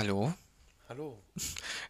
Hallo, 0.00 0.32
Hallo. 0.88 1.22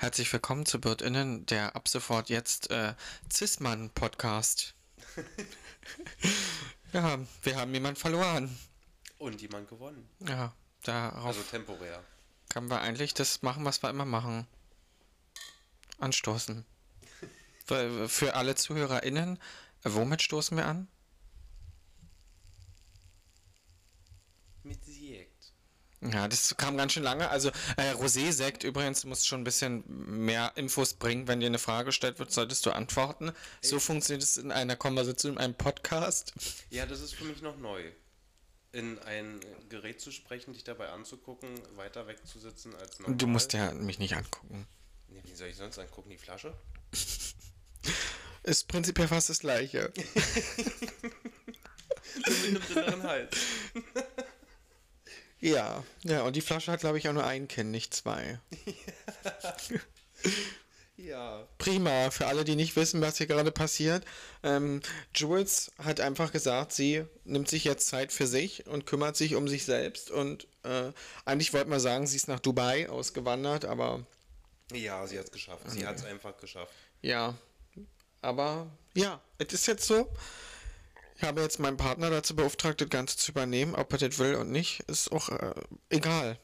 herzlich 0.01 0.33
willkommen 0.33 0.67
zu 0.67 0.81
BirdInnen, 0.81 1.47
der 1.47 1.77
ab 1.77 1.87
sofort 1.87 2.29
jetzt 2.29 2.69
äh, 2.69 2.95
Cis-Mann-Podcast. 3.33 4.75
ja, 6.93 7.21
wir 7.43 7.57
haben 7.57 7.73
jemanden 7.73 7.95
verloren. 8.01 8.59
Und 9.19 9.41
jemand 9.41 9.69
gewonnen. 9.69 10.09
Ja, 10.27 10.53
darauf 10.83 11.25
Also 11.25 11.43
temporär. 11.43 12.03
können 12.49 12.69
wir 12.69 12.81
eigentlich 12.81 13.15
das 13.15 13.43
machen, 13.43 13.65
was 13.65 13.81
wir 13.85 13.91
immer 13.91 14.07
machen. 14.07 14.49
Anstoßen. 15.99 16.67
Für 17.65 18.09
für 18.09 18.35
alle 18.35 18.57
ZuhörerInnen, 18.57 19.37
äh, 19.85 19.93
womit 19.93 20.21
stoßen 20.21 20.57
wir 20.57 20.67
an? 20.67 20.89
Mit 24.65 24.85
Sekt. 24.85 25.53
Ja, 26.03 26.29
das 26.29 26.57
kam 26.57 26.79
ganz 26.79 26.93
schön 26.93 27.03
lange. 27.03 27.29
Also, 27.29 27.51
äh, 27.77 27.93
Rosé-Sekt 27.93 28.65
übrigens, 28.65 29.03
du 29.03 29.09
musst 29.09 29.27
schon 29.27 29.43
ein 29.43 29.45
bisschen 29.45 29.85
mehr 29.87 30.53
Infos 30.57 30.95
bringen. 30.95 31.29
Wenn 31.29 31.41
dir 31.41 31.47
eine 31.47 31.59
Frage 31.59 31.87
gestellt 31.87 32.19
wird, 32.19 32.33
solltest 32.33 32.65
du 32.65 32.71
antworten. 32.71 33.33
So 33.61 33.79
funktioniert 33.79 34.23
es 34.23 34.39
in 34.39 34.51
einer 34.51 34.77
Konversation, 34.77 35.33
in 35.35 35.39
einem 35.39 35.55
Podcast. 35.55 36.33
Ja, 36.71 36.87
das 36.87 37.01
ist 37.01 37.15
für 37.15 37.25
mich 37.25 37.43
noch 37.43 37.59
neu. 37.59 37.83
In 38.73 38.99
ein 39.01 39.41
Gerät 39.69 40.01
zu 40.01 40.11
sprechen, 40.11 40.55
dich 40.55 40.65
dabei 40.65 40.89
anzugucken, 40.89 41.51
weiter 41.77 42.07
wegzusitzen 42.07 42.75
als 42.77 42.99
normal. 42.99 43.17
Du 43.17 43.27
musst 43.27 43.53
ja 43.53 43.73
mich 43.73 43.99
nicht 43.99 44.15
angucken. 44.17 44.67
Nee, 45.09 45.21
wie 45.25 45.35
soll 45.35 45.49
ich 45.49 45.57
sonst 45.57 45.79
angucken? 45.79 46.09
Die 46.09 46.19
Flasche? 46.19 46.55
Ist 48.43 48.69
prinzipiell 48.69 49.09
fast 49.09 49.29
das 49.29 49.41
Gleiche. 49.41 49.93
Mit 52.17 52.27
einem 52.27 52.67
dünneren 52.69 53.03
Hals. 53.03 53.37
Ja, 55.41 55.83
ja, 56.03 56.23
und 56.23 56.37
die 56.37 56.41
Flasche 56.43 56.71
hat, 56.71 56.81
glaube 56.81 56.99
ich, 56.99 57.09
auch 57.09 57.13
nur 57.15 57.25
ein 57.27 57.49
Kinn, 57.49 57.71
nicht 57.71 57.95
zwei. 57.95 58.39
Ja. 60.97 61.47
Prima, 61.57 62.11
für 62.11 62.27
alle, 62.27 62.45
die 62.45 62.57
nicht 62.57 62.77
wissen, 62.77 63.01
was 63.01 63.17
hier 63.17 63.27
gerade 63.27 63.51
passiert. 63.51 64.05
Ähm, 64.43 64.83
Jules 65.15 65.73
hat 65.79 65.99
einfach 65.99 66.31
gesagt, 66.31 66.73
sie 66.73 67.07
nimmt 67.25 67.49
sich 67.49 67.65
jetzt 67.65 67.87
Zeit 67.87 68.13
für 68.13 68.27
sich 68.27 68.67
und 68.67 68.85
kümmert 68.85 69.17
sich 69.17 69.35
um 69.35 69.49
sich 69.49 69.65
selbst. 69.65 70.11
Und 70.11 70.47
äh, 70.63 70.93
eigentlich 71.25 71.55
wollte 71.55 71.71
man 71.71 71.81
sagen, 71.81 72.07
sie 72.07 72.17
ist 72.17 72.29
nach 72.29 72.41
Dubai 72.41 72.89
ausgewandert, 72.91 73.65
aber 73.65 74.05
Ja, 74.73 75.07
sie 75.07 75.19
hat 75.19 75.25
es 75.25 75.31
geschafft. 75.33 75.71
Sie 75.71 75.87
hat 75.87 75.97
es 75.97 76.05
einfach 76.05 76.37
geschafft. 76.37 76.75
ja. 77.03 77.35
Aber 78.23 78.67
ja, 78.95 79.19
es 79.39 79.55
ist 79.55 79.67
jetzt 79.67 79.87
so. 79.87 80.07
Ich 81.21 81.27
habe 81.27 81.43
jetzt 81.43 81.59
meinen 81.59 81.77
Partner 81.77 82.09
dazu 82.09 82.35
beauftragt, 82.35 82.81
das 82.81 82.89
Ganze 82.89 83.19
zu 83.19 83.33
übernehmen. 83.33 83.75
Ob 83.75 83.93
er 83.93 83.99
das 83.99 84.19
will 84.19 84.37
und 84.37 84.51
nicht, 84.51 84.81
ist 84.89 85.13
auch 85.13 85.29
äh, 85.29 85.53
egal. 85.91 86.39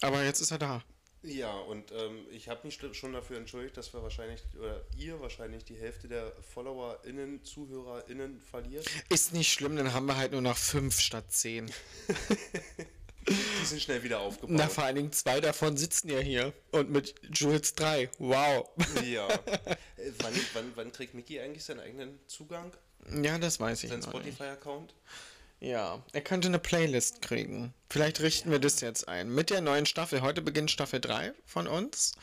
Aber 0.00 0.24
jetzt 0.24 0.40
ist 0.40 0.50
er 0.50 0.56
da. 0.56 0.82
Ja, 1.22 1.52
und 1.52 1.92
ähm, 1.92 2.24
ich 2.30 2.48
habe 2.48 2.60
mich 2.64 2.80
schon 2.92 3.12
dafür 3.12 3.36
entschuldigt, 3.36 3.76
dass 3.76 3.92
wir 3.92 4.02
wahrscheinlich, 4.02 4.40
oder 4.58 4.82
ihr 4.96 5.20
wahrscheinlich 5.20 5.66
die 5.66 5.76
Hälfte 5.76 6.08
der 6.08 6.32
FollowerInnen, 6.40 7.44
ZuhörerInnen 7.44 8.40
verliert. 8.40 8.86
Ist 9.10 9.34
nicht 9.34 9.52
schlimm, 9.52 9.76
dann 9.76 9.92
haben 9.92 10.06
wir 10.06 10.16
halt 10.16 10.32
nur 10.32 10.40
noch 10.40 10.56
fünf 10.56 10.98
statt 10.98 11.30
zehn. 11.30 11.70
Die 13.28 13.66
sind 13.66 13.80
schnell 13.80 14.02
wieder 14.02 14.20
aufgebaut. 14.20 14.56
Na, 14.56 14.68
vor 14.68 14.84
allen 14.84 14.96
Dingen 14.96 15.12
zwei 15.12 15.40
davon 15.40 15.76
sitzen 15.76 16.08
ja 16.08 16.18
hier. 16.18 16.52
Und 16.72 16.90
mit 16.90 17.14
Jules 17.32 17.74
drei. 17.74 18.10
Wow. 18.18 18.70
Ja. 19.04 19.28
Äh, 19.98 20.10
wann, 20.18 20.32
wann, 20.54 20.72
wann 20.74 20.90
kriegt 20.90 21.14
Mickey 21.14 21.38
eigentlich 21.38 21.62
seinen 21.62 21.78
eigenen 21.78 22.18
Zugang? 22.26 22.72
Ja, 23.22 23.38
das 23.38 23.60
weiß 23.60 23.84
ich 23.84 23.90
Sein. 23.90 24.02
Spotify-Account? 24.02 24.94
Ja, 25.60 26.02
er 26.12 26.20
könnte 26.22 26.48
eine 26.48 26.58
Playlist 26.58 27.22
kriegen. 27.22 27.72
Vielleicht 27.88 28.20
richten 28.20 28.50
wir 28.50 28.58
das 28.58 28.80
jetzt 28.80 29.06
ein. 29.08 29.32
Mit 29.32 29.50
der 29.50 29.60
neuen 29.60 29.86
Staffel. 29.86 30.20
Heute 30.20 30.42
beginnt 30.42 30.70
Staffel 30.70 31.00
3 31.00 31.32
von 31.46 31.68
uns. 31.68 32.14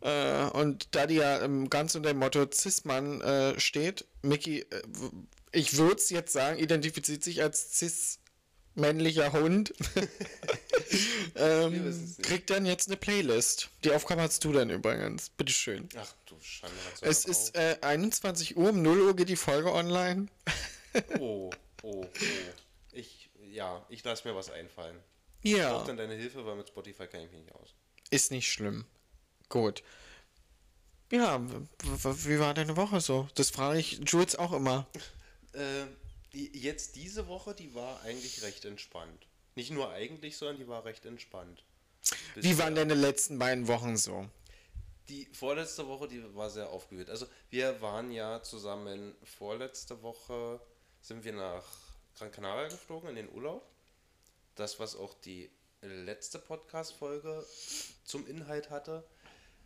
Äh, 0.00 0.44
und 0.46 0.88
da 0.92 1.06
die 1.06 1.16
ja 1.16 1.42
ähm, 1.42 1.70
ganz 1.70 1.94
unter 1.94 2.10
dem 2.10 2.18
Motto 2.18 2.46
Cis-Mann 2.50 3.20
äh, 3.20 3.60
steht, 3.60 4.06
Mickey, 4.22 4.60
äh, 4.60 4.82
ich 5.52 5.76
würde 5.76 5.96
es 5.96 6.10
jetzt 6.10 6.32
sagen, 6.32 6.58
identifiziert 6.58 7.22
sich 7.22 7.42
als 7.42 7.72
cis-männlicher 8.78 9.32
Hund. 9.32 9.74
Ähm, 11.34 12.16
kriegt 12.22 12.48
dann 12.50 12.64
jetzt 12.64 12.88
eine 12.88 12.96
Playlist. 12.96 13.68
Die 13.84 13.92
Aufgabe 13.92 14.22
hast 14.22 14.42
du 14.44 14.52
dann 14.52 14.70
übrigens. 14.70 15.28
Bitteschön. 15.28 15.88
Ach 15.96 16.14
du 16.24 16.34
Schande. 16.40 16.74
Es 17.02 17.26
ist 17.26 17.54
äh, 17.56 17.76
21 17.82 18.56
Uhr, 18.56 18.70
um 18.70 18.80
0 18.82 19.02
Uhr 19.02 19.14
geht 19.16 19.28
die 19.28 19.36
Folge 19.36 19.72
online. 19.72 20.28
Oh, 21.18 21.50
oh, 21.82 22.04
oh. 22.06 22.06
Ich, 22.92 23.28
ja, 23.52 23.84
ich 23.90 24.02
lasse 24.02 24.26
mir 24.26 24.34
was 24.34 24.50
einfallen. 24.50 24.96
Ich 25.42 25.52
Ja. 25.52 25.74
brauche 25.74 25.88
dann 25.88 25.98
deine 25.98 26.14
Hilfe, 26.14 26.44
weil 26.46 26.56
mit 26.56 26.68
Spotify 26.68 27.06
kann 27.06 27.20
ich 27.20 27.30
mich 27.30 27.42
nicht 27.42 27.54
aus. 27.54 27.74
Ist 28.10 28.30
nicht 28.30 28.50
schlimm. 28.50 28.86
Gut. 29.50 29.82
Ja, 31.12 31.40
wie 31.84 32.38
war 32.38 32.54
deine 32.54 32.76
Woche 32.76 33.00
so? 33.00 33.28
Das 33.34 33.50
frage 33.50 33.78
ich 33.78 34.00
Jules 34.06 34.36
auch 34.36 34.52
immer. 34.52 34.86
Äh, 35.54 35.86
jetzt 36.32 36.96
diese 36.96 37.26
Woche, 37.26 37.54
die 37.54 37.74
war 37.74 38.00
eigentlich 38.02 38.42
recht 38.42 38.64
entspannt. 38.64 39.26
Nicht 39.54 39.70
nur 39.70 39.90
eigentlich, 39.90 40.36
sondern 40.36 40.58
die 40.58 40.68
war 40.68 40.84
recht 40.84 41.04
entspannt. 41.04 41.64
Wie 42.34 42.40
Bisher. 42.40 42.58
waren 42.58 42.74
deine 42.74 42.94
letzten 42.94 43.38
beiden 43.38 43.66
Wochen 43.66 43.96
so? 43.96 44.28
Die 45.08 45.26
vorletzte 45.32 45.88
Woche, 45.88 46.06
die 46.06 46.22
war 46.34 46.50
sehr 46.50 46.68
aufgewühlt. 46.68 47.08
Also 47.10 47.26
wir 47.50 47.80
waren 47.80 48.12
ja 48.12 48.42
zusammen, 48.42 49.14
vorletzte 49.24 50.02
Woche 50.02 50.60
sind 51.00 51.24
wir 51.24 51.32
nach 51.32 51.64
Gran 52.16 52.30
Canaria 52.30 52.68
geflogen 52.68 53.10
in 53.10 53.16
den 53.16 53.32
Urlaub. 53.32 53.66
Das, 54.54 54.78
was 54.78 54.96
auch 54.96 55.14
die 55.14 55.50
letzte 55.80 56.38
Podcast-Folge 56.38 57.46
zum 58.04 58.26
Inhalt 58.26 58.70
hatte. 58.70 59.04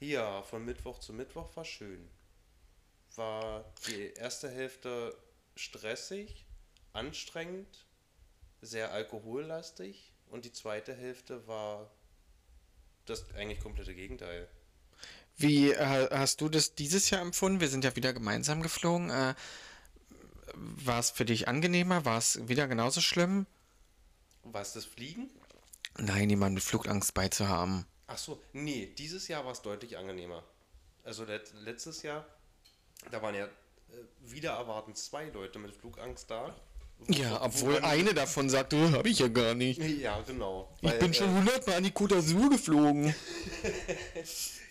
Ja, 0.00 0.42
von 0.42 0.64
Mittwoch 0.64 0.98
zu 0.98 1.12
Mittwoch 1.12 1.54
war 1.56 1.64
schön. 1.64 2.08
War 3.16 3.64
die 3.86 4.12
erste 4.14 4.48
Hälfte 4.48 5.16
stressig, 5.56 6.44
anstrengend, 6.92 7.86
sehr 8.60 8.92
alkohollastig 8.92 10.12
und 10.26 10.44
die 10.44 10.52
zweite 10.52 10.94
Hälfte 10.94 11.46
war 11.46 11.90
das 13.06 13.32
eigentlich 13.34 13.60
komplette 13.60 13.94
Gegenteil. 13.94 14.48
Wie 15.36 15.70
äh, 15.70 16.08
hast 16.10 16.40
du 16.40 16.48
das 16.48 16.74
dieses 16.74 17.10
Jahr 17.10 17.22
empfunden? 17.22 17.60
Wir 17.60 17.68
sind 17.68 17.84
ja 17.84 17.96
wieder 17.96 18.12
gemeinsam 18.12 18.62
geflogen. 18.62 19.10
Äh, 19.10 19.34
war 20.54 20.98
es 20.98 21.10
für 21.10 21.24
dich 21.24 21.48
angenehmer? 21.48 22.04
War 22.04 22.18
es 22.18 22.46
wieder 22.48 22.68
genauso 22.68 23.00
schlimm? 23.00 23.46
War 24.44 24.62
es 24.62 24.72
das 24.74 24.84
Fliegen? 24.84 25.30
Nein, 25.98 26.30
jemand 26.30 26.54
mit 26.54 26.62
Flugangst 26.62 27.14
beizuhaben. 27.14 27.86
Ach 28.06 28.18
so, 28.18 28.42
nee, 28.52 28.86
dieses 28.98 29.28
Jahr 29.28 29.44
war 29.44 29.52
es 29.52 29.62
deutlich 29.62 29.96
angenehmer. 29.96 30.42
Also 31.04 31.24
let, 31.24 31.52
letztes 31.54 32.02
Jahr, 32.02 32.26
da 33.10 33.22
waren 33.22 33.34
ja 33.34 33.46
äh, 33.46 33.50
wieder 34.20 34.52
erwartend 34.52 34.96
zwei 34.98 35.24
Leute 35.30 35.58
mit 35.58 35.72
Flugangst 35.74 36.30
da. 36.30 36.54
Ja, 37.08 37.40
wo 37.40 37.44
obwohl 37.46 37.78
eine 37.80 38.14
davon 38.14 38.48
sagt, 38.48 38.74
oh, 38.74 38.90
habe 38.92 39.08
ich 39.08 39.18
ja 39.18 39.28
gar 39.28 39.54
nicht. 39.54 39.80
Ja, 39.80 40.20
genau. 40.22 40.68
Ich 40.80 40.90
Weil, 40.90 40.98
bin 40.98 41.14
schon 41.14 41.30
äh, 41.30 41.38
hundertmal 41.38 41.76
an 41.76 41.84
die 41.84 41.90
Côte 41.90 42.14
d'Azur 42.14 42.50
geflogen. 42.50 43.14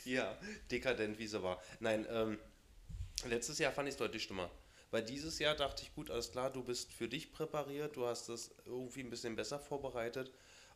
Ja, 0.03 0.35
dekadent 0.71 1.19
wie 1.19 1.27
sie 1.27 1.43
war. 1.43 1.61
Nein, 1.79 2.07
ähm, 2.09 2.39
letztes 3.25 3.59
Jahr 3.59 3.71
fand 3.71 3.87
ich 3.87 3.93
es 3.93 3.99
deutlich 3.99 4.23
schlimmer. 4.23 4.49
Weil 4.89 5.03
dieses 5.03 5.39
Jahr 5.39 5.55
dachte 5.55 5.83
ich, 5.83 5.93
gut, 5.95 6.11
alles 6.11 6.31
klar, 6.31 6.51
du 6.51 6.63
bist 6.63 6.91
für 6.91 7.07
dich 7.07 7.31
präpariert, 7.31 7.95
du 7.95 8.05
hast 8.05 8.27
das 8.27 8.51
irgendwie 8.65 9.01
ein 9.01 9.09
bisschen 9.09 9.35
besser 9.35 9.59
vorbereitet. 9.59 10.31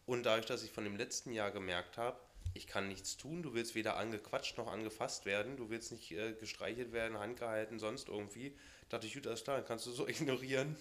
Und 0.05 0.23
dadurch, 0.25 0.45
dass 0.45 0.63
ich 0.63 0.71
von 0.71 0.83
dem 0.83 0.95
letzten 0.95 1.33
Jahr 1.33 1.51
gemerkt 1.51 1.97
habe, 1.97 2.17
ich 2.53 2.67
kann 2.67 2.87
nichts 2.87 3.17
tun, 3.17 3.43
du 3.43 3.53
willst 3.53 3.75
weder 3.75 3.97
angequatscht 3.97 4.57
noch 4.57 4.71
angefasst 4.71 5.25
werden, 5.25 5.57
du 5.57 5.69
willst 5.69 5.91
nicht 5.91 6.11
äh, 6.11 6.33
gestreichelt 6.33 6.93
werden, 6.93 7.19
handgehalten, 7.19 7.79
sonst 7.79 8.07
irgendwie, 8.07 8.55
dachte 8.87 9.07
ich, 9.07 9.15
gut, 9.15 9.27
alles 9.27 9.43
klar, 9.43 9.57
dann 9.57 9.65
kannst 9.65 9.85
du 9.87 9.91
so 9.91 10.07
ignorieren. 10.07 10.77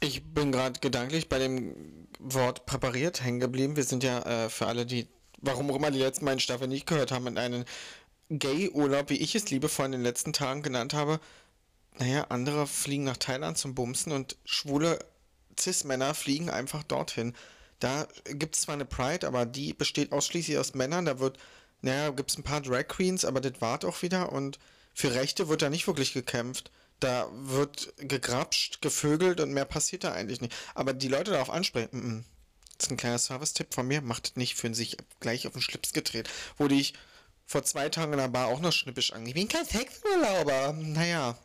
Ich 0.00 0.24
bin 0.32 0.52
gerade 0.52 0.78
gedanklich 0.80 1.28
bei 1.28 1.38
dem 1.38 2.06
Wort 2.18 2.66
präpariert 2.66 3.22
hängen 3.22 3.40
geblieben. 3.40 3.76
Wir 3.76 3.84
sind 3.84 4.04
ja 4.04 4.20
äh, 4.20 4.50
für 4.50 4.66
alle, 4.66 4.86
die, 4.86 5.08
warum 5.38 5.70
auch 5.70 5.76
immer 5.76 5.90
die 5.90 5.98
letzten 5.98 6.24
beiden 6.24 6.40
Staffeln 6.40 6.70
nicht 6.70 6.86
gehört 6.86 7.10
haben, 7.10 7.26
in 7.26 7.38
einen 7.38 7.64
Gay-Urlaub, 8.30 9.10
wie 9.10 9.16
ich 9.16 9.34
es 9.34 9.50
liebevoll 9.50 9.86
in 9.86 9.92
den 9.92 10.02
letzten 10.02 10.32
Tagen 10.32 10.62
genannt 10.62 10.94
habe. 10.94 11.20
Naja, 11.98 12.26
andere 12.28 12.66
fliegen 12.66 13.04
nach 13.04 13.16
Thailand 13.16 13.58
zum 13.58 13.74
Bumsen 13.74 14.12
und 14.12 14.36
schwule 14.44 14.98
Cis-Männer 15.58 16.14
fliegen 16.14 16.50
einfach 16.50 16.84
dorthin. 16.84 17.34
Da 17.80 18.06
gibt 18.24 18.54
es 18.54 18.62
zwar 18.62 18.74
eine 18.74 18.84
Pride, 18.84 19.26
aber 19.26 19.46
die 19.46 19.72
besteht 19.72 20.12
ausschließlich 20.12 20.58
aus 20.58 20.74
Männern. 20.74 21.04
Da 21.04 21.18
wird, 21.18 21.38
naja, 21.80 22.10
gibt 22.10 22.30
es 22.30 22.38
ein 22.38 22.44
paar 22.44 22.60
Drag 22.60 22.86
Queens, 22.88 23.24
aber 23.24 23.40
das 23.40 23.60
wart 23.60 23.84
auch 23.84 24.02
wieder. 24.02 24.32
Und 24.32 24.58
für 24.94 25.14
Rechte 25.14 25.48
wird 25.48 25.62
da 25.62 25.70
nicht 25.70 25.86
wirklich 25.86 26.12
gekämpft. 26.12 26.70
Da 27.00 27.28
wird 27.32 27.92
gegrapscht, 27.96 28.82
gevögelt 28.82 29.40
und 29.40 29.52
mehr 29.52 29.64
passiert 29.64 30.04
da 30.04 30.12
eigentlich 30.12 30.40
nicht. 30.40 30.54
Aber 30.74 30.92
die 30.92 31.08
Leute 31.08 31.30
darauf 31.30 31.50
ansprechen, 31.50 31.88
mm, 31.92 32.08
mm. 32.18 32.24
das 32.76 32.86
ist 32.86 32.90
ein 32.90 32.96
kleiner 32.96 33.18
Service-Tipp 33.18 33.72
von 33.72 33.86
mir, 33.86 34.00
macht 34.00 34.36
nicht 34.36 34.56
für 34.56 34.74
sich 34.74 34.96
gleich 35.20 35.46
auf 35.46 35.52
den 35.52 35.62
Schlips 35.62 35.92
gedreht. 35.92 36.28
Wurde 36.56 36.74
ich 36.74 36.94
vor 37.46 37.62
zwei 37.62 37.88
Tagen 37.88 38.12
in 38.12 38.18
der 38.18 38.28
Bar 38.28 38.48
auch 38.48 38.60
noch 38.60 38.72
schnippisch 38.72 39.12
ange. 39.12 39.28
Ich 39.28 39.34
bin 39.34 39.48
kein 39.48 39.64
Sexurlauber. 39.64 40.72
Naja, 40.72 41.38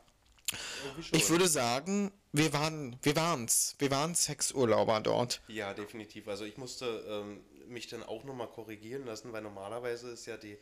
ich 1.12 1.30
würde 1.30 1.48
sagen, 1.48 2.12
wir 2.32 2.54
waren, 2.54 2.98
wir 3.02 3.16
waren's. 3.16 3.76
Wir 3.80 3.92
waren 3.92 4.16
Sexurlauber 4.16 5.00
dort. 5.02 5.42
Ja, 5.48 5.74
definitiv. 5.74 6.28
Also 6.28 6.46
ich 6.46 6.58
musste 6.58 6.86
ähm, 7.08 7.42
mich 7.68 7.88
dann 7.88 8.04
auch 8.04 8.24
nochmal 8.24 8.48
korrigieren 8.48 9.06
lassen, 9.06 9.32
weil 9.34 9.42
normalerweise 9.42 10.10
ist 10.10 10.26
ja 10.26 10.38
die, 10.38 10.58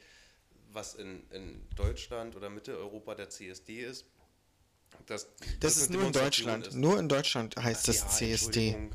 was 0.72 0.96
in, 0.96 1.24
in 1.32 1.68
Deutschland 1.76 2.36
oder 2.36 2.50
Mitteleuropa 2.50 3.16
der 3.16 3.30
CSD 3.30 3.82
ist, 3.82 4.06
das, 5.06 5.28
das 5.60 5.78
ist 5.78 5.90
nur 5.90 6.06
in 6.06 6.14
Deutschland. 6.14 6.68
Ist. 6.68 6.76
Nur 6.76 7.00
in 7.00 7.10
Deutschland 7.10 7.56
heißt 7.56 7.82
Ach, 7.82 7.86
das 7.86 8.00
ja, 8.02 8.08
CSD. 8.08 8.90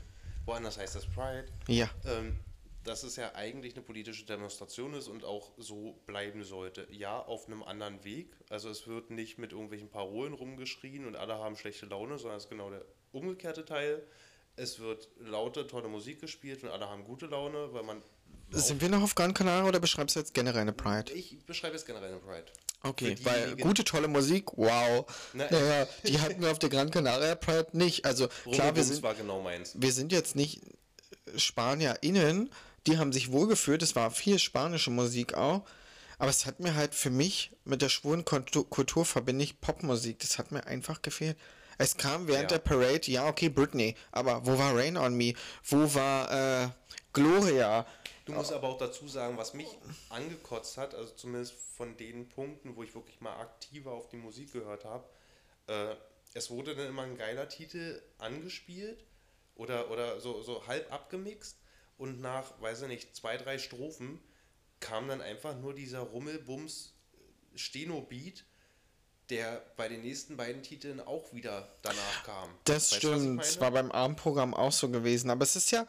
Woanders 0.45 0.79
heißt 0.79 0.97
das 0.97 1.07
Pride. 1.07 1.47
Ja. 1.69 1.91
Ähm, 2.05 2.39
dass 2.87 3.03
es 3.03 3.17
ja 3.17 3.35
eigentlich 3.35 3.75
eine 3.75 3.83
politische 3.83 4.25
Demonstration 4.25 4.95
ist 4.95 5.09
und 5.09 5.25
auch 5.25 5.51
so 5.59 6.01
bleiben 6.07 6.45
sollte. 6.45 6.87
Ja, 6.91 7.19
auf 7.19 7.47
einem 7.47 7.63
anderen 7.65 8.05
Weg. 8.05 8.37
Also 8.49 8.71
es 8.71 8.87
wird 8.87 9.11
nicht 9.11 9.39
mit 9.39 9.53
irgendwelchen 9.53 9.89
Parolen 9.91 10.33
rumgeschrien 10.33 11.05
und 11.05 11.17
alle 11.17 11.35
haben 11.35 11.57
schlechte 11.57 11.87
Laune, 11.87 12.17
sondern 12.19 12.39
es 12.39 12.45
ist 12.45 12.51
genau 12.51 12.71
der 12.71 12.85
umgekehrte 13.13 13.65
Teil. 13.65 14.07
Es 14.55 14.79
wird 14.79 15.09
laute, 15.19 15.67
tolle 15.67 15.89
Musik 15.89 16.21
gespielt 16.21 16.63
und 16.63 16.71
alle 16.71 16.89
haben 16.89 17.05
gute 17.05 17.27
Laune, 17.27 17.73
weil 17.73 17.83
man. 17.83 18.03
Sind 18.51 18.81
wir 18.81 18.89
noch 18.89 19.03
auf 19.03 19.15
Gran 19.15 19.35
Canaria 19.35 19.69
oder 19.69 19.81
beschreibst 19.81 20.15
du 20.15 20.21
jetzt 20.21 20.33
generell 20.33 20.63
eine 20.63 20.73
Pride? 20.73 21.13
Ich 21.13 21.45
beschreibe 21.45 21.75
jetzt 21.75 21.87
generell 21.87 22.11
eine 22.11 22.21
Pride. 22.21 22.47
Okay, 22.89 23.17
weil 23.23 23.57
gute, 23.57 23.85
tolle 23.85 24.09
Musik, 24.09 24.57
wow. 24.57 25.07
Na, 25.33 25.47
naja, 25.51 25.87
die 26.05 26.21
hatten 26.21 26.41
wir 26.41 26.51
auf 26.51 26.59
der 26.59 26.69
Gran 26.69 26.91
Canaria 26.91 27.35
Pride 27.35 27.69
nicht. 27.73 28.05
Also 28.05 28.29
klar, 28.53 28.75
wir 28.77 28.85
sind, 28.85 29.03
genau 29.17 29.45
wir 29.75 29.93
sind 29.93 30.13
jetzt 30.13 30.37
nicht 30.37 30.61
SpanierInnen, 31.37 32.51
die 32.87 32.99
haben 32.99 33.13
sich 33.13 33.33
wohlgefühlt, 33.33 33.83
es 33.83 33.97
war 33.97 34.11
viel 34.11 34.39
spanische 34.39 34.91
Musik 34.91 35.35
auch. 35.35 35.65
Aber 36.19 36.31
es 36.31 36.47
hat 36.47 36.61
mir 36.61 36.75
halt 36.75 36.95
für 36.95 37.11
mich 37.11 37.53
mit 37.65 37.83
der 37.83 37.89
schwulen 37.89 38.25
Kultur 38.25 39.05
verbinde 39.05 39.45
ich 39.45 39.61
Popmusik. 39.61 40.19
Das 40.21 40.39
hat 40.39 40.51
mir 40.51 40.67
einfach 40.67 41.03
gefehlt. 41.03 41.37
Es 41.79 41.99
kam 41.99 42.27
während 42.27 42.51
ja. 42.51 42.57
der 42.57 42.65
Parade, 42.65 43.11
ja, 43.11 43.27
okay, 43.27 43.51
Britney, 43.51 43.97
aber 44.13 44.47
wo 44.47 44.59
war 44.59 44.75
Rain 44.75 44.97
on 44.97 45.15
Me? 45.15 45.35
Wo 45.65 45.95
war 45.95 46.65
äh, 46.65 46.69
Gloria? 47.13 47.87
Du 48.27 48.33
musst 48.33 48.53
aber 48.53 48.69
auch 48.69 48.79
dazu 48.79 49.07
sagen, 49.07 49.39
was 49.39 49.55
mich 49.55 49.69
angekotzt 50.11 50.77
hat, 50.77 50.95
also 50.95 51.15
zumindest 51.15 51.55
von 51.77 51.97
den 51.97 52.29
Punkten, 52.29 52.75
wo 52.75 52.83
ich 52.83 52.93
wirklich 52.95 53.21
mal 53.21 53.37
aktiver 53.37 53.93
auf 53.93 54.09
die 54.09 54.17
Musik 54.17 54.53
gehört 54.53 54.85
habe, 54.85 55.09
äh, 55.69 55.95
es 56.35 56.51
wurde 56.51 56.75
dann 56.75 56.89
immer 56.89 57.03
ein 57.03 57.17
geiler 57.17 57.49
Titel 57.49 58.03
angespielt 58.19 59.05
oder, 59.55 59.91
oder 59.93 60.21
so, 60.21 60.43
so 60.43 60.67
halb 60.67 60.93
abgemixt 60.93 61.57
und 61.99 62.21
nach, 62.21 62.61
weiß 62.61 62.83
ich 62.83 62.89
nicht, 62.89 63.15
zwei, 63.15 63.37
drei 63.37 63.59
Strophen 63.59 64.21
kam 64.81 65.07
dann 65.07 65.23
einfach 65.23 65.57
nur 65.57 65.73
dieser 65.73 66.01
Rummelbums 66.01 66.95
Steno-Beat, 67.55 68.45
der 69.31 69.65
bei 69.77 69.89
den 69.89 70.03
nächsten 70.03 70.37
beiden 70.37 70.65
Titeln 70.65 71.01
auch 71.01 71.33
wieder 71.33 71.77
danach 71.83 72.25
kam. 72.25 72.51
Das 72.65 72.91
weißt 72.91 72.97
stimmt, 72.97 73.41
es 73.41 73.61
war 73.61 73.71
beim 73.71 73.93
Abendprogramm 73.93 74.53
auch 74.53 74.73
so 74.73 74.91
gewesen, 74.91 75.31
aber 75.31 75.45
es 75.45 75.55
ist 75.55 75.71
ja 75.71 75.87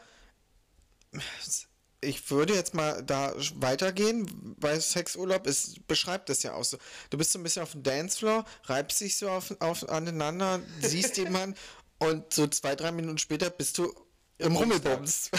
ich 2.07 2.31
würde 2.31 2.53
jetzt 2.53 2.73
mal 2.73 3.03
da 3.03 3.33
weitergehen, 3.55 4.55
weil 4.59 4.79
Sexurlaub 4.79 5.45
ist, 5.45 5.85
beschreibt 5.87 6.29
das 6.29 6.41
ja 6.43 6.53
auch 6.53 6.63
so. 6.63 6.77
Du 7.09 7.17
bist 7.17 7.31
so 7.31 7.39
ein 7.39 7.43
bisschen 7.43 7.63
auf 7.63 7.73
dem 7.73 7.83
Dancefloor, 7.83 8.45
reibst 8.63 9.01
dich 9.01 9.17
so 9.17 9.29
auf, 9.29 9.53
auf 9.59 9.87
aneinander, 9.89 10.61
siehst 10.81 11.17
jemanden 11.17 11.57
und 11.99 12.33
so 12.33 12.47
zwei, 12.47 12.75
drei 12.75 12.91
Minuten 12.91 13.17
später 13.17 13.49
bist 13.49 13.77
du 13.77 13.93
im 14.37 14.55
Rummelbums. 14.55 15.31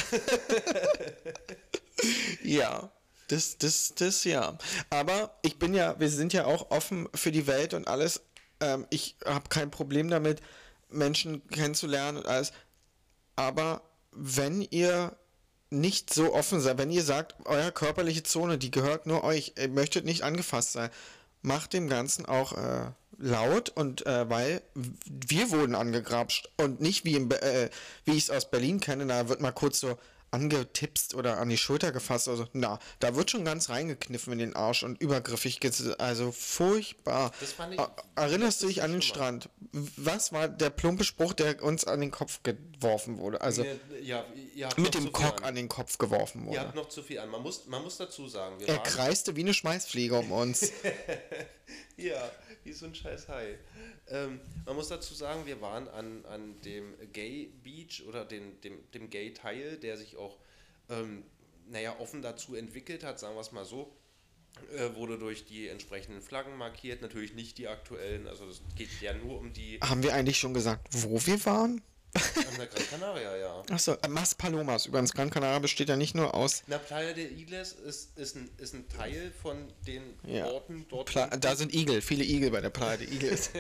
ja, 2.42 2.92
das, 3.28 3.56
das, 3.58 3.94
das 3.94 4.24
ja. 4.24 4.58
Aber 4.90 5.38
ich 5.42 5.58
bin 5.58 5.72
ja, 5.72 5.98
wir 5.98 6.10
sind 6.10 6.32
ja 6.32 6.44
auch 6.44 6.70
offen 6.70 7.08
für 7.14 7.32
die 7.32 7.46
Welt 7.46 7.74
und 7.74 7.88
alles. 7.88 8.20
Ähm, 8.60 8.86
ich 8.90 9.16
habe 9.24 9.48
kein 9.48 9.70
Problem 9.70 10.10
damit, 10.10 10.42
Menschen 10.90 11.46
kennenzulernen 11.48 12.18
und 12.18 12.26
alles. 12.26 12.52
Aber 13.36 13.82
wenn 14.10 14.62
ihr 14.62 15.16
nicht 15.70 16.12
so 16.12 16.34
offen 16.34 16.60
seid, 16.60 16.78
wenn 16.78 16.90
ihr 16.90 17.02
sagt, 17.02 17.34
euer 17.44 17.70
körperliche 17.70 18.22
Zone, 18.22 18.58
die 18.58 18.70
gehört 18.70 19.06
nur 19.06 19.24
euch, 19.24 19.54
ihr 19.58 19.68
möchtet 19.68 20.04
nicht 20.04 20.22
angefasst 20.22 20.72
sein, 20.72 20.90
macht 21.42 21.72
dem 21.72 21.88
Ganzen 21.88 22.26
auch 22.26 22.52
äh, 22.52 22.90
laut 23.18 23.70
und 23.70 24.06
äh, 24.06 24.28
weil 24.30 24.62
wir 24.74 25.50
wurden 25.50 25.74
angegrapscht 25.74 26.48
und 26.56 26.80
nicht 26.80 27.04
wie, 27.04 27.16
äh, 27.16 27.70
wie 28.04 28.12
ich 28.12 28.24
es 28.24 28.30
aus 28.30 28.50
Berlin 28.50 28.80
kenne, 28.80 29.06
da 29.06 29.28
wird 29.28 29.40
mal 29.40 29.52
kurz 29.52 29.80
so 29.80 29.98
angetipst 30.30 31.14
oder 31.14 31.38
an 31.38 31.48
die 31.48 31.58
Schulter 31.58 31.92
gefasst. 31.92 32.28
Also, 32.28 32.46
na, 32.52 32.78
da 33.00 33.14
wird 33.16 33.30
schon 33.30 33.44
ganz 33.44 33.68
reingekniffen 33.68 34.32
in 34.32 34.38
den 34.38 34.56
Arsch 34.56 34.82
und 34.82 35.00
übergriffig. 35.00 35.60
Also 35.98 36.32
furchtbar. 36.32 37.32
Ich, 37.40 37.54
Erinnerst 38.14 38.62
du 38.62 38.66
dich 38.66 38.82
an 38.82 38.92
den 38.92 39.02
Strand? 39.02 39.48
Was 39.72 40.32
war 40.32 40.48
der 40.48 40.70
plumpe 40.70 41.04
Spruch, 41.04 41.32
der 41.32 41.62
uns 41.62 41.84
an 41.84 42.00
den 42.00 42.10
Kopf 42.10 42.42
geworfen 42.42 43.18
wurde? 43.18 43.40
Also 43.40 43.64
ja, 44.02 44.24
mit 44.76 44.94
dem 44.94 45.12
Cock 45.12 45.42
an. 45.42 45.48
an. 45.48 45.54
den 45.54 45.68
Kopf 45.68 45.98
geworfen 45.98 46.46
wurde. 46.46 46.56
Ihr 46.56 46.60
habt 46.60 46.74
noch 46.74 46.88
zu 46.88 47.02
viel 47.02 47.18
an. 47.18 47.28
Man 47.28 47.42
muss, 47.42 47.66
man 47.66 47.82
muss 47.82 47.96
dazu 47.96 48.28
sagen, 48.28 48.56
er 48.66 48.78
kreiste 48.78 49.36
wie 49.36 49.40
eine 49.40 49.54
Schmeißfliege 49.54 50.16
um 50.16 50.32
uns. 50.32 50.72
ja, 51.96 52.30
wie 52.68 52.72
so 52.72 52.86
ein 52.86 52.94
scheiß 52.94 53.28
Hai. 53.28 53.58
Ähm, 54.08 54.40
man 54.66 54.76
muss 54.76 54.88
dazu 54.88 55.14
sagen, 55.14 55.46
wir 55.46 55.60
waren 55.60 55.88
an, 55.88 56.24
an 56.26 56.60
dem 56.64 56.94
Gay 57.12 57.50
Beach 57.62 58.04
oder 58.06 58.24
den, 58.24 58.60
dem, 58.60 58.78
dem 58.92 59.10
Gay-Teil, 59.10 59.76
der 59.76 59.96
sich 59.96 60.16
auch, 60.16 60.38
ähm, 60.88 61.24
naja, 61.68 61.98
offen 61.98 62.22
dazu 62.22 62.54
entwickelt 62.54 63.04
hat, 63.04 63.18
sagen 63.18 63.34
wir 63.34 63.40
es 63.40 63.52
mal 63.52 63.64
so. 63.64 63.92
Äh, 64.76 64.94
wurde 64.96 65.18
durch 65.18 65.44
die 65.44 65.68
entsprechenden 65.68 66.20
Flaggen 66.20 66.56
markiert, 66.56 67.00
natürlich 67.00 67.34
nicht 67.34 67.58
die 67.58 67.68
aktuellen, 67.68 68.26
also 68.26 68.48
es 68.48 68.60
geht 68.74 68.88
ja 69.00 69.12
nur 69.14 69.38
um 69.38 69.52
die. 69.52 69.78
Haben 69.80 70.02
wir 70.02 70.14
eigentlich 70.14 70.38
schon 70.38 70.52
gesagt, 70.52 70.88
wo 70.90 71.24
wir 71.26 71.44
waren? 71.44 71.80
An 72.14 72.56
der 72.56 72.66
Gran 72.66 72.86
Canaria, 72.88 73.36
ja. 73.36 73.62
Achso, 73.70 73.92
äh, 73.92 74.08
Mas 74.08 74.34
Palomas. 74.34 74.86
Übrigens, 74.86 75.12
Gran 75.12 75.30
Canaria 75.30 75.58
besteht 75.58 75.88
ja 75.88 75.96
nicht 75.96 76.14
nur 76.14 76.34
aus. 76.34 76.62
Na, 76.66 76.78
Playa 76.78 77.12
de 77.12 77.30
Igles 77.32 77.72
ist, 77.72 78.16
ist, 78.18 78.36
ein, 78.36 78.50
ist 78.58 78.74
ein 78.74 78.88
Teil 78.88 79.32
von 79.42 79.72
den 79.86 80.02
ja. 80.26 80.46
Orten 80.46 80.86
dort. 80.88 81.08
Pla 81.08 81.26
da 81.28 81.56
sind 81.56 81.74
Igel, 81.74 82.00
viele 82.00 82.24
Igel 82.24 82.50
bei 82.50 82.60
der 82.60 82.70
Playa 82.70 82.96
de 82.96 83.12
Igles. 83.12 83.50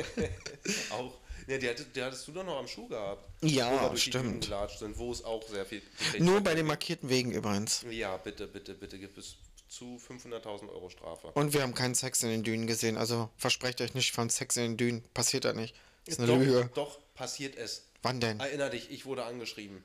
auch. 0.90 1.12
Ja, 1.46 1.56
die, 1.56 1.68
hattest, 1.68 1.96
die 1.96 2.02
hattest 2.02 2.28
du 2.28 2.32
doch 2.32 2.44
noch 2.44 2.58
am 2.58 2.68
Schuh 2.68 2.88
gehabt. 2.88 3.24
Ja, 3.42 3.96
stimmt. 3.96 4.50
Sind, 4.78 4.98
wo 4.98 5.10
es 5.10 5.24
auch 5.24 5.46
sehr 5.48 5.64
viel. 5.64 5.80
Nur 6.18 6.42
bei 6.42 6.54
den 6.54 6.66
markierten 6.66 7.08
Wegen 7.08 7.32
übrigens. 7.32 7.86
Ja, 7.90 8.18
bitte, 8.18 8.46
bitte, 8.46 8.74
bitte 8.74 8.98
gibt 8.98 9.16
es 9.16 9.36
zu 9.68 9.98
500.000 10.08 10.68
Euro 10.68 10.90
Strafe. 10.90 11.28
Und 11.28 11.54
wir 11.54 11.62
haben 11.62 11.74
keinen 11.74 11.94
Sex 11.94 12.22
in 12.22 12.30
den 12.30 12.42
Dünen 12.42 12.66
gesehen. 12.66 12.96
Also 12.96 13.30
versprecht 13.36 13.80
euch 13.80 13.94
nicht 13.94 14.12
von 14.12 14.28
Sex 14.28 14.56
in 14.56 14.62
den 14.62 14.76
Dünen. 14.76 15.04
Passiert 15.14 15.44
da 15.44 15.52
nicht. 15.52 15.74
ist 16.04 16.18
eine 16.18 16.28
doch, 16.28 16.38
Lüge. 16.38 16.70
Doch, 16.74 16.98
passiert 17.14 17.56
es. 17.56 17.87
Wann 18.02 18.20
denn? 18.20 18.40
Erinner 18.40 18.70
dich, 18.70 18.90
ich 18.90 19.06
wurde 19.06 19.24
angeschrieben. 19.24 19.84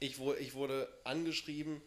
Ich, 0.00 0.18
wurde, 0.18 0.40
ich 0.40 0.54
wurde 0.54 0.88
angeschrieben, 1.04 1.80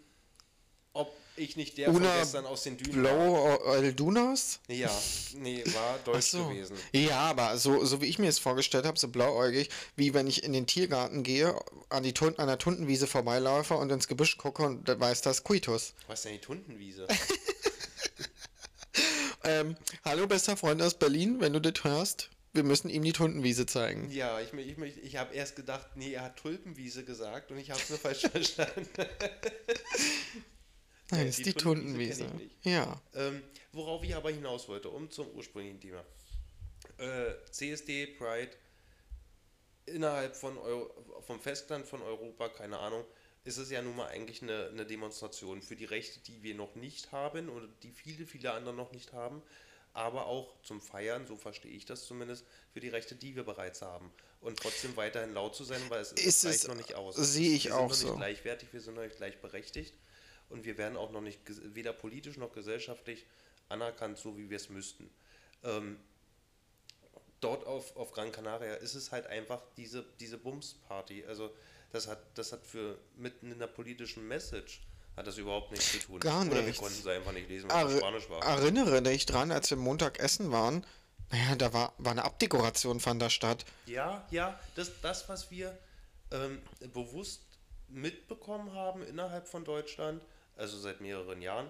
ob 0.93 1.15
ich 1.35 1.55
nicht 1.55 1.77
der 1.77 1.89
Una 1.89 2.09
von 2.09 2.19
gestern 2.19 2.45
aus 2.47 2.63
den 2.63 2.77
Dünen 2.77 3.01
Blow 3.01 3.59
El 3.75 3.93
Dunas? 3.93 4.59
Ja, 4.67 4.89
nee, 5.35 5.63
war 5.65 5.99
deutsch 6.03 6.31
so. 6.31 6.47
gewesen. 6.47 6.75
Ja, 6.91 7.19
aber 7.19 7.59
so, 7.59 7.85
so 7.85 8.01
wie 8.01 8.07
ich 8.07 8.17
mir 8.17 8.29
es 8.29 8.39
vorgestellt 8.39 8.85
habe, 8.85 8.97
so 8.97 9.09
blauäugig, 9.09 9.69
wie 9.95 10.15
wenn 10.15 10.25
ich 10.25 10.43
in 10.43 10.53
den 10.53 10.65
Tiergarten 10.65 11.21
gehe, 11.21 11.53
an, 11.89 12.01
die 12.01 12.13
Tun 12.13 12.39
an 12.39 12.47
der 12.47 12.57
Tuntenwiese 12.57 13.05
vorbeilaufe 13.05 13.75
und 13.75 13.91
ins 13.91 14.07
Gebüsch 14.07 14.37
gucke 14.37 14.63
und 14.63 14.89
dann 14.89 14.99
weiß 14.99 15.21
das 15.21 15.43
Kuitus. 15.43 15.93
Was 16.07 16.19
ist 16.19 16.25
denn 16.25 16.33
die 16.33 16.39
Tuntenwiese? 16.39 17.07
ähm, 19.43 19.77
hallo, 20.03 20.25
bester 20.25 20.57
Freund 20.57 20.81
aus 20.81 20.95
Berlin, 20.95 21.39
wenn 21.39 21.53
du 21.53 21.61
das 21.61 21.83
hörst 21.83 22.31
wir 22.53 22.63
müssen 22.63 22.89
ihm 22.89 23.03
die 23.03 23.13
Tuntenwiese 23.13 23.65
zeigen. 23.65 24.09
Ja, 24.09 24.39
ich, 24.39 24.53
ich, 24.53 24.77
ich, 24.77 25.03
ich 25.03 25.17
habe 25.17 25.33
erst 25.33 25.55
gedacht, 25.55 25.89
nee, 25.95 26.13
er 26.13 26.23
hat 26.23 26.37
Tulpenwiese 26.37 27.03
gesagt 27.05 27.51
und 27.51 27.57
ich 27.57 27.69
habe 27.71 27.79
es 27.79 27.89
nur 27.89 27.99
falsch 27.99 28.21
verstanden. 28.31 28.87
Nein, 31.11 31.27
es 31.27 31.37
ist 31.37 31.45
die, 31.45 31.53
die 31.53 31.53
Tuntenwiese. 31.53 32.23
Tuntenwiese. 32.25 32.51
Ja. 32.63 33.01
Ähm, 33.13 33.41
worauf 33.71 34.03
ich 34.03 34.15
aber 34.15 34.31
hinaus 34.31 34.67
wollte, 34.67 34.89
um 34.89 35.09
zum 35.09 35.29
ursprünglichen 35.31 35.79
Thema. 35.79 36.03
Äh, 36.97 37.33
CSD, 37.51 38.07
Pride, 38.07 38.51
innerhalb 39.85 40.35
von 40.35 40.57
Euro, 40.57 41.21
vom 41.21 41.39
Festland 41.39 41.85
von 41.85 42.01
Europa, 42.01 42.49
keine 42.49 42.79
Ahnung, 42.79 43.05
ist 43.43 43.57
es 43.57 43.71
ja 43.71 43.81
nun 43.81 43.95
mal 43.95 44.07
eigentlich 44.07 44.41
eine, 44.41 44.67
eine 44.67 44.85
Demonstration 44.85 45.61
für 45.61 45.77
die 45.77 45.85
Rechte, 45.85 46.19
die 46.19 46.43
wir 46.43 46.55
noch 46.55 46.75
nicht 46.75 47.13
haben 47.13 47.47
oder 47.49 47.67
die 47.83 47.91
viele, 47.91 48.25
viele 48.25 48.51
andere 48.51 48.75
noch 48.75 48.91
nicht 48.91 49.13
haben 49.13 49.41
aber 49.97 50.27
auch 50.27 50.61
zum 50.61 50.79
Feiern, 50.79 51.25
so 51.25 51.35
verstehe 51.35 51.71
ich 51.71 51.85
das 51.85 52.05
zumindest, 52.05 52.45
für 52.71 52.79
die 52.79 52.89
Rechte, 52.89 53.15
die 53.15 53.35
wir 53.35 53.43
bereits 53.43 53.81
haben. 53.81 54.13
Und 54.41 54.59
trotzdem 54.59 54.95
weiterhin 54.95 55.33
laut 55.33 55.55
zu 55.55 55.63
sein, 55.63 55.81
weil 55.89 56.01
es 56.01 56.11
ist 56.11 56.45
reicht 56.45 56.67
noch 56.67 56.75
nicht 56.75 56.93
aus. 56.93 57.15
Sehe 57.15 57.55
ich 57.55 57.71
auch 57.71 57.91
so. 57.91 57.93
Wir 57.93 57.95
sind 57.95 58.07
noch 58.07 58.13
nicht 58.13 58.19
gleichwertig, 58.19 58.73
wir 58.73 58.81
sind 58.81 58.93
noch 58.93 59.01
nicht 59.01 59.17
gleichberechtigt 59.17 59.95
und 60.49 60.65
wir 60.65 60.77
werden 60.77 60.97
auch 60.97 61.11
noch 61.11 61.21
nicht 61.21 61.39
weder 61.73 61.93
politisch 61.93 62.37
noch 62.37 62.53
gesellschaftlich 62.53 63.25
anerkannt, 63.69 64.19
so 64.19 64.37
wie 64.37 64.51
wir 64.51 64.57
es 64.57 64.69
müssten. 64.69 65.09
Ähm, 65.63 65.99
dort 67.39 67.65
auf, 67.65 67.95
auf 67.97 68.11
Gran 68.11 68.31
Canaria 68.31 68.75
ist 68.75 68.93
es 68.93 69.11
halt 69.11 69.25
einfach 69.25 69.63
diese, 69.77 70.05
diese 70.19 70.37
Bums-Party. 70.37 71.25
Also 71.25 71.51
das 71.91 72.07
hat, 72.07 72.19
das 72.37 72.51
hat 72.51 72.63
für 72.67 72.99
mitten 73.15 73.51
in 73.51 73.57
der 73.57 73.67
politischen 73.67 74.27
Message 74.27 74.83
hat 75.17 75.25
das 75.25 75.37
überhaupt 75.37 75.71
nichts 75.71 75.91
zu 75.91 75.97
tun. 75.97 76.19
Gar. 76.19 76.45
Oder 76.45 76.65
wir 76.65 76.73
konnten 76.73 77.01
sie 77.01 77.11
einfach 77.11 77.31
nicht 77.31 77.49
lesen, 77.49 77.69
weil 77.69 77.87
es 77.87 77.97
Spanisch 77.97 78.29
war. 78.29 78.43
Erinnere 78.43 79.01
dich 79.01 79.25
dran, 79.25 79.51
als 79.51 79.69
wir 79.71 79.77
Montag 79.77 80.19
essen 80.19 80.51
waren, 80.51 80.85
naja, 81.31 81.55
da 81.55 81.73
war, 81.73 81.93
war 81.97 82.11
eine 82.11 82.23
Abdekoration 82.23 82.99
von 82.99 83.19
der 83.19 83.29
Stadt. 83.29 83.65
Ja, 83.87 84.25
ja, 84.31 84.57
das, 84.75 84.91
das 85.01 85.27
was 85.27 85.51
wir 85.51 85.77
ähm, 86.31 86.61
bewusst 86.93 87.41
mitbekommen 87.89 88.73
haben 88.73 89.01
innerhalb 89.03 89.47
von 89.47 89.65
Deutschland, 89.65 90.21
also 90.55 90.77
seit 90.77 91.01
mehreren 91.01 91.41
Jahren, 91.41 91.69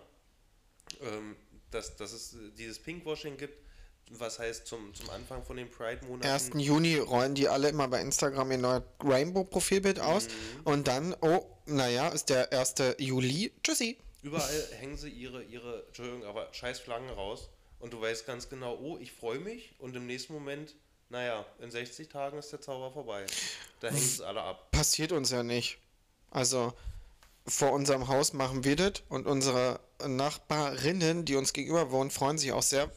ähm, 1.01 1.35
dass, 1.71 1.95
dass 1.95 2.11
es 2.11 2.35
dieses 2.57 2.79
Pinkwashing 2.79 3.37
gibt, 3.37 3.66
was 4.09 4.39
heißt 4.39 4.67
zum, 4.67 4.93
zum 4.93 5.09
Anfang 5.09 5.43
von 5.43 5.57
den 5.57 5.69
Pride-Monaten. 5.69 6.27
1. 6.27 6.51
Juni 6.55 6.95
rollen 6.95 7.35
die 7.35 7.47
alle 7.47 7.69
immer 7.69 7.87
bei 7.87 8.01
Instagram 8.01 8.51
ihr 8.51 8.57
neues 8.57 8.83
Rainbow-Profilbild 9.03 9.99
aus 9.99 10.27
und 10.63 10.87
dann, 10.87 11.15
oh, 11.21 11.45
naja, 11.65 12.09
ist 12.09 12.29
der 12.29 12.51
1. 12.51 12.75
Juli. 12.99 13.53
Tschüssi. 13.63 13.97
Überall 14.23 14.67
hängen 14.79 14.97
sie 14.97 15.09
ihre, 15.09 15.43
ihre, 15.43 15.85
Entschuldigung, 15.87 16.25
aber 16.25 16.47
scheiß 16.53 16.79
Flaggen 16.79 17.09
raus 17.09 17.49
und 17.79 17.93
du 17.93 18.01
weißt 18.01 18.25
ganz 18.25 18.49
genau, 18.49 18.77
oh, 18.77 18.97
ich 18.99 19.11
freue 19.11 19.39
mich 19.39 19.75
und 19.79 19.95
im 19.95 20.05
nächsten 20.05 20.33
Moment, 20.33 20.75
naja, 21.09 21.45
in 21.59 21.71
60 21.71 22.09
Tagen 22.09 22.37
ist 22.37 22.51
der 22.51 22.61
Zauber 22.61 22.91
vorbei. 22.91 23.25
Da 23.79 23.89
hängen 23.89 23.99
es 23.99 24.21
alle 24.21 24.41
ab. 24.41 24.71
Passiert 24.71 25.11
uns 25.11 25.31
ja 25.31 25.43
nicht. 25.43 25.77
Also 26.31 26.73
vor 27.45 27.71
unserem 27.71 28.07
Haus 28.07 28.33
machen 28.33 28.63
wir 28.63 28.75
das 28.75 29.03
und 29.07 29.25
unsere 29.25 29.79
Nachbarinnen, 30.05 31.25
die 31.25 31.35
uns 31.35 31.53
gegenüber 31.53 31.91
wohnen, 31.91 32.11
freuen 32.11 32.37
sich 32.37 32.51
auch 32.51 32.63
sehr. 32.63 32.91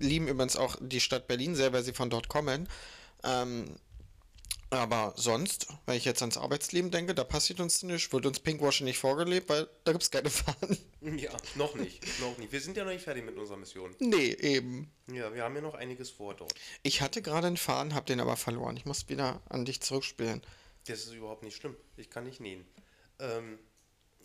Lieben 0.00 0.28
übrigens 0.28 0.56
auch 0.56 0.76
die 0.80 1.00
Stadt 1.00 1.26
Berlin 1.26 1.54
sehr, 1.54 1.72
weil 1.72 1.82
sie 1.82 1.92
von 1.92 2.10
dort 2.10 2.28
kommen. 2.28 2.68
Ähm, 3.24 3.76
aber 4.70 5.14
sonst, 5.16 5.68
wenn 5.86 5.96
ich 5.96 6.04
jetzt 6.04 6.22
ans 6.22 6.36
Arbeitsleben 6.36 6.90
denke, 6.90 7.14
da 7.14 7.22
passiert 7.22 7.60
uns 7.60 7.84
nichts, 7.84 8.12
wird 8.12 8.26
uns 8.26 8.40
Pinkwashing 8.40 8.84
nicht 8.84 8.98
vorgelebt, 8.98 9.48
weil 9.48 9.68
da 9.84 9.92
gibt 9.92 10.02
es 10.02 10.10
keine 10.10 10.30
Fahnen. 10.30 10.78
Ja, 11.18 11.30
noch 11.54 11.76
nicht, 11.76 12.02
noch 12.20 12.36
nicht. 12.36 12.50
Wir 12.50 12.60
sind 12.60 12.76
ja 12.76 12.82
noch 12.82 12.90
nicht 12.90 13.04
fertig 13.04 13.24
mit 13.24 13.36
unserer 13.36 13.58
Mission. 13.58 13.94
Nee, 14.00 14.32
eben. 14.40 14.90
Ja, 15.06 15.32
wir 15.32 15.44
haben 15.44 15.54
ja 15.54 15.60
noch 15.60 15.74
einiges 15.74 16.10
vor 16.10 16.34
dort. 16.34 16.52
Ich 16.82 17.00
hatte 17.00 17.22
gerade 17.22 17.46
einen 17.46 17.56
Faden, 17.56 17.94
hab 17.94 18.06
den 18.06 18.18
aber 18.18 18.36
verloren. 18.36 18.76
Ich 18.76 18.86
muss 18.86 19.08
wieder 19.08 19.40
an 19.48 19.64
dich 19.64 19.80
zurückspielen. 19.80 20.42
Das 20.88 21.04
ist 21.04 21.12
überhaupt 21.12 21.44
nicht 21.44 21.54
schlimm. 21.54 21.76
Ich 21.96 22.10
kann 22.10 22.24
nicht 22.24 22.40
nähen. 22.40 22.66
Ähm, 23.20 23.60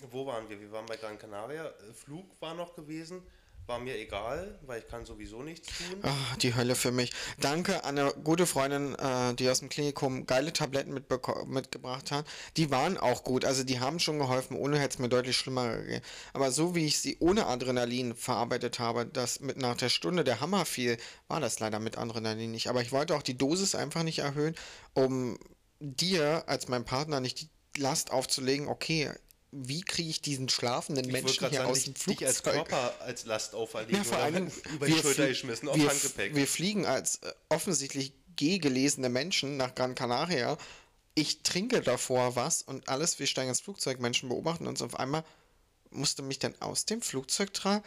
wo 0.10 0.26
waren 0.26 0.50
wir? 0.50 0.60
Wir 0.60 0.72
waren 0.72 0.88
bei 0.88 0.98
Gran 0.98 1.20
Canaria. 1.20 1.68
Äh, 1.68 1.94
Flug 1.94 2.26
war 2.40 2.56
noch 2.56 2.74
gewesen. 2.74 3.22
War 3.68 3.80
mir 3.80 3.98
egal, 3.98 4.60
weil 4.66 4.80
ich 4.80 4.88
kann 4.88 5.06
sowieso 5.06 5.44
nichts 5.44 5.68
tun. 5.68 6.00
Ah, 6.02 6.36
die 6.42 6.56
Hölle 6.56 6.76
für 6.76 6.92
mich. 6.92 7.12
Danke 7.40 7.84
an 7.84 7.98
eine 7.98 8.12
gute 8.24 8.46
Freundin, 8.46 8.96
äh, 8.96 9.34
die 9.36 9.50
aus 9.50 9.60
dem 9.60 9.70
Klinikum 9.70 10.26
geile 10.26 10.52
Tabletten 10.52 10.94
mitgebracht 10.94 12.12
hat. 12.12 12.26
Die 12.58 12.72
waren 12.72 12.98
auch 12.98 13.24
gut, 13.24 13.46
also 13.46 13.64
die 13.64 13.80
haben 13.80 14.00
schon 14.00 14.20
geholfen, 14.20 14.58
ohne 14.58 14.80
hätte 14.80 14.96
es 14.96 15.00
mir 15.00 15.10
deutlich 15.10 15.38
schlimmer 15.38 15.78
gegeben. 15.78 16.04
Aber 16.34 16.52
so 16.52 16.76
wie 16.76 16.86
ich 16.86 17.00
sie 17.00 17.18
ohne 17.20 17.46
Adrenalin 17.46 18.16
verarbeitet 18.16 18.80
habe, 18.80 19.06
dass 19.06 19.40
mit 19.40 19.58
nach 19.58 19.78
der 19.78 19.90
Stunde 19.90 20.24
der 20.24 20.42
Hammer 20.42 20.66
fiel, 20.66 20.98
war 21.28 21.40
das 21.40 21.60
leider 21.60 21.80
mit 21.80 21.98
Adrenalin 21.98 22.52
nicht. 22.52 22.68
Aber 22.68 22.82
ich 22.82 22.92
wollte 22.92 23.16
auch 23.16 23.24
die 23.24 23.38
Dosis 23.38 23.76
einfach 23.76 24.04
nicht 24.04 24.20
erhöhen, 24.20 24.56
um 24.94 25.38
dir 25.80 26.44
als 26.48 26.68
meinem 26.68 26.86
Partner 26.86 27.20
nicht 27.20 27.42
die 27.42 27.82
Last 27.82 28.12
aufzulegen, 28.12 28.68
okay, 28.68 29.12
wie 29.52 29.82
kriege 29.82 30.10
ich 30.10 30.22
diesen 30.22 30.48
schlafenden 30.48 31.06
Ich 31.06 31.12
Menschen 31.12 31.50
hier 31.50 31.60
sagen, 31.60 31.70
aus 31.70 31.84
dem 31.84 31.94
dich, 31.94 32.06
dich 32.06 32.26
als 32.26 32.40
Flugzeug? 32.40 32.70
Körper 32.70 33.02
als 33.02 33.26
Last 33.26 33.54
auferlegen 33.54 33.98
Ja, 33.98 34.04
vor 34.04 34.18
allem 34.18 34.50
über 34.74 34.88
die 34.88 34.94
Schulter 34.94 35.28
geschmissen 35.28 35.68
auf 35.68 35.76
wir, 35.76 35.90
Handgepäck. 35.90 36.36
wir 36.36 36.48
fliegen 36.48 36.86
als 36.86 37.18
äh, 37.18 37.34
offensichtlich 37.50 38.14
G-gelesene 38.38 39.10
Menschen 39.10 39.58
nach 39.58 39.76
Gran 39.76 39.94
Canaria. 39.94 40.58
Ich 41.16 41.44
trinke 41.44 41.82
davor 41.82 42.38
was 42.38 42.62
und 42.62 42.88
alles, 42.88 43.20
wir 43.20 43.28
steigen 43.28 43.50
ins 43.50 43.60
Flugzeug, 43.60 44.00
Menschen 44.00 44.30
beobachten 44.30 44.68
uns 44.68 44.82
auf 44.82 44.98
einmal, 44.98 45.26
musste 45.90 46.22
mich 46.22 46.40
dann 46.40 46.56
aus 46.62 46.86
dem 46.86 47.02
Flugzeug 47.02 47.54
tragen. 47.54 47.84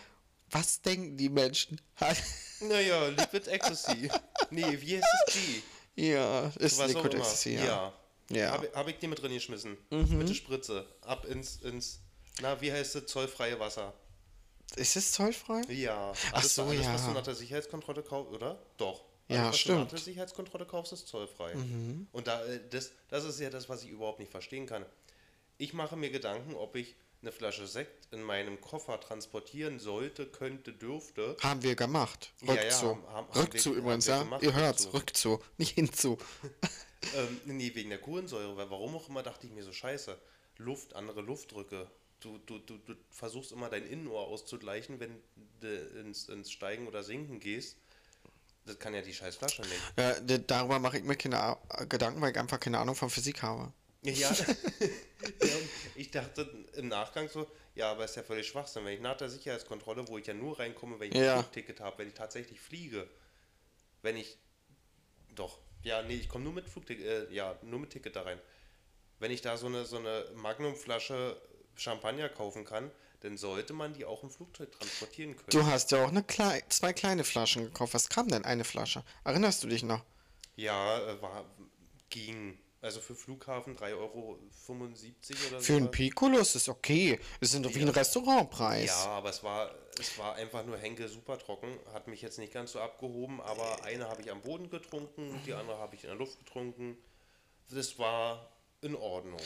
Was 0.51 0.83
denken 0.83 1.17
die 1.17 1.31
Menschen? 1.31 1.81
Naja, 2.61 3.09
Liquid 3.09 3.51
Ecstasy. 3.51 4.09
nee, 4.51 4.81
wie 4.81 4.97
heißt 4.97 5.07
es 5.27 5.35
die? 5.35 6.07
ja, 6.07 6.51
ist 6.59 6.79
Liquid. 6.87 7.17
Ecstasy, 7.17 7.57
ja. 7.57 7.65
ja. 7.65 7.93
Ja. 8.31 8.49
Mhm. 8.49 8.53
Habe 8.53 8.71
hab 8.75 8.89
ich 8.89 8.99
dir 8.99 9.09
mit 9.09 9.21
drin 9.23 9.33
geschmissen. 9.33 9.77
Mit 9.91 10.29
der 10.29 10.35
Spritze. 10.35 10.87
Ab 11.03 11.27
ins, 11.27 11.57
ins, 11.57 12.01
na, 12.41 12.61
wie 12.61 12.73
heißt 12.73 12.97
es, 12.97 13.07
zollfreie 13.07 13.59
Wasser. 13.61 13.93
Ist 14.77 14.97
es 14.97 15.13
zollfrei? 15.13 15.61
Ja. 15.69 16.13
Ach 16.13 16.33
Alles, 16.35 16.55
so, 16.55 16.63
alles, 16.65 16.87
was 16.87 17.03
ja. 17.03 17.09
du 17.09 17.15
nach 17.15 17.23
der 17.23 17.35
Sicherheitskontrolle 17.35 18.03
kaufst, 18.03 18.33
oder? 18.33 18.59
Doch. 18.79 19.05
Ja, 19.29 19.37
alles, 19.45 19.49
was 19.51 19.59
stimmt. 19.61 19.75
Mhm. 19.77 19.79
du 19.81 19.85
nach 19.85 19.91
der 19.91 19.99
Sicherheitskontrolle 20.01 20.67
kaufst, 20.67 20.93
ist 20.93 21.07
zollfrei. 21.09 21.53
Und 22.13 22.27
da, 22.27 22.45
äh, 22.47 22.61
das, 22.71 22.91
das 23.09 23.25
ist 23.25 23.41
ja 23.41 23.51
das, 23.51 23.69
was 23.69 23.85
ich 23.85 23.91
überhaupt 23.91 24.19
nicht 24.21 24.31
verstehen 24.31 24.67
kann. 24.67 24.85
Ich 25.59 25.73
mache 25.75 25.97
mir 25.97 26.11
Gedanken, 26.11 26.55
ob 26.55 26.75
ich 26.77 26.97
eine 27.23 27.31
Flasche 27.31 27.67
Sekt 27.67 28.13
in 28.13 28.23
meinem 28.23 28.61
Koffer 28.61 28.99
transportieren 29.01 29.79
sollte, 29.79 30.27
könnte, 30.27 30.73
dürfte. 30.73 31.37
Haben 31.41 31.63
wir 31.63 31.75
gemacht. 31.77 32.33
Ja, 32.43 32.55
ja, 32.55 32.63
Rückzu. 32.63 32.87
haben- 32.89 33.07
haben- 33.07 33.29
haben 33.29 33.41
Rückzu 33.41 33.71
wir- 33.71 33.79
übrigens, 33.79 34.09
haben 34.09 34.15
wir 34.15 34.19
ja. 34.19 34.25
gemacht, 34.25 34.43
Ihr 34.43 34.55
hört's, 34.55 34.87
Rückzu. 34.93 35.35
Rückzu, 35.35 35.45
nicht 35.59 35.75
hinzu. 35.75 36.19
Ähm, 37.17 37.41
nee, 37.45 37.75
wegen 37.75 37.91
der 37.91 38.01
Kohlensäure, 38.01 38.57
weil 38.57 38.71
warum 38.71 38.97
auch 38.97 39.09
immer 39.09 39.23
dachte 39.23 39.47
ich 39.47 39.53
mir 39.53 39.63
so 39.65 39.73
scheiße. 39.73 40.19
Luft, 40.59 40.95
andere 40.95 41.21
Luftdrücke. 41.21 41.91
Du, 42.21 42.39
du, 42.39 42.59
du, 42.59 42.79
du 42.79 42.95
versuchst 43.11 43.53
immer 43.53 43.69
dein 43.69 43.87
Innenohr 43.87 44.27
auszugleichen, 44.29 45.01
wenn 45.01 45.21
du 45.61 45.77
ins, 46.01 46.29
ins 46.29 46.51
Steigen 46.51 46.87
oder 46.89 47.03
Sinken 47.03 47.41
gehst. 47.41 47.77
Das 48.65 48.79
kann 48.79 48.95
ja 48.95 49.03
die 49.03 49.13
scheiß 49.13 49.37
Flasche 49.37 49.63
nicht. 49.63 50.29
D- 50.29 50.43
darüber 50.47 50.79
mache 50.79 50.99
ich 50.99 51.05
mir 51.05 51.17
keine 51.17 51.59
Gedanken, 51.89 52.21
weil 52.23 52.31
ich 52.33 52.39
einfach 52.39 52.59
keine 52.59 52.79
Ahnung 52.79 52.95
von 52.95 53.11
Physik 53.11 53.43
habe. 53.43 53.73
Ja, 54.03 54.31
ja 55.43 55.57
ich 55.95 56.11
dachte 56.11 56.51
im 56.75 56.89
Nachgang 56.89 57.29
so, 57.29 57.47
ja, 57.75 57.91
aber 57.91 58.05
ist 58.05 58.17
ja 58.17 58.23
völlig 58.23 58.47
Schwachsinn. 58.47 58.85
Wenn 58.85 58.95
ich 58.95 59.01
nach 59.01 59.17
der 59.17 59.29
Sicherheitskontrolle, 59.29 60.09
wo 60.09 60.17
ich 60.19 60.27
ja 60.27 60.35
nur 60.35 60.59
reinkomme, 60.59 60.99
wenn 61.01 61.11
ich 61.11 61.17
Ja. 61.19 61.35
ein 61.37 61.41
Flugticket 61.43 61.81
habe, 61.81 61.99
wenn 61.99 62.09
ich 62.09 62.15
tatsächlich 62.15 62.61
fliege, 62.61 63.09
wenn 64.03 64.17
ich, 64.17 64.39
doch, 65.35 65.59
ja, 65.85 66.03
nee, 66.03 66.15
ich 66.15 66.29
komme 66.29 66.45
nur 66.45 66.53
mit 66.53 66.69
Flugticket, 66.69 67.07
äh, 67.07 67.33
ja, 67.33 67.57
nur 67.63 67.81
mit 67.81 67.91
Ticket 67.91 68.17
da 68.17 68.23
rein. 68.23 68.41
Wenn 69.21 69.31
ich 69.31 69.43
da 69.43 69.57
so 69.57 69.67
eine, 69.67 69.85
so 69.85 69.99
eine 69.99 70.27
Magnumflasche 70.35 71.41
Champagner 71.77 72.29
kaufen 72.29 72.65
kann, 72.65 72.91
dann 73.21 73.37
sollte 73.39 73.73
man 73.73 73.95
die 73.95 74.05
auch 74.05 74.23
im 74.23 74.31
Flugzeug 74.31 74.73
transportieren 74.73 75.37
können. 75.37 75.49
Du 75.51 75.65
hast 75.65 75.93
ja 75.93 76.05
auch 76.05 76.09
eine 76.09 76.23
klei 76.23 76.63
zwei 76.69 76.93
kleine 76.93 77.25
Flaschen 77.25 77.65
gekauft. 77.65 77.95
Was 77.95 78.09
kam 78.09 78.29
denn 78.29 78.45
eine 78.45 78.65
Flasche? 78.65 79.03
Erinnerst 79.25 79.63
du 79.63 79.69
dich 79.69 79.83
noch? 79.83 80.05
Ja, 80.57 80.99
äh, 80.99 81.23
war, 81.23 81.45
ging. 82.11 82.59
Also 82.85 83.01
für 83.01 83.15
Flughafen 83.15 83.79
3,75 83.79 83.95
Euro 83.97 84.39
oder 85.49 85.59
so. 85.59 85.61
Für 85.61 85.77
einen 85.77 85.91
Piccolo 85.91 86.37
ist 86.37 86.55
es 86.55 86.69
okay. 86.69 87.19
Es 87.41 87.53
sind 87.53 87.65
doch 87.65 87.75
wie 87.75 87.81
ein 87.81 87.89
Restaurantpreis. 87.89 88.89
Ja, 88.89 89.07
aber 89.07 89.31
es 89.31 89.43
war, 89.43 89.75
es 89.99 90.19
war 90.19 90.35
einfach 90.35 90.67
nur 90.67 90.77
Henke 90.77 91.09
super 91.09 91.39
trocken. 91.39 91.79
Hat 91.95 92.09
mich 92.09 92.21
jetzt 92.21 92.39
nicht 92.39 92.53
ganz 92.53 92.73
so 92.73 92.81
abgehoben, 92.81 93.41
aber 93.41 93.83
eine 93.85 94.07
habe 94.07 94.21
ich 94.21 94.31
am 94.31 94.43
Boden 94.43 94.69
getrunken, 94.69 95.41
die 95.47 95.55
andere 95.55 95.79
habe 95.79 95.95
ich 95.95 96.05
in 96.05 96.11
der 96.11 96.19
Luft 96.19 96.39
getrunken. 96.41 96.99
Das 97.71 97.99
war 97.99 98.51
in 98.83 98.95
Ordnung. 98.95 99.41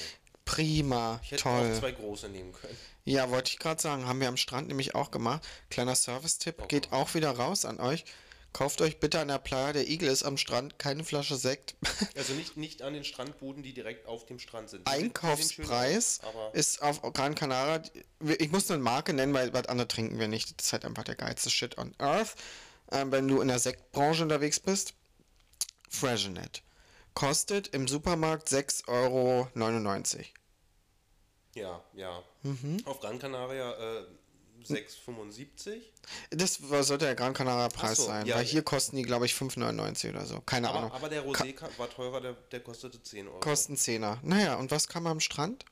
Prima, 0.44 1.20
Ich 1.22 1.30
hätte 1.30 1.44
toll. 1.44 1.72
auch 1.72 1.78
zwei 1.78 1.92
große 1.92 2.28
nehmen 2.30 2.52
können. 2.52 2.76
Ja, 3.04 3.30
wollte 3.30 3.52
ich 3.52 3.60
gerade 3.60 3.80
sagen, 3.80 4.04
haben 4.08 4.20
wir 4.20 4.26
am 4.26 4.36
Strand 4.36 4.66
nämlich 4.66 4.96
auch 4.96 5.12
gemacht. 5.12 5.46
Kleiner 5.70 5.94
Service-Tipp, 5.94 6.66
geht 6.66 6.90
auch 6.90 7.14
wieder 7.14 7.30
raus 7.30 7.64
an 7.64 7.78
euch. 7.78 8.04
Kauft 8.52 8.80
euch 8.80 8.98
bitte 8.98 9.20
an 9.20 9.28
der 9.28 9.38
Playa 9.38 9.72
der 9.72 9.88
Igel 9.88 10.08
ist 10.08 10.22
am 10.22 10.36
Strand 10.36 10.78
keine 10.78 11.04
Flasche 11.04 11.36
Sekt. 11.36 11.76
Also 12.16 12.32
nicht, 12.34 12.56
nicht 12.56 12.82
an 12.82 12.94
den 12.94 13.04
Strandbuden, 13.04 13.62
die 13.62 13.72
direkt 13.72 14.06
auf 14.06 14.26
dem 14.26 14.38
Strand 14.38 14.70
sind. 14.70 14.88
Die 14.88 14.92
schön 14.92 15.04
Einkaufspreis 15.04 16.20
aber 16.22 16.54
ist 16.54 16.82
auf 16.82 17.02
Gran 17.12 17.34
Canaria. 17.34 17.82
Ich 18.38 18.50
muss 18.50 18.70
eine 18.70 18.82
Marke 18.82 19.12
nennen, 19.12 19.34
weil 19.34 19.52
was 19.52 19.66
andere 19.66 19.86
trinken 19.86 20.18
wir 20.18 20.28
nicht. 20.28 20.58
Das 20.58 20.66
ist 20.66 20.72
halt 20.72 20.84
einfach 20.84 21.04
der 21.04 21.14
geilste 21.14 21.50
Shit 21.50 21.78
on 21.78 21.94
Earth. 21.98 22.34
Ähm, 22.90 23.12
wenn 23.12 23.28
du 23.28 23.40
in 23.40 23.48
der 23.48 23.58
Sektbranche 23.58 24.22
unterwegs 24.22 24.58
bist, 24.58 24.94
Freshenet. 25.88 26.62
Kostet 27.14 27.68
im 27.68 27.88
Supermarkt 27.88 28.48
6,99 28.48 28.88
Euro. 28.88 29.48
ja, 31.54 31.84
ja. 31.94 32.22
Mhm. 32.42 32.82
Auf 32.84 33.00
Gran 33.00 33.18
Canaria 33.18 33.72
äh, 33.72 34.06
6,75. 34.74 35.80
Das 36.30 36.68
war- 36.70 36.82
sollte 36.82 37.04
der 37.06 37.14
Gran 37.14 37.34
Canaria 37.34 37.68
Preis 37.68 37.98
so, 37.98 38.06
sein, 38.06 38.26
ja. 38.26 38.36
weil 38.36 38.44
hier 38.44 38.62
kosten 38.62 38.96
die, 38.96 39.02
glaube 39.02 39.26
ich, 39.26 39.34
5,99 39.34 40.10
oder 40.10 40.26
so. 40.26 40.40
Keine 40.40 40.68
Aber, 40.68 40.78
Ahnung. 40.78 40.92
aber 40.92 41.08
der 41.08 41.24
Rosé 41.24 41.52
ka- 41.54 41.68
war 41.76 41.88
teurer, 41.90 42.20
der, 42.20 42.32
der 42.34 42.60
kostete 42.60 43.02
10 43.02 43.28
Euro. 43.28 43.40
Kosten 43.40 43.74
10er. 43.76 44.18
Naja, 44.22 44.56
und 44.56 44.70
was 44.70 44.88
kam 44.88 45.06
am 45.06 45.20
Strand? 45.20 45.64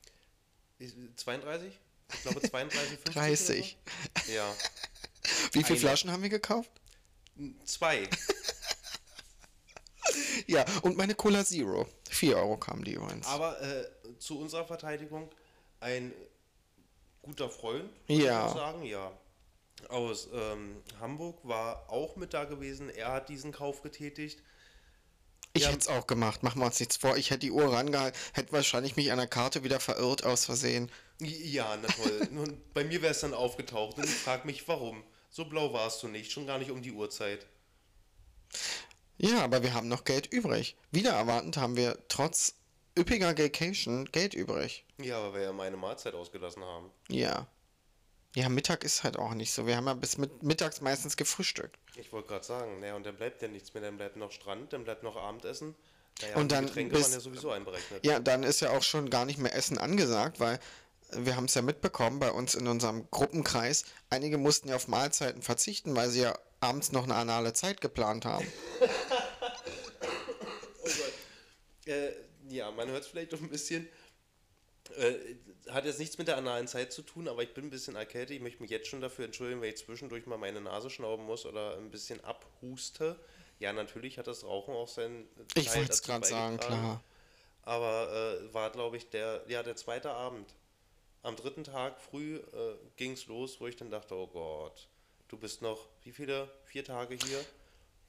Ist- 0.79 0.97
32? 1.17 1.79
Ich 2.12 2.23
glaube 2.23 2.41
32, 2.41 2.88
50 2.99 3.15
30. 3.15 3.76
Oder 4.15 4.25
so? 4.26 4.33
Ja. 4.33 4.55
Wie 5.53 5.65
viele. 5.65 5.79
Flaschen 5.81 6.11
haben 6.12 6.23
wir 6.23 6.29
gekauft? 6.31 6.71
Zwei. 7.65 8.09
Ja, 10.47 10.65
und 10.83 10.97
meine 10.97 11.15
Cola 11.15 11.45
Zero. 11.45 11.87
4 12.11 12.37
Euro 12.37 12.57
kamen 12.57 12.85
die 12.85 12.93
übrigens. 12.93 13.26
Aber 13.26 13.61
äh, 13.61 13.85
zu 14.19 14.38
unserer 14.38 14.65
Verteidigung 14.65 15.29
ein 15.81 16.12
guter 17.26 17.50
Freund, 17.50 17.90
würde 18.06 18.25
Ja. 18.25 18.47
ich 18.47 18.52
sagen, 18.54 18.83
ja. 18.85 19.12
Aus 19.90 20.28
ähm, 20.33 20.83
Hamburg 21.00 21.38
war 21.42 21.90
auch 21.90 22.16
mit 22.16 22.33
da 22.33 22.45
gewesen. 22.45 22.88
Er 22.88 23.12
hat 23.12 23.28
diesen 23.28 23.52
Kauf 23.52 23.83
getätigt. 23.83 24.42
Ich 25.52 25.62
Ja. 25.62 25.68
hätte 25.68 25.80
es 25.80 25.88
auch 25.88 26.06
gemacht, 26.06 26.42
machen 26.42 26.61
wir 26.61 26.66
uns 26.66 26.80
nichts 26.80 26.97
vor. 26.97 27.16
Ich 27.16 27.30
hätte 27.30 27.40
die 27.40 27.50
Uhr 27.50 27.73
rangehalten, 27.73 28.18
hätte 28.33 28.52
wahrscheinlich 28.52 28.97
mich 28.97 29.12
an 29.12 29.18
der 29.18 29.26
Karte 29.26 29.64
wieder 29.64 29.78
verirrt 29.80 30.25
aus 30.25 30.45
Versehen. 30.47 30.90
Ja, 31.21 31.76
na 31.80 31.88
toll. 31.88 32.28
Bei 32.75 32.85
mir 32.85 33.02
wäre 33.02 33.12
es 33.12 33.21
dann 33.21 33.35
aufgetaucht 33.35 33.99
und 33.99 34.04
ich 34.04 34.11
frage 34.14 34.47
mich, 34.47 34.66
warum. 34.68 35.02
So 35.30 35.45
blau 35.45 35.73
warst 35.73 36.02
du 36.02 36.09
nicht, 36.09 36.33
schon 36.33 36.47
gar 36.47 36.59
nicht 36.59 36.71
um 36.71 36.80
die 36.83 36.92
Uhrzeit. 36.92 37.47
Ja, 39.18 39.42
aber 39.42 39.62
wir 39.62 39.73
haben 39.75 39.88
noch 39.88 40.04
Geld 40.04 40.26
übrig. 40.26 40.76
Wieder 40.90 41.12
erwartend 41.12 41.56
haben 41.56 41.76
wir 41.76 41.99
trotz 42.09 42.56
üppiger 42.99 43.35
Gaycation 43.35 44.07
Geld 44.12 44.35
übrig. 44.35 44.85
Ja, 44.99 45.19
aber 45.19 45.35
wir 45.35 45.43
ja 45.43 45.53
meine 45.53 45.76
Mahlzeit 45.76 46.15
ausgelassen 46.15 46.62
haben. 46.65 46.91
Ja. 47.09 47.47
Ja, 48.35 48.49
Mittag 48.50 48.85
ist 48.85 49.03
halt 49.03 49.19
auch 49.19 49.33
nicht 49.35 49.53
so. 49.53 49.67
Wir 49.67 49.76
haben 49.76 49.87
ja 49.87 49.95
bis 49.95 50.19
mit 50.19 50.43
mittags 50.43 50.81
meistens 50.83 51.17
gefrühstückt. 51.17 51.79
Ich 51.97 52.12
wollte 52.12 52.29
gerade 52.29 52.45
sagen, 52.45 52.81
naja, 52.81 52.95
und 52.95 53.07
dann 53.07 53.17
bleibt 53.17 53.41
ja 53.41 53.49
nichts 53.49 53.73
mehr. 53.73 53.83
Dann 53.83 53.97
bleibt 53.97 54.17
noch 54.17 54.31
Strand, 54.31 54.73
dann 54.75 54.85
bleibt 54.85 55.03
noch 55.03 55.17
Abendessen. 55.17 55.75
Naja, 56.23 56.37
Und 56.37 56.53
dann 56.53 56.67
Getränke 56.67 56.97
bis- 56.97 57.12
ja 57.15 57.21
sowieso 57.21 57.50
einberechnet. 57.50 58.05
Ja, 58.05 58.21
dann 58.21 58.43
ist 58.43 58.61
ja 58.61 58.71
auch 58.71 58.83
schon 58.83 59.09
gar 59.11 59.25
nicht 59.25 59.38
mehr 59.38 59.55
Essen 59.55 59.79
angesagt, 59.79 60.38
weil 60.41 60.59
wir 61.12 61.37
haben 61.37 61.45
es 61.47 61.55
ja 61.55 61.62
mitbekommen 61.62 62.19
bei 62.19 62.31
uns 62.31 62.55
in 62.55 62.67
unserem 62.69 63.11
Gruppenkreis. 63.11 63.85
Einige 64.11 64.37
mussten 64.38 64.69
ja 64.69 64.76
auf 64.76 64.88
Mahlzeiten 64.88 65.41
verzichten, 65.41 65.95
weil 65.97 66.11
sie 66.11 66.23
ja 66.23 66.38
abends 66.61 66.93
noch 66.93 67.05
eine 67.05 67.15
anale 67.15 67.53
Zeit 67.53 67.81
geplant 67.81 68.25
haben. 68.26 68.47
Äh, 71.87 72.11
ja, 72.49 72.71
man 72.71 72.88
hört 72.88 73.03
es 73.03 73.09
vielleicht 73.09 73.33
doch 73.33 73.41
ein 73.41 73.50
bisschen. 73.50 73.88
Äh, 74.97 75.15
hat 75.71 75.85
jetzt 75.85 75.99
nichts 75.99 76.17
mit 76.17 76.29
der 76.29 76.37
analen 76.37 76.69
Zeit 76.69 76.93
zu 76.93 77.03
tun, 77.03 77.26
aber 77.26 77.43
ich 77.43 77.55
bin 77.55 77.65
ein 77.65 77.71
bisschen 77.71 77.97
erkältet. 77.97 78.37
Ich 78.37 78.43
möchte 78.43 78.62
mich 78.62 78.71
jetzt 78.71 78.87
schon 78.88 79.00
dafür 79.00 79.25
entschuldigen, 79.25 79.61
wenn 79.61 79.71
ich 79.71 79.79
zwischendurch 79.79 80.26
mal 80.26 80.38
meine 80.38 80.61
Nase 80.61 80.91
schnauben 80.91 81.25
muss 81.26 81.45
oder 81.45 81.76
ein 81.76 81.91
bisschen 81.91 82.23
abhuste. 82.23 83.19
Ja, 83.59 83.73
natürlich 83.73 84.19
hat 84.19 84.26
das 84.26 84.45
Rauchen 84.45 84.75
auch 84.75 84.88
seinen 84.88 85.29
Ich 85.55 85.75
wollte 85.75 85.93
es 85.93 86.03
gerade 86.03 86.26
sagen, 86.26 86.59
klar. 86.59 87.03
Aber 87.62 88.41
äh, 88.41 88.55
war, 88.55 88.71
glaube 88.71 88.97
ich, 88.97 89.11
der, 89.11 89.43
ja, 89.49 89.62
der 89.62 89.76
zweite 89.76 90.11
Abend. 90.11 90.55
Am 91.23 91.35
dritten 91.35 91.65
Tag 91.65 92.00
früh 92.00 92.37
äh, 92.37 92.76
ging 92.97 93.12
es 93.12 93.26
los, 93.26 93.61
wo 93.61 93.67
ich 93.67 93.75
dann 93.75 93.91
dachte, 93.91 94.15
oh 94.15 94.29
Gott, 94.29 94.88
du 95.26 95.37
bist 95.37 95.62
noch, 95.62 95.88
wie 96.03 96.12
viele? 96.12 96.49
Vier 96.65 96.85
Tage 96.85 97.17
hier? 97.17 97.45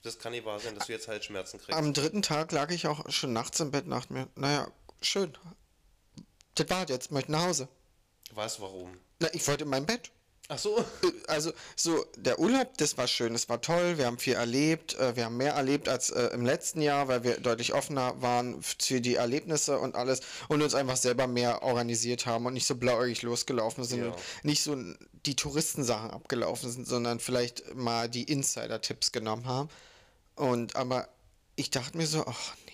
Das 0.04 0.20
kann 0.20 0.32
nicht 0.32 0.46
wahr 0.46 0.60
sein, 0.60 0.76
dass 0.76 0.88
du 0.88 0.94
jetzt 0.94 1.08
halt 1.08 1.24
Schmerzen 1.26 1.58
kriegst. 1.60 1.78
Am 1.78 1.94
dritten 1.94 2.22
Tag 2.22 2.52
lag 2.52 2.72
ich 2.72 2.88
auch 2.88 3.10
schon 3.10 3.34
nachts 3.34 3.60
im 3.60 3.72
Bett 3.72 3.90
dachte 3.90 4.14
mir, 4.14 4.28
naja, 4.36 4.68
schön. 5.02 5.34
Das 6.56 6.70
war 6.70 6.88
jetzt, 6.88 7.12
möchte 7.12 7.32
nach 7.32 7.46
Hause. 7.46 7.68
Was, 8.34 8.60
warum? 8.62 8.98
Na, 9.20 9.28
ich 9.34 9.48
wollte 9.48 9.64
in 9.64 9.70
mein 9.70 9.86
Bett. 9.86 10.12
Ach 10.50 10.58
so. 10.58 10.84
Also, 11.28 11.52
so, 11.76 12.06
der 12.16 12.40
Urlaub, 12.40 12.78
das 12.78 12.98
war 12.98 13.06
schön, 13.08 13.34
das 13.34 13.50
war 13.50 13.60
toll, 13.62 13.98
wir 13.98 14.06
haben 14.06 14.18
viel 14.18 14.36
erlebt, 14.36 14.96
äh, 14.96 15.14
wir 15.18 15.26
haben 15.26 15.36
mehr 15.36 15.54
erlebt 15.54 15.90
als 15.90 16.10
äh, 16.10 16.28
im 16.28 16.46
letzten 16.46 16.82
Jahr, 16.82 17.10
weil 17.10 17.24
wir 17.26 17.42
deutlich 17.42 17.74
offener 17.74 18.22
waren 18.22 18.62
für 18.64 19.02
die 19.02 19.16
Erlebnisse 19.16 19.78
und 19.78 19.96
alles 19.96 20.22
und 20.48 20.62
uns 20.62 20.74
einfach 20.74 20.96
selber 20.96 21.28
mehr 21.28 21.64
organisiert 21.64 22.26
haben 22.26 22.46
und 22.46 22.54
nicht 22.54 22.66
so 22.66 22.76
blauäugig 22.76 23.24
losgelaufen 23.24 23.84
sind 23.84 24.04
Ja. 24.06 24.08
und 24.12 24.16
nicht 24.44 24.64
so 24.64 24.78
die 25.26 25.36
Touristensachen 25.36 26.12
abgelaufen 26.12 26.72
sind, 26.72 26.88
sondern 26.88 27.20
vielleicht 27.20 27.76
mal 27.76 28.08
die 28.08 28.24
Insider-Tipps 28.24 29.12
genommen 29.12 29.48
haben. 29.48 29.68
Und 30.38 30.76
aber 30.76 31.10
ich 31.56 31.72
dachte 31.72 31.98
mir 31.98 32.08
so, 32.08 32.26
ach 32.26 32.56
nee, 32.66 32.72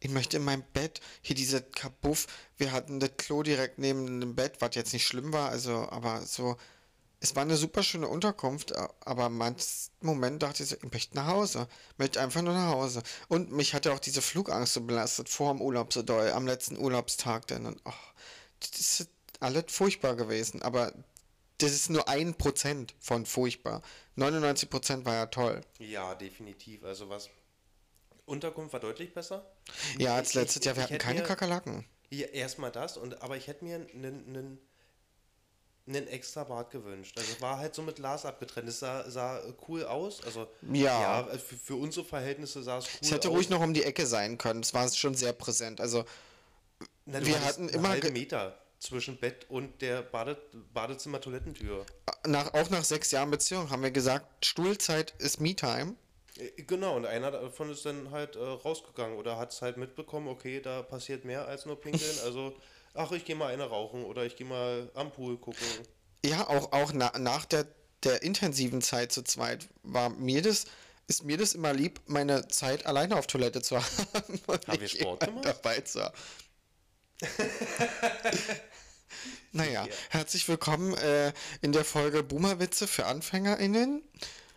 ich 0.00 0.10
möchte 0.10 0.36
in 0.36 0.44
meinem 0.44 0.64
Bett, 0.72 1.00
hier 1.20 1.34
dieser 1.34 1.60
Kabuff, 1.60 2.26
wir 2.56 2.72
hatten 2.72 3.00
das 3.00 3.10
Klo 3.16 3.42
direkt 3.42 3.78
neben 3.78 4.20
dem 4.20 4.34
Bett, 4.34 4.60
was 4.60 4.74
jetzt 4.74 4.92
nicht 4.92 5.06
schlimm 5.06 5.32
war, 5.32 5.50
also, 5.50 5.88
aber 5.90 6.22
so, 6.22 6.56
es 7.20 7.34
war 7.34 7.42
eine 7.42 7.56
super 7.56 7.82
schöne 7.82 8.06
Unterkunft, 8.06 8.72
aber 8.76 9.30
manchen 9.30 9.90
Moment 10.00 10.42
dachte 10.42 10.62
ich 10.62 10.68
so, 10.68 10.76
ich 10.76 10.92
möchte 10.92 11.16
nach 11.16 11.26
Hause, 11.26 11.68
möchte 11.96 12.20
einfach 12.20 12.42
nur 12.42 12.52
nach 12.52 12.70
Hause. 12.70 13.02
Und 13.28 13.50
mich 13.50 13.74
hatte 13.74 13.92
auch 13.92 13.98
diese 13.98 14.22
Flugangst 14.22 14.74
so 14.74 14.82
belastet, 14.82 15.28
vor 15.28 15.52
dem 15.52 15.62
Urlaub 15.62 15.92
so 15.92 16.02
doll, 16.02 16.30
am 16.30 16.46
letzten 16.46 16.78
Urlaubstag 16.78 17.46
dann, 17.48 17.66
und, 17.66 17.80
das 18.60 19.00
ist 19.00 19.08
alles 19.40 19.64
furchtbar 19.68 20.16
gewesen, 20.16 20.62
aber 20.62 20.92
das 21.64 21.72
ist 21.72 21.90
nur 21.90 22.08
ein 22.08 22.34
Prozent 22.34 22.94
von 23.00 23.26
furchtbar. 23.26 23.82
99 24.16 24.70
Prozent 24.70 25.04
war 25.04 25.14
ja 25.14 25.26
toll. 25.26 25.60
Ja, 25.78 26.14
definitiv. 26.14 26.84
Also 26.84 27.08
was. 27.08 27.28
Unterkunft 28.26 28.72
war 28.72 28.80
deutlich 28.80 29.12
besser. 29.12 29.44
Ja, 29.98 30.14
als 30.14 30.34
letztes 30.34 30.60
ich- 30.60 30.64
Jahr, 30.66 30.76
wir 30.76 30.84
hatten 30.84 30.98
keine 30.98 31.20
mir- 31.20 31.26
Kakerlaken. 31.26 31.84
Ja, 32.10 32.26
erstmal 32.28 32.70
das, 32.70 32.96
und, 32.96 33.20
aber 33.22 33.36
ich 33.36 33.48
hätte 33.48 33.64
mir 33.64 33.74
einen, 33.76 34.04
einen, 34.04 34.58
einen 35.86 36.06
extra 36.06 36.44
Bad 36.44 36.70
gewünscht. 36.70 37.18
Also 37.18 37.32
es 37.32 37.40
war 37.42 37.58
halt 37.58 37.74
so 37.74 37.82
mit 37.82 37.96
Glas 37.96 38.24
abgetrennt. 38.24 38.68
Es 38.68 38.78
sah, 38.78 39.10
sah 39.10 39.42
cool 39.68 39.84
aus. 39.84 40.22
Also 40.24 40.48
Ja. 40.72 41.24
für, 41.36 41.56
für 41.56 41.74
unsere 41.76 42.06
Verhältnisse 42.06 42.62
sah 42.62 42.78
es 42.78 42.84
cool 42.86 42.98
Es 43.02 43.10
hätte 43.10 43.28
aus. 43.28 43.34
ruhig 43.34 43.50
noch 43.50 43.60
um 43.60 43.74
die 43.74 43.82
Ecke 43.82 44.06
sein 44.06 44.38
können. 44.38 44.60
Es 44.60 44.72
war 44.72 44.88
schon 44.90 45.14
sehr 45.14 45.32
präsent. 45.34 45.80
Also, 45.80 46.04
Na, 47.04 47.24
wir 47.24 47.44
hatten 47.44 47.68
immer 47.68 47.94
Meter 48.10 48.58
zwischen 48.84 49.16
Bett 49.18 49.46
und 49.48 49.80
der 49.82 50.02
Bade 50.02 50.36
Badezimmer-Toilettentür. 50.72 51.84
nach, 52.26 52.52
auch 52.54 52.70
nach 52.70 52.84
sechs 52.84 53.10
Jahren 53.10 53.30
Beziehung 53.30 53.70
haben 53.70 53.82
wir 53.82 53.90
gesagt, 53.90 54.44
Stuhlzeit 54.44 55.14
ist 55.18 55.40
Me-Time. 55.40 55.94
Äh, 56.36 56.62
Genau, 56.62 56.96
und 56.96 57.06
einer 57.06 57.30
davon 57.30 57.70
ist 57.70 57.84
dann 57.86 58.10
halt 58.10 58.36
äh, 58.36 58.40
rausgegangen 58.40 59.16
oder 59.16 59.38
hat 59.38 59.52
es 59.52 59.62
halt 59.62 59.76
mitbekommen, 59.76 60.28
okay, 60.28 60.60
da 60.60 60.82
passiert 60.82 61.24
mehr 61.24 61.46
als 61.46 61.64
nur 61.66 61.80
pinkeln. 61.80 62.18
Also, 62.24 62.54
ach, 62.94 63.10
ich 63.12 63.24
gehe 63.24 63.36
mal 63.36 63.52
eine 63.52 63.64
rauchen 63.64 64.04
oder 64.04 64.24
ich 64.24 64.36
gehe 64.36 64.46
mal 64.46 64.90
am 64.94 65.10
Pool 65.12 65.36
gucken. 65.38 65.66
Ja, 66.24 66.46
auch, 66.48 66.72
auch 66.72 66.92
na, 66.92 67.12
nach 67.18 67.44
der, 67.44 67.66
der 68.02 68.22
intensiven 68.22 68.82
Zeit 68.82 69.12
zu 69.12 69.22
zweit 69.22 69.68
war 69.82 70.10
mir 70.10 70.42
das, 70.42 70.64
ist 71.06 71.22
mir 71.24 71.36
das 71.36 71.54
immer 71.54 71.72
lieb, 71.72 72.00
meine 72.06 72.48
Zeit 72.48 72.86
alleine 72.86 73.16
auf 73.16 73.26
Toilette 73.26 73.62
zu 73.62 73.76
haben. 73.82 74.40
Haben 74.66 74.80
wir 74.80 74.88
Sport 74.88 75.20
gemacht? 75.20 75.44
dabei 75.44 75.80
zu 75.80 76.02
haben. 76.02 76.14
naja, 79.54 79.86
herzlich 80.10 80.48
willkommen 80.48 80.94
äh, 80.96 81.32
in 81.62 81.72
der 81.72 81.84
Folge 81.84 82.22
Boomerwitze 82.22 82.86
für 82.86 83.06
AnfängerInnen. 83.06 84.02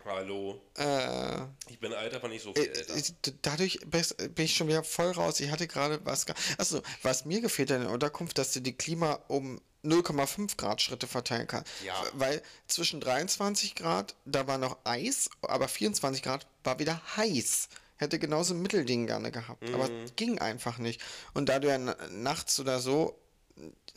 Hallo. 0.04 0.60
Äh, 0.76 1.42
Ich 1.68 1.78
bin 1.80 1.92
alt, 1.92 2.14
aber 2.14 2.28
nicht 2.28 2.42
so 2.42 2.52
viel 2.54 2.64
älter. 2.66 2.96
Äh, 2.96 3.32
Dadurch 3.42 3.78
bin 3.90 4.44
ich 4.44 4.54
schon 4.54 4.66
wieder 4.68 4.82
voll 4.82 5.10
raus. 5.12 5.38
Ich 5.40 5.50
hatte 5.50 5.66
gerade 5.68 6.00
was. 6.04 6.26
ge- 6.26 6.34
Achso, 6.56 6.82
was 7.02 7.24
mir 7.26 7.40
gefehlt 7.40 7.70
in 7.70 7.82
der 7.82 7.90
Unterkunft, 7.90 8.38
dass 8.38 8.52
du 8.52 8.60
die 8.60 8.72
Klima 8.72 9.20
um 9.28 9.60
0,5 9.84 10.56
Grad 10.56 10.80
Schritte 10.82 11.06
verteilen 11.06 11.46
kannst. 11.46 11.70
Ja. 11.84 11.94
Weil 12.14 12.42
zwischen 12.66 13.00
23 13.00 13.74
Grad, 13.76 14.14
da 14.24 14.46
war 14.46 14.58
noch 14.58 14.78
Eis, 14.84 15.28
aber 15.42 15.68
24 15.68 16.22
Grad 16.22 16.46
war 16.64 16.78
wieder 16.78 17.00
heiß. 17.16 17.68
Hätte 17.96 18.18
genauso 18.18 18.54
ein 18.54 18.62
Mittelding 18.62 19.06
gerne 19.06 19.30
gehabt. 19.30 19.62
Aber 19.74 19.88
Mhm. 19.90 20.06
ging 20.16 20.38
einfach 20.38 20.78
nicht. 20.78 21.00
Und 21.34 21.48
da 21.50 21.58
du 21.58 21.68
ja 21.68 21.78
na- 21.78 21.96
nachts 22.10 22.58
oder 22.58 22.80
so 22.80 23.18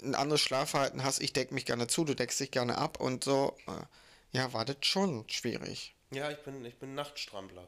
ein 0.02 0.16
anderes 0.16 0.42
Schlafverhalten 0.42 1.04
hast, 1.04 1.22
ich 1.22 1.34
decke 1.34 1.54
mich 1.54 1.66
gerne 1.66 1.88
zu, 1.88 2.06
du 2.06 2.16
deckst 2.16 2.40
dich 2.40 2.52
gerne 2.52 2.78
ab 2.78 3.00
und 3.00 3.24
so, 3.24 3.56
äh, 3.68 4.38
ja, 4.38 4.54
war 4.54 4.66
das 4.66 4.78
schon 4.82 5.28
schwierig. 5.30 5.96
Ja, 6.12 6.30
ich 6.32 6.40
bin, 6.40 6.64
ich 6.66 6.78
bin 6.78 6.96
Nachtstrampler. 6.96 7.68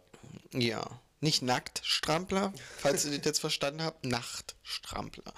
Ja. 0.54 1.00
Nicht 1.22 1.42
Nacktstrampler, 1.42 2.54
falls 2.80 3.06
ihr 3.06 3.18
das 3.18 3.26
jetzt 3.26 3.40
verstanden 3.40 3.82
habt. 3.82 4.04
Nachtstrampler. 4.06 5.34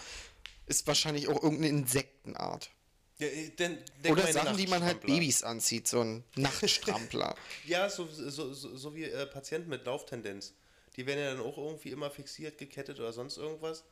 Ist 0.65 0.87
wahrscheinlich 0.87 1.27
auch 1.27 1.43
irgendeine 1.43 1.67
Insektenart. 1.67 2.71
Ja, 3.19 3.27
denn, 3.59 3.77
denk 4.03 4.17
Oder 4.17 4.33
Sachen, 4.33 4.57
die 4.57 4.65
man 4.65 4.83
halt. 4.83 5.01
Babys 5.01 5.43
anzieht, 5.43 5.87
so 5.87 6.01
ein 6.01 6.23
Nachtstrampler. 6.35 7.35
Ja, 7.65 7.87
so, 7.89 8.07
so, 8.07 8.51
so, 8.53 8.75
so 8.75 8.95
wie 8.95 9.03
äh, 9.03 9.27
Patienten 9.27 9.69
mit 9.69 9.85
Lauftendenz. 9.85 10.53
Die 10.95 11.05
werden 11.05 11.19
ja 11.19 11.35
dann 11.35 11.41
auch 11.41 11.57
irgendwie 11.57 11.89
immer 11.89 12.09
fixiert, 12.09 12.57
gekettet 12.57 12.99
oder 12.99 13.13
sonst 13.13 13.37
irgendwas. 13.37 13.83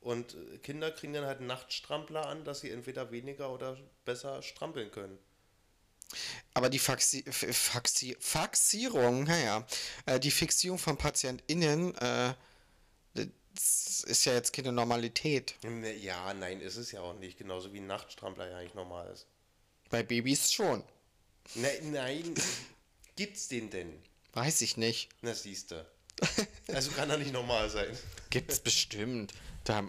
Und 0.00 0.34
Kinder 0.62 0.90
kriegen 0.90 1.12
dann 1.12 1.26
halt 1.26 1.40
Nachtstrampler 1.40 2.26
an, 2.26 2.44
dass 2.44 2.60
sie 2.60 2.70
entweder 2.70 3.10
weniger 3.10 3.52
oder 3.52 3.76
besser 4.04 4.42
strampeln 4.42 4.90
können. 4.90 5.18
Aber 6.54 6.70
die 6.70 6.78
Faxi 6.78 7.22
Faxi 7.30 8.16
Faxierung, 8.18 9.24
naja, 9.24 9.66
äh, 10.06 10.18
die 10.18 10.30
Fixierung 10.30 10.78
von 10.78 10.96
PatientInnen, 10.96 11.94
äh, 11.96 12.34
das 13.54 14.04
ist 14.04 14.24
ja 14.24 14.32
jetzt 14.32 14.52
keine 14.52 14.72
Normalität. 14.72 15.54
Ne, 15.62 15.94
Ja, 15.94 16.32
nein, 16.34 16.60
ist 16.60 16.76
es 16.76 16.92
ja 16.92 17.00
auch 17.00 17.14
nicht. 17.14 17.38
Genauso 17.38 17.72
wie 17.72 17.80
ein 17.80 17.86
Nachtstrampler 17.86 18.48
ja 18.48 18.58
eigentlich 18.58 18.74
normal 18.74 19.10
ist. 19.12 19.26
Bei 19.90 20.02
Babys 20.02 20.52
schon. 20.52 20.82
Nein, 21.54 21.92
nein. 21.92 22.34
Gibt's 23.16 23.48
den 23.48 23.70
denn? 23.70 23.92
Weiß 24.32 24.60
ich 24.60 24.76
nicht. 24.76 25.10
Na, 25.20 25.34
siehste. 25.34 25.90
Also 26.68 26.92
kann 26.92 27.10
er 27.10 27.16
nicht 27.18 27.32
normal 27.32 27.68
sein. 27.68 27.88
Gibt's 28.30 28.60
bestimmt. 28.60 29.32
Da 29.64 29.82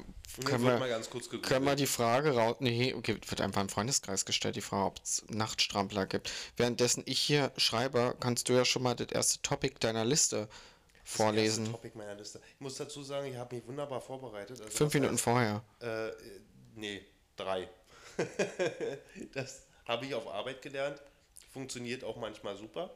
können 0.45 0.63
wir, 0.65 0.77
mal 0.79 1.01
können 1.43 1.65
wir 1.65 1.75
die 1.75 1.85
Frage 1.87 2.33
raus. 2.35 2.57
Nee, 2.59 2.93
okay, 2.93 3.17
wird 3.27 3.41
einfach 3.41 3.61
im 3.61 3.69
Freundeskreis 3.69 4.25
gestellt, 4.25 4.55
die 4.55 4.61
Frage, 4.61 4.85
ob 4.85 4.99
es 5.03 5.23
Nachtstrampler 5.29 6.05
gibt. 6.07 6.31
Währenddessen 6.57 7.03
ich 7.05 7.19
hier 7.19 7.51
schreibe, 7.57 8.15
kannst 8.19 8.49
du 8.49 8.53
ja 8.53 8.65
schon 8.65 8.81
mal 8.83 8.95
das 8.95 9.07
erste 9.11 9.41
Topic 9.43 9.75
deiner 9.79 10.03
Liste 10.05 10.47
Das 11.03 11.13
vorlesen. 11.15 11.65
erste 11.65 11.71
Topic 11.73 11.97
meiner 11.97 12.15
Liste. 12.15 12.41
Ich 12.55 12.59
muss 12.61 12.77
dazu 12.77 13.03
sagen, 13.03 13.27
ich 13.27 13.35
habe 13.37 13.55
mich 13.55 13.67
wunderbar 13.67 14.01
vorbereitet. 14.01 14.59
Also 14.59 14.75
Fünf 14.75 14.93
Minuten 14.93 15.15
heißt- 15.15 15.19
vorher. 15.19 15.63
Äh, 15.79 16.11
nee, 16.75 17.05
drei. 17.35 17.69
das 19.33 19.63
habe 19.85 20.05
ich 20.05 20.13
auf 20.15 20.27
Arbeit 20.27 20.61
gelernt. 20.61 21.01
Funktioniert 21.53 22.03
auch 22.03 22.17
manchmal 22.17 22.55
super. 22.57 22.89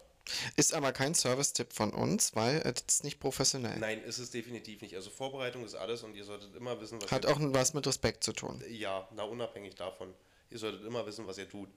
Ist 0.55 0.73
aber 0.73 0.91
kein 0.91 1.13
Service-Tipp 1.13 1.71
von 1.71 1.93
uns, 1.93 2.35
weil 2.35 2.57
es 2.57 2.83
ist 2.87 3.03
nicht 3.03 3.19
professionell. 3.19 3.77
Nein, 3.79 4.03
ist 4.03 4.17
es 4.17 4.31
definitiv 4.31 4.81
nicht. 4.81 4.95
Also 4.95 5.09
Vorbereitung 5.09 5.63
ist 5.63 5.75
alles 5.75 6.03
und 6.03 6.15
ihr 6.15 6.25
solltet 6.25 6.55
immer 6.55 6.79
wissen, 6.81 7.01
was 7.01 7.11
Hat 7.11 7.25
auch 7.25 7.37
was 7.39 7.73
mit 7.73 7.85
Respekt 7.85 8.23
zu 8.23 8.33
tun. 8.33 8.63
Ja, 8.69 9.07
na 9.15 9.23
unabhängig 9.23 9.75
davon. 9.75 10.13
Ihr 10.49 10.59
solltet 10.59 10.85
immer 10.85 11.05
wissen, 11.05 11.27
was 11.27 11.37
ihr 11.37 11.49
tut. 11.49 11.69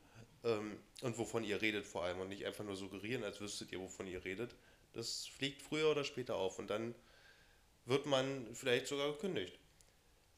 Ähm, 0.45 0.79
und 1.03 1.19
wovon 1.19 1.45
ihr 1.45 1.61
redet 1.61 1.87
vor 1.87 2.05
allem. 2.05 2.21
Und 2.21 2.29
nicht 2.29 2.47
einfach 2.47 2.65
nur 2.65 2.77
suggerieren, 2.77 3.25
als 3.25 3.41
wüsstet 3.41 3.73
ihr, 3.73 3.81
wovon 3.81 4.07
ihr 4.07 4.25
redet. 4.25 4.55
Das 4.95 5.27
fliegt 5.27 5.63
früher 5.63 5.91
oder 5.91 6.05
später 6.05 6.37
auf. 6.37 6.59
Und 6.59 6.69
dann 6.69 6.95
wird 7.85 8.07
man 8.07 8.47
vielleicht 8.55 8.87
sogar 8.87 9.13
gekündigt. 9.13 9.59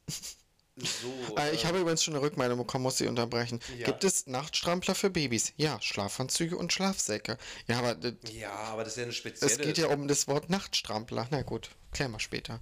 So, 0.81 1.37
Äh, 1.37 1.55
ich 1.55 1.65
äh, 1.65 1.67
habe 1.67 1.79
übrigens 1.81 2.03
schon 2.03 2.15
eine 2.15 2.23
Rückmeldung 2.23 2.59
bekommen, 2.59 2.83
muss 2.83 2.99
sie 2.99 3.07
unterbrechen. 3.07 3.61
Ja. 3.79 3.87
Gibt 3.87 4.05
es 4.05 4.27
Nachtstrampler 4.27 4.95
für 4.95 5.11
Babys? 5.11 5.53
Ja, 5.57 5.81
Schlafanzüge 5.81 6.57
und 6.57 6.73
Schlafsäcke. 6.73 7.39
Ja, 7.67 7.79
aber 7.79 7.97
ja, 8.31 8.53
aber 8.53 8.85
das 8.85 8.95
ist 8.95 8.97
ja 8.99 9.03
eine 9.05 9.13
spezielle. 9.13 9.53
es 9.53 9.59
geht 9.59 9.79
ja 9.79 9.89
um 9.89 10.09
das 10.09 10.29
Wort 10.29 10.51
Nachtstrampler. 10.51 11.29
Na 11.31 11.43
gut, 11.43 11.71
klären 11.93 12.13
wir 12.13 12.21
später. 12.21 12.61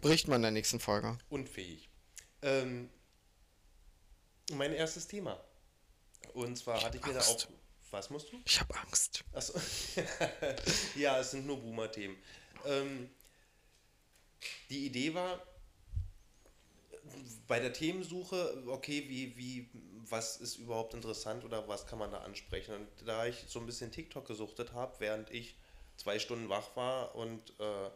Berichten 0.00 0.30
wir 0.30 0.36
in 0.36 0.42
der 0.42 0.50
nächsten 0.50 0.80
Folge. 0.80 1.18
unfähig. 1.30 1.88
Ähm, 2.42 2.90
mein 4.52 4.72
erstes 4.72 5.06
Thema. 5.08 5.42
Und 6.34 6.56
zwar 6.58 6.82
hatte 6.82 6.98
ich 6.98 7.06
mir 7.06 7.14
da 7.14 7.20
auch. 7.20 7.46
Was 7.90 8.10
musst 8.10 8.32
du? 8.32 8.36
Ich 8.44 8.60
habe 8.60 8.74
Angst. 8.80 9.24
Achso. 9.32 9.58
ja, 10.96 11.18
es 11.20 11.30
sind 11.30 11.46
nur 11.46 11.58
Boomer-Themen. 11.60 12.16
Ähm, 12.66 13.08
die 14.70 14.86
Idee 14.86 15.14
war, 15.14 15.40
bei 17.46 17.60
der 17.60 17.72
Themensuche, 17.72 18.62
okay, 18.66 19.04
wie, 19.08 19.36
wie, 19.36 19.68
was 20.08 20.36
ist 20.38 20.56
überhaupt 20.56 20.94
interessant 20.94 21.44
oder 21.44 21.66
was 21.68 21.86
kann 21.86 21.98
man 21.98 22.10
da 22.10 22.18
ansprechen? 22.18 22.74
Und 22.74 22.88
da 23.06 23.26
ich 23.26 23.44
so 23.48 23.60
ein 23.60 23.66
bisschen 23.66 23.90
TikTok 23.90 24.26
gesuchtet 24.26 24.72
habe, 24.72 24.94
während 24.98 25.30
ich 25.30 25.56
zwei 25.96 26.18
Stunden 26.18 26.48
wach 26.48 26.76
war 26.76 27.14
und 27.14 27.50
äh, 27.60 27.90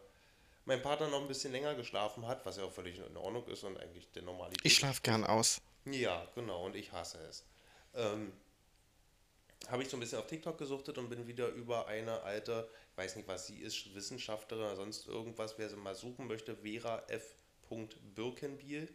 mein 0.65 0.83
Partner 0.83 1.09
noch 1.09 1.21
ein 1.21 1.29
bisschen 1.29 1.53
länger 1.53 1.75
geschlafen 1.75 2.27
hat, 2.27 2.45
was 2.47 2.57
ja 2.57 2.65
auch 2.65 2.73
völlig 2.73 2.99
in 2.99 3.17
Ordnung 3.17 3.47
ist 3.49 3.65
und 3.65 3.79
eigentlich 3.79 4.11
der 4.13 4.23
Normalität. 4.23 4.65
Ich 4.65 4.75
schlafe 4.75 5.01
gern 5.03 5.25
aus. 5.25 5.61
Ja, 5.85 6.27
genau, 6.35 6.67
und 6.67 6.77
ich 6.77 6.93
hasse 6.93 7.19
es. 7.29 7.45
Ähm, 7.95 8.33
habe 9.69 9.83
ich 9.83 9.89
so 9.89 9.97
ein 9.97 10.01
bisschen 10.01 10.19
auf 10.19 10.27
TikTok 10.27 10.59
gesuchtet 10.59 10.99
und 10.99 11.09
bin 11.09 11.27
wieder 11.27 11.49
über 11.49 11.87
eine 11.87 12.23
alte, 12.23 12.69
ich 12.93 12.99
weiß 12.99 13.17
nicht, 13.17 13.29
was 13.29 13.47
sie 13.47 13.59
ist, 13.59 13.95
Wissenschaftlerin 13.95 14.65
oder 14.65 14.77
sonst 14.77 15.07
irgendwas, 15.07 15.59
wer 15.59 15.69
sie 15.69 15.77
mal 15.77 15.95
suchen 15.95 16.27
möchte, 16.27 16.57
Vera 16.57 17.03
F. 17.09 17.35
Birkenbiel. 18.15 18.89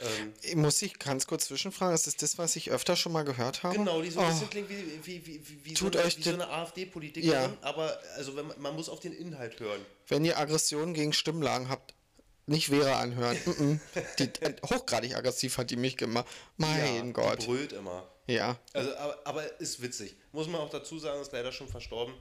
Ähm, 0.00 0.60
Muss 0.60 0.82
ich 0.82 0.98
ganz 0.98 1.26
kurz 1.26 1.46
zwischenfragen, 1.46 1.94
ist 1.94 2.06
das 2.06 2.16
das, 2.16 2.36
was 2.38 2.54
ich 2.56 2.70
öfter 2.70 2.96
schon 2.96 3.12
mal 3.12 3.24
gehört 3.24 3.62
habe? 3.62 3.76
genau, 3.76 4.02
die 4.02 4.10
so 4.10 4.20
ein 4.20 4.26
Oh, 4.26 4.30
bisschen 4.30 4.50
klingt 4.50 4.68
wie, 4.68 5.00
wie, 5.06 5.26
wie, 5.26 5.64
wie, 5.64 5.74
so, 5.76 5.86
eine, 5.86 6.10
so 6.10 6.30
eine 6.30 6.48
AfD-Politikerin, 6.48 7.32
Ja. 7.32 7.56
aber 7.62 7.98
also 8.16 8.36
wenn 8.36 8.46
man, 8.58 8.74
muss 8.76 8.88
auf 8.88 9.00
den 9.00 9.12
Inhalt 9.12 9.58
hören. 9.60 9.80
Wenn 10.08 10.24
ihr 10.24 10.38
Aggressionen 10.38 10.92
gegen 10.94 11.12
Stimmlagen 11.12 11.68
habt, 11.68 11.94
nicht 12.46 12.68
Vera 12.68 13.00
anhören. 13.00 13.36
Mm 13.44 13.50
-mm. 13.50 13.80
Die, 14.18 14.24
äh, 14.44 14.54
hochgradig 14.68 15.16
aggressiv 15.16 15.58
hat 15.58 15.70
die 15.70 15.76
mich 15.76 15.96
gemacht. 15.96 16.26
Mein 16.56 16.96
ja, 16.96 17.02
Die 17.02 17.12
Gott. 17.12 17.44
brüllt 17.44 17.72
immer. 17.72 18.06
Ja. 18.28 18.58
Also, 18.72 18.94
aber, 18.96 19.18
aber 19.24 19.60
ist 19.60 19.82
witzig. 19.82 20.16
Muss 20.32 20.46
man 20.46 20.60
auch 20.60 20.70
dazu 20.70 20.98
sagen, 20.98 21.20
ist 21.20 21.32
leider 21.32 21.50
schon 21.52 21.68
verstorben. 21.68 22.14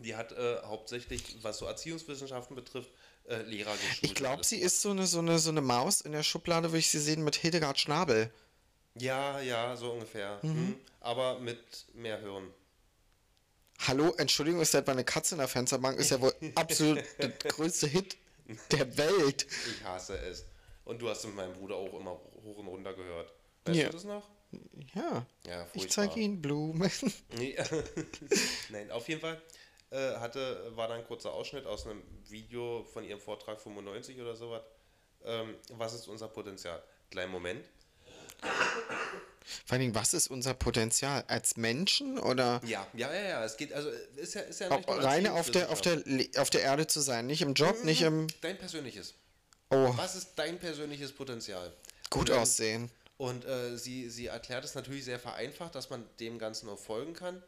Die 0.00 0.14
hat 0.14 0.32
äh, 0.32 0.58
hauptsächlich, 0.64 1.38
was 1.42 1.58
so 1.58 1.66
Erziehungswissenschaften 1.66 2.54
betrifft, 2.54 2.90
äh, 3.28 3.42
Lehrer 3.42 3.72
geschult. 3.72 3.98
Ich 4.02 4.14
glaube, 4.14 4.44
sie 4.44 4.58
ist 4.60 4.82
so 4.82 4.90
eine, 4.90 5.06
so, 5.06 5.20
eine, 5.20 5.38
so 5.38 5.50
eine 5.50 5.62
Maus. 5.62 6.00
In 6.02 6.12
der 6.12 6.22
Schublade 6.22 6.68
würde 6.68 6.78
ich 6.78 6.90
sie 6.90 7.00
sehen 7.00 7.24
mit 7.24 7.36
Hildegard 7.36 7.78
Schnabel. 7.80 8.30
Ja, 8.98 9.40
ja, 9.40 9.76
so 9.76 9.92
ungefähr. 9.92 10.38
Mhm. 10.42 10.76
Aber 11.00 11.38
mit 11.38 11.58
mehr 11.94 12.18
Hirn. 12.20 12.52
Hallo, 13.86 14.14
Entschuldigung, 14.16 14.60
ist 14.62 14.74
etwa 14.74 14.92
eine 14.92 15.04
Katze 15.04 15.34
in 15.34 15.38
der 15.38 15.48
Fensterbank? 15.48 15.98
Ist 15.98 16.10
ja 16.10 16.20
wohl 16.20 16.34
absolut 16.54 17.02
der 17.18 17.28
größte 17.30 17.86
Hit 17.86 18.16
der 18.70 18.96
Welt. 18.96 19.46
Ich 19.70 19.84
hasse 19.84 20.18
es. 20.18 20.44
Und 20.84 21.00
du 21.02 21.08
hast 21.08 21.24
mit 21.26 21.34
meinem 21.34 21.52
Bruder 21.54 21.76
auch 21.76 21.98
immer 21.98 22.12
hoch 22.44 22.56
und 22.58 22.68
runter 22.68 22.94
gehört. 22.94 23.32
Weißt 23.64 23.78
Ja. 23.78 23.86
du 23.86 23.92
das 23.92 24.04
noch? 24.04 24.28
Ja. 24.94 25.26
Ja, 25.46 25.66
Ich 25.74 25.90
zeige 25.90 26.20
Ihnen 26.20 26.40
Blumen. 26.40 26.90
Nee. 27.36 27.56
Nein, 28.70 28.90
auf 28.90 29.08
jeden 29.08 29.20
Fall 29.20 29.42
äh, 29.90 30.16
hatte, 30.16 30.72
war 30.76 30.88
da 30.88 30.94
ein 30.94 31.04
kurzer 31.04 31.32
Ausschnitt 31.32 31.66
aus 31.66 31.86
einem 31.86 32.02
Video 32.28 32.84
von 32.92 33.04
ihrem 33.04 33.20
Vortrag 33.20 33.60
95 33.60 34.20
oder 34.20 34.34
sowas. 34.36 34.62
Ähm, 35.24 35.54
was 35.72 35.94
ist 35.94 36.08
unser 36.08 36.28
Potenzial? 36.28 36.82
Kleinen 37.10 37.32
Moment. 37.32 37.64
Vor 39.64 39.72
allen 39.72 39.80
Dingen, 39.80 39.94
was 39.94 40.12
ist 40.12 40.28
unser 40.28 40.54
Potenzial? 40.54 41.24
Als 41.28 41.56
Menschen 41.56 42.18
oder 42.18 42.60
Ja, 42.64 42.86
ja, 42.94 43.12
ja, 43.12 43.22
ja. 43.22 43.44
Es 43.44 43.56
geht, 43.56 43.72
also 43.72 43.88
ist 44.16 44.34
ja, 44.34 44.42
ist 44.42 44.60
ja 44.60 44.68
nicht 44.74 44.88
nur 44.88 45.02
reine 45.02 45.32
auf 45.32 45.50
der, 45.50 45.70
auf, 45.70 45.80
der, 45.80 46.02
auf 46.38 46.50
der 46.50 46.62
Erde 46.62 46.86
zu 46.86 47.00
sein? 47.00 47.26
Nicht 47.26 47.42
im 47.42 47.54
Job, 47.54 47.84
nicht 47.84 48.02
im. 48.02 48.26
Dein 48.40 48.58
persönliches. 48.58 49.14
Oh, 49.70 49.92
Was 49.96 50.14
ist 50.16 50.34
dein 50.36 50.58
persönliches 50.58 51.12
Potenzial? 51.12 51.72
gut 52.10 52.30
Und, 52.30 52.36
aussehen. 52.36 52.90
Und 53.18 53.44
äh, 53.44 53.76
sie, 53.78 54.10
sie 54.10 54.26
erklärt 54.26 54.64
es 54.64 54.74
natürlich 54.74 55.04
sehr 55.04 55.18
vereinfacht, 55.18 55.74
dass 55.74 55.90
man 55.90 56.04
dem 56.20 56.38
Ganzen 56.38 56.68
auch 56.68 56.78
folgen 56.78 57.14
kann. 57.14 57.42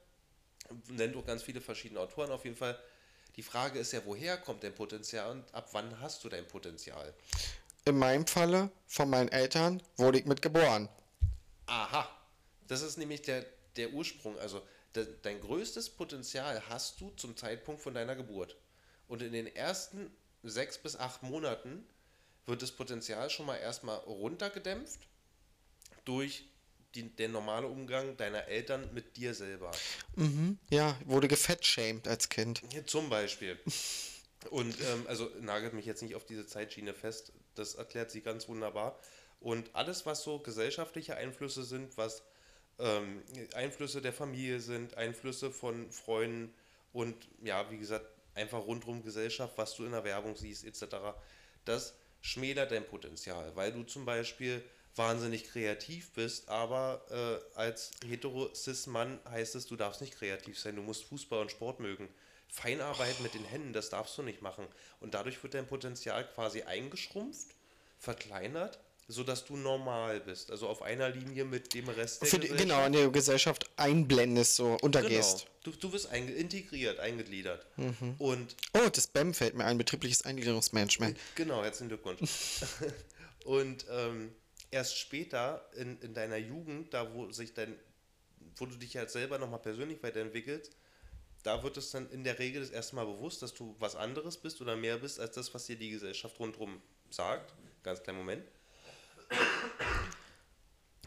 Nennt 0.88 1.16
auch 1.16 1.26
ganz 1.26 1.42
viele 1.42 1.60
verschiedene 1.60 2.00
Autoren 2.00 2.30
auf 2.30 2.44
jeden 2.44 2.56
Fall. 2.56 2.78
Die 3.36 3.42
Frage 3.42 3.78
ist 3.78 3.92
ja, 3.92 4.00
woher 4.04 4.36
kommt 4.36 4.64
dein 4.64 4.74
Potenzial 4.74 5.30
und 5.30 5.54
ab 5.54 5.68
wann 5.72 6.00
hast 6.00 6.24
du 6.24 6.28
dein 6.28 6.46
Potenzial? 6.46 7.14
In 7.84 7.98
meinem 7.98 8.26
Falle, 8.26 8.70
von 8.86 9.08
meinen 9.08 9.28
Eltern, 9.28 9.82
wurde 9.96 10.18
ich 10.18 10.26
mit 10.26 10.42
geboren. 10.42 10.88
Aha, 11.66 12.08
das 12.66 12.82
ist 12.82 12.98
nämlich 12.98 13.22
der, 13.22 13.46
der 13.76 13.92
Ursprung. 13.92 14.38
Also 14.38 14.62
de, 14.94 15.06
dein 15.22 15.40
größtes 15.40 15.90
Potenzial 15.90 16.62
hast 16.68 17.00
du 17.00 17.10
zum 17.16 17.36
Zeitpunkt 17.36 17.80
von 17.80 17.94
deiner 17.94 18.16
Geburt. 18.16 18.56
Und 19.06 19.22
in 19.22 19.32
den 19.32 19.46
ersten 19.46 20.10
sechs 20.42 20.78
bis 20.78 20.96
acht 20.96 21.22
Monaten 21.22 21.86
wird 22.46 22.62
das 22.62 22.72
Potenzial 22.72 23.30
schon 23.30 23.46
mal 23.46 23.56
erstmal 23.56 23.98
runtergedämpft 23.98 25.00
durch 26.04 26.44
die, 26.94 27.14
den 27.14 27.32
normale 27.32 27.66
Umgang 27.66 28.16
deiner 28.16 28.46
Eltern 28.48 28.88
mit 28.94 29.16
dir 29.16 29.34
selber. 29.34 29.70
Ja, 30.70 30.96
wurde 31.04 31.28
gefettshamed 31.28 32.08
als 32.08 32.28
Kind. 32.28 32.62
Ja, 32.72 32.84
zum 32.84 33.08
Beispiel. 33.08 33.58
Und 34.50 34.80
ähm, 34.80 35.04
also 35.06 35.30
nagelt 35.40 35.74
mich 35.74 35.84
jetzt 35.84 36.02
nicht 36.02 36.14
auf 36.14 36.24
diese 36.24 36.46
Zeitschiene 36.46 36.94
fest, 36.94 37.32
das 37.54 37.74
erklärt 37.74 38.10
sie 38.10 38.20
ganz 38.20 38.48
wunderbar. 38.48 38.98
Und 39.40 39.74
alles, 39.74 40.06
was 40.06 40.22
so 40.22 40.38
gesellschaftliche 40.38 41.16
Einflüsse 41.16 41.64
sind, 41.64 41.96
was 41.96 42.22
ähm, 42.78 43.22
Einflüsse 43.54 44.00
der 44.00 44.12
Familie 44.12 44.60
sind, 44.60 44.96
Einflüsse 44.96 45.50
von 45.50 45.90
Freunden 45.90 46.54
und 46.92 47.16
ja, 47.42 47.70
wie 47.70 47.78
gesagt, 47.78 48.06
einfach 48.34 48.64
rundrum 48.64 49.02
Gesellschaft, 49.02 49.58
was 49.58 49.74
du 49.74 49.84
in 49.84 49.92
der 49.92 50.04
Werbung 50.04 50.36
siehst, 50.36 50.64
etc., 50.64 50.96
das 51.64 51.94
schmälert 52.20 52.72
dein 52.72 52.86
Potenzial, 52.86 53.54
weil 53.54 53.72
du 53.72 53.82
zum 53.82 54.04
Beispiel 54.04 54.62
wahnsinnig 54.98 55.44
kreativ 55.44 56.10
bist, 56.12 56.48
aber 56.48 57.02
äh, 57.10 57.56
als 57.58 57.92
hetero-cis-Mann 58.06 59.20
heißt 59.30 59.54
es, 59.54 59.66
du 59.66 59.76
darfst 59.76 60.00
nicht 60.00 60.14
kreativ 60.18 60.58
sein, 60.58 60.76
du 60.76 60.82
musst 60.82 61.04
Fußball 61.04 61.40
und 61.40 61.50
Sport 61.50 61.80
mögen. 61.80 62.08
Feinarbeit 62.48 63.20
mit 63.20 63.34
den 63.34 63.44
Händen, 63.44 63.72
das 63.72 63.90
darfst 63.90 64.16
du 64.18 64.22
nicht 64.22 64.42
machen. 64.42 64.66
Und 65.00 65.14
dadurch 65.14 65.42
wird 65.42 65.54
dein 65.54 65.66
Potenzial 65.66 66.26
quasi 66.34 66.62
eingeschrumpft, 66.62 67.48
verkleinert, 67.98 68.78
sodass 69.06 69.44
du 69.44 69.56
normal 69.56 70.20
bist. 70.20 70.50
Also 70.50 70.66
auf 70.68 70.82
einer 70.82 71.10
Linie 71.10 71.44
mit 71.44 71.74
dem 71.74 71.88
Rest 71.88 72.22
der 72.22 72.28
Für 72.28 72.38
die, 72.38 72.48
Gesellschaft. 72.48 72.68
genau, 72.70 72.86
in 72.86 72.92
der 72.92 73.08
Gesellschaft 73.10 73.70
einblendest, 73.76 74.56
so 74.56 74.76
untergehst. 74.80 75.46
Genau. 75.64 75.76
Du, 75.76 75.88
du 75.88 75.92
wirst 75.92 76.10
einge 76.10 76.32
integriert, 76.32 76.98
eingegliedert. 77.00 77.66
Mhm. 77.76 78.14
Und 78.18 78.56
Oh, 78.74 78.88
das 78.90 79.06
BEM 79.06 79.34
fällt 79.34 79.54
mir 79.54 79.64
ein, 79.64 79.76
betriebliches 79.78 80.22
Eingliederungsmanagement. 80.22 81.18
Genau, 81.34 81.62
herzlichen 81.62 81.88
Glückwunsch. 81.88 82.20
und 83.44 83.84
ähm, 83.90 84.30
erst 84.70 84.98
später 84.98 85.68
in, 85.76 86.00
in 86.00 86.14
deiner 86.14 86.36
Jugend, 86.36 86.92
da 86.94 87.14
wo 87.14 87.30
sich 87.30 87.54
dein, 87.54 87.78
wo 88.56 88.66
du 88.66 88.76
dich 88.76 88.96
halt 88.96 89.10
selber 89.10 89.38
nochmal 89.38 89.60
persönlich 89.60 90.02
weiterentwickelst, 90.02 90.76
da 91.42 91.62
wird 91.62 91.76
es 91.76 91.90
dann 91.90 92.10
in 92.10 92.24
der 92.24 92.38
Regel 92.38 92.60
das 92.60 92.70
erste 92.70 92.96
Mal 92.96 93.06
bewusst, 93.06 93.42
dass 93.42 93.54
du 93.54 93.76
was 93.78 93.96
anderes 93.96 94.36
bist 94.36 94.60
oder 94.60 94.76
mehr 94.76 94.98
bist 94.98 95.20
als 95.20 95.34
das, 95.34 95.54
was 95.54 95.66
dir 95.66 95.76
die 95.76 95.90
Gesellschaft 95.90 96.38
rundherum 96.40 96.82
sagt. 97.10 97.54
Ganz 97.82 98.02
kleinen 98.02 98.18
Moment. 98.18 98.44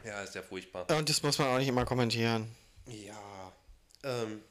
Ja, 0.03 0.23
ist 0.23 0.35
ja 0.35 0.41
furchtbar. 0.41 0.89
Und 0.97 1.09
das 1.09 1.21
muss 1.21 1.37
man 1.37 1.49
auch 1.49 1.57
nicht 1.57 1.67
immer 1.67 1.85
kommentieren. 1.85 2.47
Ja. 2.87 3.53
Ähm, 4.03 4.41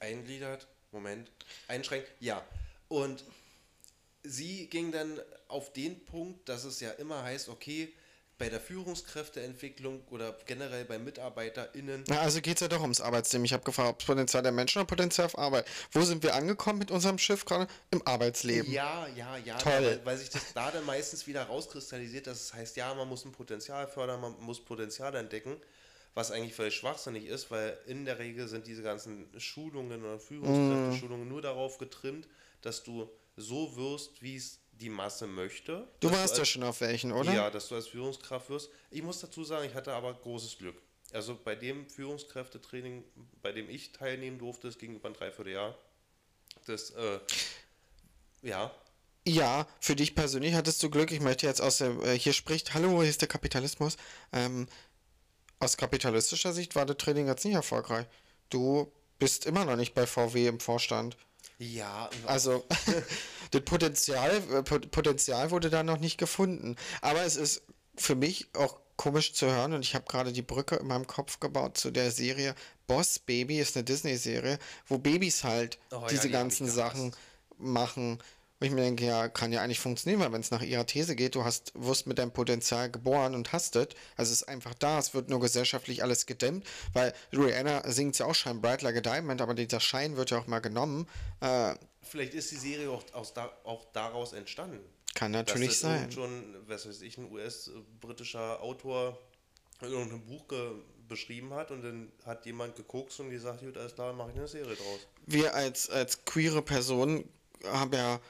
eingliedert. 0.00 0.66
Moment. 0.90 1.30
Einschränkt. 1.68 2.10
Ja. 2.20 2.44
Und 2.88 3.24
sie 4.22 4.68
ging 4.68 4.92
dann 4.92 5.20
auf 5.52 5.72
den 5.72 6.04
Punkt, 6.04 6.48
dass 6.48 6.64
es 6.64 6.80
ja 6.80 6.90
immer 6.92 7.22
heißt, 7.22 7.48
okay, 7.48 7.92
bei 8.42 8.48
der 8.48 8.60
Führungskräfteentwicklung 8.60 10.02
oder 10.10 10.36
generell 10.46 10.84
bei 10.84 10.98
MitarbeiterInnen, 10.98 12.02
Na, 12.08 12.22
also 12.22 12.40
geht 12.40 12.56
es 12.56 12.60
ja 12.60 12.66
doch 12.66 12.80
ums 12.80 13.00
Arbeitsleben. 13.00 13.44
Ich 13.44 13.52
habe 13.52 13.62
gefragt, 13.62 13.88
ob 13.88 14.00
es 14.00 14.06
Potenzial 14.06 14.42
der 14.42 14.50
Menschen 14.50 14.78
oder 14.78 14.88
Potenzial 14.88 15.26
auf 15.26 15.38
Arbeit. 15.38 15.64
Wo 15.92 16.02
sind 16.02 16.24
wir 16.24 16.34
angekommen 16.34 16.80
mit 16.80 16.90
unserem 16.90 17.18
Schiff 17.18 17.44
gerade? 17.44 17.68
Im 17.92 18.04
Arbeitsleben. 18.04 18.72
Ja, 18.72 19.06
ja, 19.14 19.36
ja, 19.36 19.58
Toll. 19.58 19.72
Weil, 19.72 20.00
weil 20.04 20.16
sich 20.16 20.30
das 20.30 20.52
da 20.54 20.72
dann 20.72 20.84
meistens 20.84 21.28
wieder 21.28 21.44
rauskristallisiert, 21.44 22.26
dass 22.26 22.40
es 22.40 22.54
heißt, 22.54 22.76
ja, 22.76 22.92
man 22.94 23.08
muss 23.08 23.24
ein 23.24 23.30
Potenzial 23.30 23.86
fördern, 23.86 24.20
man 24.20 24.34
muss 24.40 24.64
Potenzial 24.64 25.14
entdecken, 25.14 25.56
was 26.14 26.32
eigentlich 26.32 26.54
völlig 26.54 26.74
schwachsinnig 26.74 27.26
ist, 27.26 27.52
weil 27.52 27.78
in 27.86 28.04
der 28.04 28.18
Regel 28.18 28.48
sind 28.48 28.66
diese 28.66 28.82
ganzen 28.82 29.28
Schulungen 29.38 30.02
oder 30.02 30.18
Führungskräfte-Schulungen 30.18 31.28
nur 31.28 31.42
darauf 31.42 31.78
getrimmt, 31.78 32.26
dass 32.60 32.82
du 32.82 33.08
so 33.36 33.76
wirst, 33.76 34.20
wie 34.20 34.34
es 34.34 34.61
die 34.82 34.90
Masse 34.90 35.26
möchte. 35.26 35.86
Du 36.00 36.10
warst 36.10 36.34
ja 36.34 36.40
als- 36.40 36.48
schon 36.48 36.62
auf 36.64 36.80
welchen, 36.80 37.12
oder? 37.12 37.32
Ja, 37.32 37.50
dass 37.50 37.68
du 37.68 37.74
als 37.76 37.86
Führungskraft 37.88 38.50
wirst. 38.50 38.70
Ich 38.90 39.02
muss 39.02 39.20
dazu 39.20 39.44
sagen, 39.44 39.66
ich 39.66 39.74
hatte 39.74 39.92
aber 39.94 40.12
großes 40.12 40.58
Glück. 40.58 40.76
Also 41.12 41.38
bei 41.42 41.54
dem 41.54 41.88
Führungskräftetraining, 41.88 43.04
bei 43.42 43.52
dem 43.52 43.68
ich 43.70 43.92
teilnehmen 43.92 44.38
durfte, 44.38 44.66
das 44.66 44.78
ging 44.78 44.94
über 44.96 45.08
ein 45.08 45.14
Dreivierteljahr, 45.14 45.76
das, 46.66 46.90
äh, 46.90 47.20
ja, 48.42 48.70
Ja, 49.24 49.68
für 49.78 49.94
dich 49.94 50.16
persönlich 50.16 50.54
hattest 50.54 50.82
du 50.82 50.90
Glück. 50.90 51.12
Ich 51.12 51.20
möchte 51.20 51.46
jetzt 51.46 51.60
aus 51.62 51.78
der, 51.78 51.90
äh, 52.02 52.18
hier 52.18 52.32
spricht, 52.32 52.74
hallo, 52.74 53.02
hier 53.02 53.08
ist 53.10 53.20
der 53.20 53.28
Kapitalismus. 53.28 53.96
Ähm, 54.32 54.66
aus 55.60 55.76
kapitalistischer 55.76 56.52
Sicht 56.52 56.74
war 56.74 56.86
das 56.86 56.96
Training 56.96 57.28
jetzt 57.28 57.44
nicht 57.44 57.54
erfolgreich. 57.54 58.06
Du 58.50 58.90
bist 59.20 59.46
immer 59.46 59.64
noch 59.64 59.76
nicht 59.76 59.94
bei 59.94 60.08
VW 60.08 60.48
im 60.48 60.58
Vorstand. 60.58 61.16
Ja, 61.62 62.10
Also, 62.26 62.64
das 63.52 63.60
Potenzial, 63.62 64.30
äh, 64.52 64.62
Pot- 64.62 64.90
Potenzial 64.90 65.50
wurde 65.50 65.70
da 65.70 65.82
noch 65.82 65.98
nicht 65.98 66.18
gefunden. 66.18 66.76
Aber 67.00 67.22
es 67.22 67.36
ist 67.36 67.62
für 67.96 68.14
mich 68.14 68.48
auch 68.54 68.78
komisch 68.96 69.32
zu 69.32 69.46
hören 69.46 69.72
und 69.72 69.82
ich 69.82 69.94
habe 69.94 70.04
gerade 70.08 70.32
die 70.32 70.42
Brücke 70.42 70.76
in 70.76 70.86
meinem 70.86 71.06
Kopf 71.06 71.40
gebaut 71.40 71.76
zu 71.78 71.90
der 71.90 72.10
Serie 72.10 72.54
Boss 72.86 73.18
Baby, 73.18 73.58
ist 73.60 73.76
eine 73.76 73.84
Disney-Serie, 73.84 74.58
wo 74.86 74.98
Babys 74.98 75.44
halt 75.44 75.78
Oh 75.90 75.96
ja, 76.02 76.08
diese 76.08 76.28
die 76.28 76.34
hab 76.34 76.40
ganzen 76.42 76.70
Sachen 76.70 77.12
machen. 77.58 78.18
Und 78.62 78.66
ich 78.66 78.74
mir 78.74 78.82
denke, 78.82 79.04
ja, 79.04 79.26
kann 79.26 79.50
ja 79.50 79.60
eigentlich 79.60 79.80
funktionieren, 79.80 80.20
weil 80.20 80.30
wenn 80.32 80.40
es 80.40 80.52
nach 80.52 80.62
ihrer 80.62 80.86
These 80.86 81.16
geht, 81.16 81.34
du 81.34 81.42
hast, 81.42 81.72
wirst 81.74 82.06
mit 82.06 82.18
deinem 82.18 82.30
Potenzial 82.30 82.88
geboren 82.88 83.34
und 83.34 83.52
hast 83.52 83.74
es. 83.74 83.88
Also 84.16 84.30
es 84.30 84.42
ist 84.42 84.44
einfach 84.44 84.72
da, 84.74 85.00
es 85.00 85.14
wird 85.14 85.30
nur 85.30 85.40
gesellschaftlich 85.40 86.04
alles 86.04 86.26
gedämmt, 86.26 86.64
weil 86.92 87.12
Rihanna 87.32 87.90
singt 87.90 88.16
ja 88.20 88.26
auch 88.26 88.36
Shine 88.36 88.60
Bright 88.60 88.82
Like 88.82 88.98
a 88.98 89.00
Diamond, 89.00 89.40
aber 89.40 89.54
dieser 89.54 89.80
Schein 89.80 90.16
wird 90.16 90.30
ja 90.30 90.38
auch 90.38 90.46
mal 90.46 90.60
genommen. 90.60 91.08
Äh, 91.40 91.74
vielleicht 92.02 92.34
ist 92.34 92.52
die 92.52 92.56
Serie 92.56 92.88
auch, 92.88 93.02
aus 93.14 93.34
auch 93.64 93.84
daraus 93.94 94.32
entstanden. 94.32 94.78
kann 95.14 95.32
Dass 95.32 95.40
natürlich 95.40 95.70
das 95.70 95.80
sein. 95.80 96.12
schon, 96.12 96.54
was 96.68 96.86
weiß 96.86 97.02
ich, 97.02 97.18
ein 97.18 97.32
US-britischer 97.32 98.62
Autor 98.62 99.18
irgendein 99.80 100.24
Buch 100.24 100.44
beschrieben 101.08 101.52
hat 101.52 101.72
und 101.72 101.82
dann 101.82 102.12
hat 102.24 102.46
jemand 102.46 102.76
geguckt 102.76 103.18
und 103.18 103.30
gesagt, 103.30 103.58
gut, 103.58 103.76
alles 103.76 103.96
klar, 103.96 104.12
mache 104.12 104.30
ich 104.30 104.36
eine 104.36 104.46
Serie 104.46 104.76
draus. 104.76 105.00
wir 105.26 105.52
als, 105.52 105.90
als 105.90 106.24
queere 106.24 106.62
Personen 106.62 107.28
haben 107.64 107.92
ja, 107.92 108.20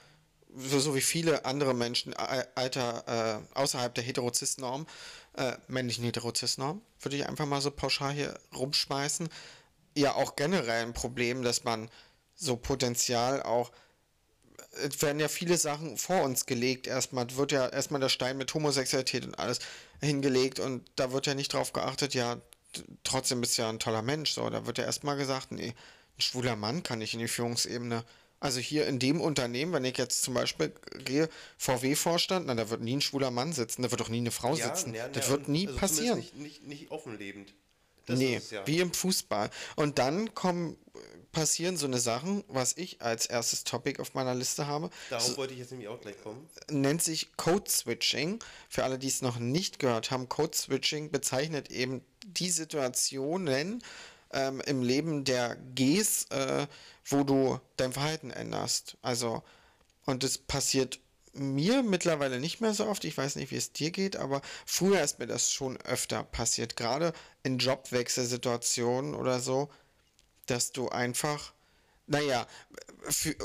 so, 0.57 0.95
wie 0.95 1.01
viele 1.01 1.45
andere 1.45 1.75
Menschen, 1.75 2.13
äh, 2.13 2.45
Alter, 2.55 3.43
äh, 3.55 3.59
außerhalb 3.59 3.95
der 3.95 4.05
Heterozis-Norm, 4.05 4.87
äh, 5.37 5.53
männlichen 5.69 6.05
Heterozis-Norm, 6.05 6.83
würde 7.01 7.17
ich 7.17 7.27
einfach 7.27 7.47
mal 7.47 7.61
so 7.61 7.71
pauschal 7.71 8.13
hier 8.13 8.39
rumschmeißen, 8.55 9.29
ja 9.97 10.15
auch 10.15 10.37
generell 10.37 10.83
ein 10.83 10.93
Problem, 10.93 11.43
dass 11.43 11.65
man 11.65 11.91
so 12.35 12.57
Potenzial 12.57 13.43
auch 13.43 13.71
es 14.85 15.03
werden 15.03 15.21
ja 15.21 15.29
viele 15.29 15.59
Sachen 15.59 15.99
vor 15.99 16.23
uns 16.23 16.47
gelegt. 16.47 16.87
Erstmal 16.87 17.27
wird 17.37 17.53
ja 17.53 17.69
erstmal 17.69 18.01
der 18.01 18.09
Stein 18.09 18.39
mit 18.39 18.55
Homosexualität 18.55 19.27
und 19.27 19.39
alles 19.39 19.59
hingelegt 20.01 20.61
und 20.61 20.91
da 20.97 21.13
wird 21.13 21.27
ja 21.27 21.35
nicht 21.35 21.53
drauf 21.53 21.73
geachtet, 21.73 22.15
ja, 22.15 22.41
trotzdem 23.05 23.41
bist 23.41 23.59
du 23.59 23.63
ja 23.63 23.69
ein 23.69 23.79
toller 23.79 24.03
Mensch. 24.03 24.33
So, 24.33 24.49
da 24.49 24.67
wird 24.67 24.79
ja 24.79 24.85
erstmal 24.85 25.17
gesagt, 25.17 25.53
nee, 25.53 25.75
ein 26.17 26.21
schwuler 26.21 26.57
Mann 26.57 26.83
kann 26.83 27.01
nicht 27.01 27.15
in 27.15 27.21
die 27.21 27.29
Führungsebene. 27.29 28.05
Also 28.43 28.59
hier 28.59 28.89
in 28.89 28.99
dem 28.99 29.21
Unternehmen, 29.21 29.73
wenn 29.73 29.85
ich 29.85 29.97
jetzt 29.99 30.23
zum 30.23 30.35
Beispiel 30.35 30.73
gehe, 31.05 31.29
VW-Vorstand, 31.59 32.47
na, 32.47 32.57
da 32.57 32.71
wird 32.71 32.81
nie 32.81 32.97
ein 32.97 33.01
schwuler 33.01 33.31
Mann 33.31 33.53
sitzen, 33.53 33.83
da 33.83 33.91
wird 33.93 34.01
doch 34.01 34.09
nie 34.09 34.19
eine 34.19 34.33
Frau 34.33 34.57
sitzen. 34.57 34.95
ja, 34.95 35.07
das 35.07 35.27
ja, 35.27 35.31
wird 35.31 35.47
nie 35.47 35.69
also 35.69 35.79
passieren. 35.79 36.19
Nicht, 36.19 36.37
nicht, 36.37 36.67
nicht 36.67 36.91
offenlebend. 36.91 37.55
Das 38.07 38.19
Nee, 38.19 38.41
ja. 38.51 38.67
wie 38.67 38.81
im 38.81 38.93
Fußball. 38.93 39.49
Und 39.77 40.01
dann 40.01 40.35
kommen, 40.35 40.77
passieren 41.31 41.77
so 41.77 41.87
eine 41.87 42.01
Sachen, 42.01 42.43
was 42.49 42.77
ich 42.77 43.01
als 43.01 43.27
erstes 43.27 43.63
Topic 43.63 44.01
auf 44.01 44.15
meiner 44.15 44.35
Liste 44.35 44.67
habe. 44.67 44.91
Darauf 45.09 45.37
wollte 45.37 45.55
ich 45.55 45.61
jetzt 45.61 45.71
nämlich 45.71 45.89
auch 45.89 46.01
gleich 46.01 46.21
kommen. 46.23 46.45
nennt 46.69 47.01
sich 47.01 47.37
Code 47.37 47.71
Switching. 47.71 48.41
Für 48.69 48.83
alle, 48.83 48.99
die 48.99 49.07
es 49.07 49.23
noch 49.23 49.39
nicht 49.39 49.79
gehört 49.79 50.11
haben, 50.11 50.29
Code 50.29 50.57
Switching 50.57 51.13
bezeichnet 51.13 51.71
eben 51.71 52.03
die 52.25 52.51
Situationen 52.51 53.83
ähm, 54.33 54.61
im 54.67 54.83
Leben 54.83 55.25
der 55.25 55.57
Gs, 55.75 56.27
äh, 56.31 56.67
wo 57.05 57.25
du 57.25 57.61
dein 57.77 57.93
Verhalten 57.93 58.31
änderst. 58.31 58.97
Also, 59.03 59.43
und 60.07 60.23
das 60.23 60.39
passiert 60.39 61.01
mir 61.35 61.83
mittlerweile 61.83 62.41
nicht 62.41 62.61
mehr 62.61 62.75
so 62.75 62.87
oft. 62.87 63.05
Ich 63.05 63.17
weiß 63.17 63.37
nicht, 63.37 63.51
wie 63.51 63.57
es 63.57 63.73
dir 63.73 63.91
geht, 63.91 64.17
aber 64.17 64.43
früher 64.67 65.03
ist 65.03 65.19
mir 65.19 65.27
das 65.27 65.53
schon 65.53 65.79
öfter 65.83 66.25
passiert. 66.25 66.77
Gerade 66.77 67.13
in 67.43 67.59
Jobwechselsituationen 67.59 69.15
oder 69.15 69.41
so, 69.41 69.71
dass 70.47 70.73
du 70.73 70.89
einfach, 70.89 71.53
naja, 72.13 72.47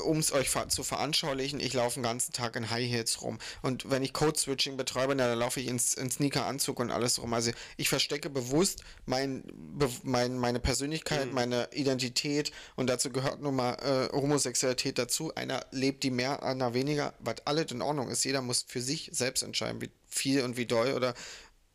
um 0.04 0.18
es 0.18 0.30
euch 0.30 0.50
zu 0.68 0.84
veranschaulichen, 0.84 1.58
ich 1.58 1.72
laufe 1.72 1.94
den 1.94 2.02
ganzen 2.02 2.32
Tag 2.32 2.54
in 2.54 2.70
High 2.70 2.88
Heels 2.88 3.22
rum. 3.22 3.38
Und 3.62 3.90
wenn 3.90 4.02
ich 4.02 4.12
Code-Switching 4.12 4.76
betreibe, 4.76 5.14
na, 5.14 5.26
dann 5.26 5.38
laufe 5.38 5.58
ich 5.60 5.66
ins, 5.66 5.94
in 5.94 6.10
Sneaker-Anzug 6.10 6.78
und 6.78 6.90
alles 6.90 7.20
rum. 7.20 7.32
Also 7.34 7.50
ich 7.76 7.88
verstecke 7.88 8.30
bewusst 8.30 8.84
mein, 9.06 9.42
be, 9.52 9.90
mein, 10.04 10.38
meine 10.38 10.60
Persönlichkeit, 10.60 11.32
meine 11.32 11.68
Identität 11.72 12.52
und 12.76 12.88
dazu 12.88 13.10
gehört 13.10 13.40
nun 13.40 13.56
mal 13.56 13.74
äh, 13.74 14.14
Homosexualität 14.14 14.98
dazu. 14.98 15.34
Einer 15.34 15.66
lebt 15.72 16.04
die 16.04 16.10
mehr, 16.10 16.42
einer 16.42 16.74
weniger, 16.74 17.14
was 17.18 17.36
alles 17.46 17.72
in 17.72 17.82
Ordnung 17.82 18.10
ist. 18.10 18.24
Jeder 18.24 18.42
muss 18.42 18.64
für 18.68 18.82
sich 18.82 19.10
selbst 19.12 19.42
entscheiden, 19.42 19.80
wie 19.80 19.90
viel 20.06 20.42
und 20.42 20.56
wie 20.56 20.66
doll 20.66 20.92
oder 20.94 21.14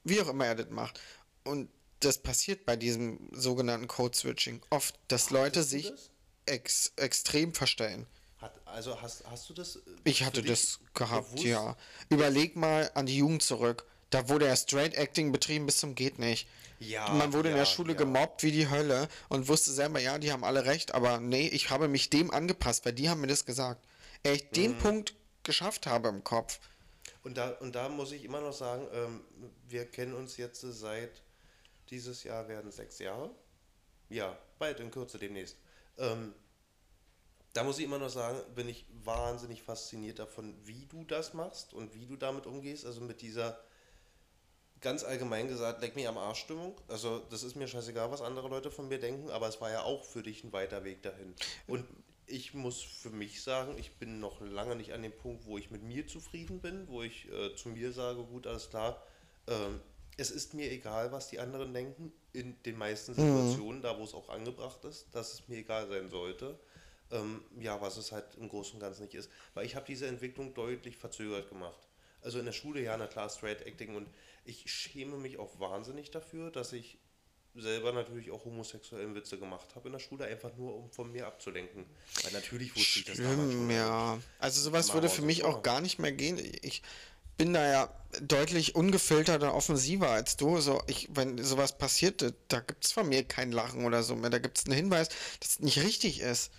wie 0.04 0.22
auch 0.22 0.30
immer 0.30 0.46
er 0.46 0.56
das 0.56 0.70
macht. 0.70 1.02
Und 1.44 1.70
das 2.00 2.18
passiert 2.18 2.66
bei 2.66 2.76
diesem 2.76 3.30
sogenannten 3.32 3.88
Code-Switching 3.88 4.62
oft, 4.70 4.96
dass 5.08 5.30
Leute 5.30 5.64
sich 5.64 5.90
das? 5.90 6.13
Ex 6.46 6.94
extrem 6.96 7.54
verstellen. 7.54 8.08
Hat, 8.40 8.54
also 8.66 9.02
hast, 9.02 9.24
hast 9.30 9.50
du 9.50 9.54
das? 9.54 9.78
äh, 9.78 9.80
Ich 10.04 10.24
hatte 10.24 10.42
das 10.42 10.80
gehabt, 10.94 11.30
bewusst? 11.32 11.46
ja. 11.46 11.76
Überleg 12.10 12.56
mal 12.56 12.92
an 12.94 13.06
die 13.06 13.18
Jugend 13.18 13.44
zurück. 13.44 13.86
Da 14.10 14.30
wurde 14.30 14.46
ja 14.48 14.56
Straight 14.56 14.94
Acting 14.96 15.32
betrieben 15.32 15.66
bis 15.66 15.78
zum 15.78 15.96
geht 15.96 16.20
nicht. 16.20 16.48
Ja, 16.80 17.10
Man 17.10 17.32
wurde 17.34 17.50
in 17.50 17.56
der 17.56 17.64
ja, 17.64 17.70
Schule 17.70 17.94
ja. 17.94 17.98
gemobbt 17.98 18.44
wie 18.44 18.52
die 18.52 18.70
Hölle 18.70 19.08
und 19.30 19.48
wusste 19.48 19.72
selber, 19.72 20.00
ja, 20.00 20.18
die 20.20 20.32
haben 20.34 20.44
alle 20.44 20.66
recht, 20.66 20.94
aber 20.94 21.20
nee, 21.20 21.48
ich 21.48 21.70
habe 21.70 21.88
mich 21.88 22.10
dem 22.10 22.30
angepasst, 22.30 22.86
weil 22.86 22.94
die 22.94 23.10
haben 23.10 23.22
mir 23.22 23.28
das 23.28 23.46
gesagt. 23.46 23.84
Ehe 24.26 24.34
ich 24.34 24.44
Mhm. 24.46 24.54
den 24.56 24.78
Punkt 24.78 25.14
geschafft 25.44 25.88
habe 25.88 26.10
im 26.10 26.24
Kopf. 26.24 26.60
Und 27.24 27.38
da, 27.38 27.52
und 27.52 27.74
da 27.74 27.88
muss 27.90 28.12
ich 28.12 28.26
immer 28.26 28.42
noch 28.42 28.52
sagen, 28.54 28.86
ähm, 28.94 29.22
wir 29.70 29.86
kennen 29.86 30.14
uns 30.14 30.36
jetzt 30.38 30.60
seit 30.62 31.22
dieses 31.90 32.24
Jahr 32.24 32.48
werden 32.50 32.72
sechs 32.72 33.00
Jahre. 33.00 33.32
Ja, 34.10 34.38
bald 34.60 34.80
in 34.82 34.92
Kürze 34.92 35.18
demnächst. 35.18 35.56
Ähm, 35.98 36.34
da 37.54 37.64
muss 37.64 37.78
ich 37.78 37.86
immer 37.86 38.00
noch 38.00 38.10
sagen, 38.10 38.40
bin 38.56 38.68
ich 38.68 38.86
wahnsinnig 39.04 39.62
fasziniert 39.62 40.20
davon, 40.20 40.56
wie 40.66 40.88
du 40.88 41.04
das 41.04 41.34
machst 41.34 41.74
und 41.74 41.94
wie 41.94 42.08
du 42.08 42.16
damit 42.16 42.48
umgehst. 42.48 42.86
Also 42.86 43.02
mit 43.02 43.22
dieser 43.22 43.60
ganz 44.82 45.04
allgemein 45.04 45.48
gesagt, 45.48 45.82
leck 45.82 45.96
mich 45.96 46.08
am 46.08 46.18
Arsch 46.18 46.42
Stimmung. 46.42 46.80
Also 46.88 47.20
das 47.30 47.44
ist 47.44 47.56
mir 47.56 47.68
scheißegal, 47.68 48.12
was 48.12 48.22
andere 48.22 48.50
Leute 48.50 48.72
von 48.72 48.88
mir 48.88 49.00
denken, 49.00 49.30
aber 49.30 49.48
es 49.48 49.62
war 49.62 49.72
ja 49.72 49.84
auch 49.84 50.04
für 50.04 50.24
dich 50.24 50.44
ein 50.44 50.52
weiter 50.52 50.84
Weg 50.84 51.04
dahin. 51.04 51.36
Und 51.68 51.86
ich 52.26 52.54
muss 52.54 52.82
für 52.82 53.10
mich 53.10 53.44
sagen, 53.44 53.78
ich 53.78 53.98
bin 53.98 54.20
noch 54.20 54.42
lange 54.42 54.76
nicht 54.76 54.94
an 54.94 55.02
dem 55.02 55.16
Punkt, 55.16 55.46
wo 55.46 55.58
ich 55.58 55.72
mit 55.72 55.84
mir 55.84 56.08
zufrieden 56.08 56.60
bin, 56.60 56.88
wo 56.88 57.02
ich 57.04 57.32
äh, 57.32 57.56
zu 57.56 57.70
mir 57.70 57.92
sage, 57.92 58.24
gut, 58.24 58.48
alles 58.48 58.70
klar, 58.70 59.02
ähm, 59.48 59.80
es 60.18 60.32
ist 60.32 60.54
mir 60.54 60.72
egal, 60.72 61.12
was 61.12 61.30
die 61.30 61.40
anderen 61.40 61.74
denken, 61.74 62.14
in 62.34 62.62
den 62.64 62.78
meisten 62.78 63.14
Situationen, 63.14 63.82
da 63.82 63.98
wo 63.98 64.04
es 64.04 64.14
auch 64.14 64.30
angebracht 64.30 64.84
ist, 64.86 65.08
dass 65.14 65.34
es 65.34 65.48
mir 65.48 65.58
egal 65.58 65.88
sein 65.88 66.10
sollte. 66.10 66.60
Ähm, 67.12 67.44
ja, 67.60 67.80
was 67.80 67.98
es 67.98 68.12
halt 68.12 68.26
im 68.40 68.50
Großen 68.50 68.74
und 68.74 68.80
Ganzen 68.80 69.04
nicht 69.04 69.14
ist. 69.14 69.30
Weil 69.54 69.66
ich 69.66 69.76
habe 69.76 69.86
diese 69.86 70.08
Entwicklung 70.08 70.54
deutlich 70.54 70.98
verzögert 70.98 71.50
gemacht. 71.50 71.88
Also 72.22 72.40
in 72.40 72.46
der 72.46 72.54
Schule, 72.54 72.82
ja, 72.82 72.98
na 72.98 73.08
klar, 73.08 73.30
Straight 73.30 73.62
Acting 73.66 73.96
und 73.96 74.08
ich 74.46 74.70
schäme 74.72 75.18
mich 75.18 75.38
auch 75.38 75.60
wahnsinnig 75.60 76.10
dafür, 76.10 76.50
dass 76.52 76.74
ich 76.74 76.98
selber 77.56 77.92
natürlich 77.92 78.32
auch 78.32 78.46
homosexuellen 78.46 79.14
Witze 79.14 79.38
gemacht 79.38 79.76
habe 79.76 79.88
in 79.90 79.94
der 79.94 80.00
Schule, 80.00 80.26
einfach 80.26 80.56
nur 80.56 80.76
um 80.76 80.90
von 80.90 81.12
mir 81.12 81.28
abzulenken. 81.28 81.86
Weil 82.24 82.32
natürlich 82.32 82.76
wusste 82.76 83.00
ich 83.00 83.06
das 83.06 83.18
damals 83.18 83.54
schon. 83.54 83.70
Ja. 83.70 84.20
Also 84.40 84.62
sowas 84.62 84.94
würde 84.94 85.10
für 85.10 85.22
mich 85.22 85.44
auch 85.44 85.62
gar 85.62 85.82
nicht 85.82 86.00
mehr 86.00 86.12
gehen. 86.12 86.40
Ich 86.62 86.82
bin 87.38 87.54
da 87.54 87.66
ja 87.70 87.94
deutlich 88.22 88.76
ungefilterter, 88.76 89.54
offensiver 89.56 90.10
als 90.10 90.38
du. 90.38 90.60
So, 90.62 90.82
ich, 90.88 91.10
wenn 91.14 91.44
sowas 91.44 91.78
passiert, 91.78 92.22
da- 92.22 92.32
da 92.48 92.60
gibt 92.60 92.86
es 92.86 92.92
von 92.92 93.08
mir 93.10 93.24
kein 93.24 93.52
Lachen 93.52 93.86
oder 93.86 94.04
so 94.04 94.16
mehr. 94.16 94.30
Da 94.30 94.38
gibt 94.40 94.58
es 94.60 94.66
einen 94.66 94.76
Hinweis, 94.76 95.10
dass 95.40 95.50
es 95.52 95.60
nicht 95.60 95.80
richtig 95.82 96.20
ist. 96.22 96.52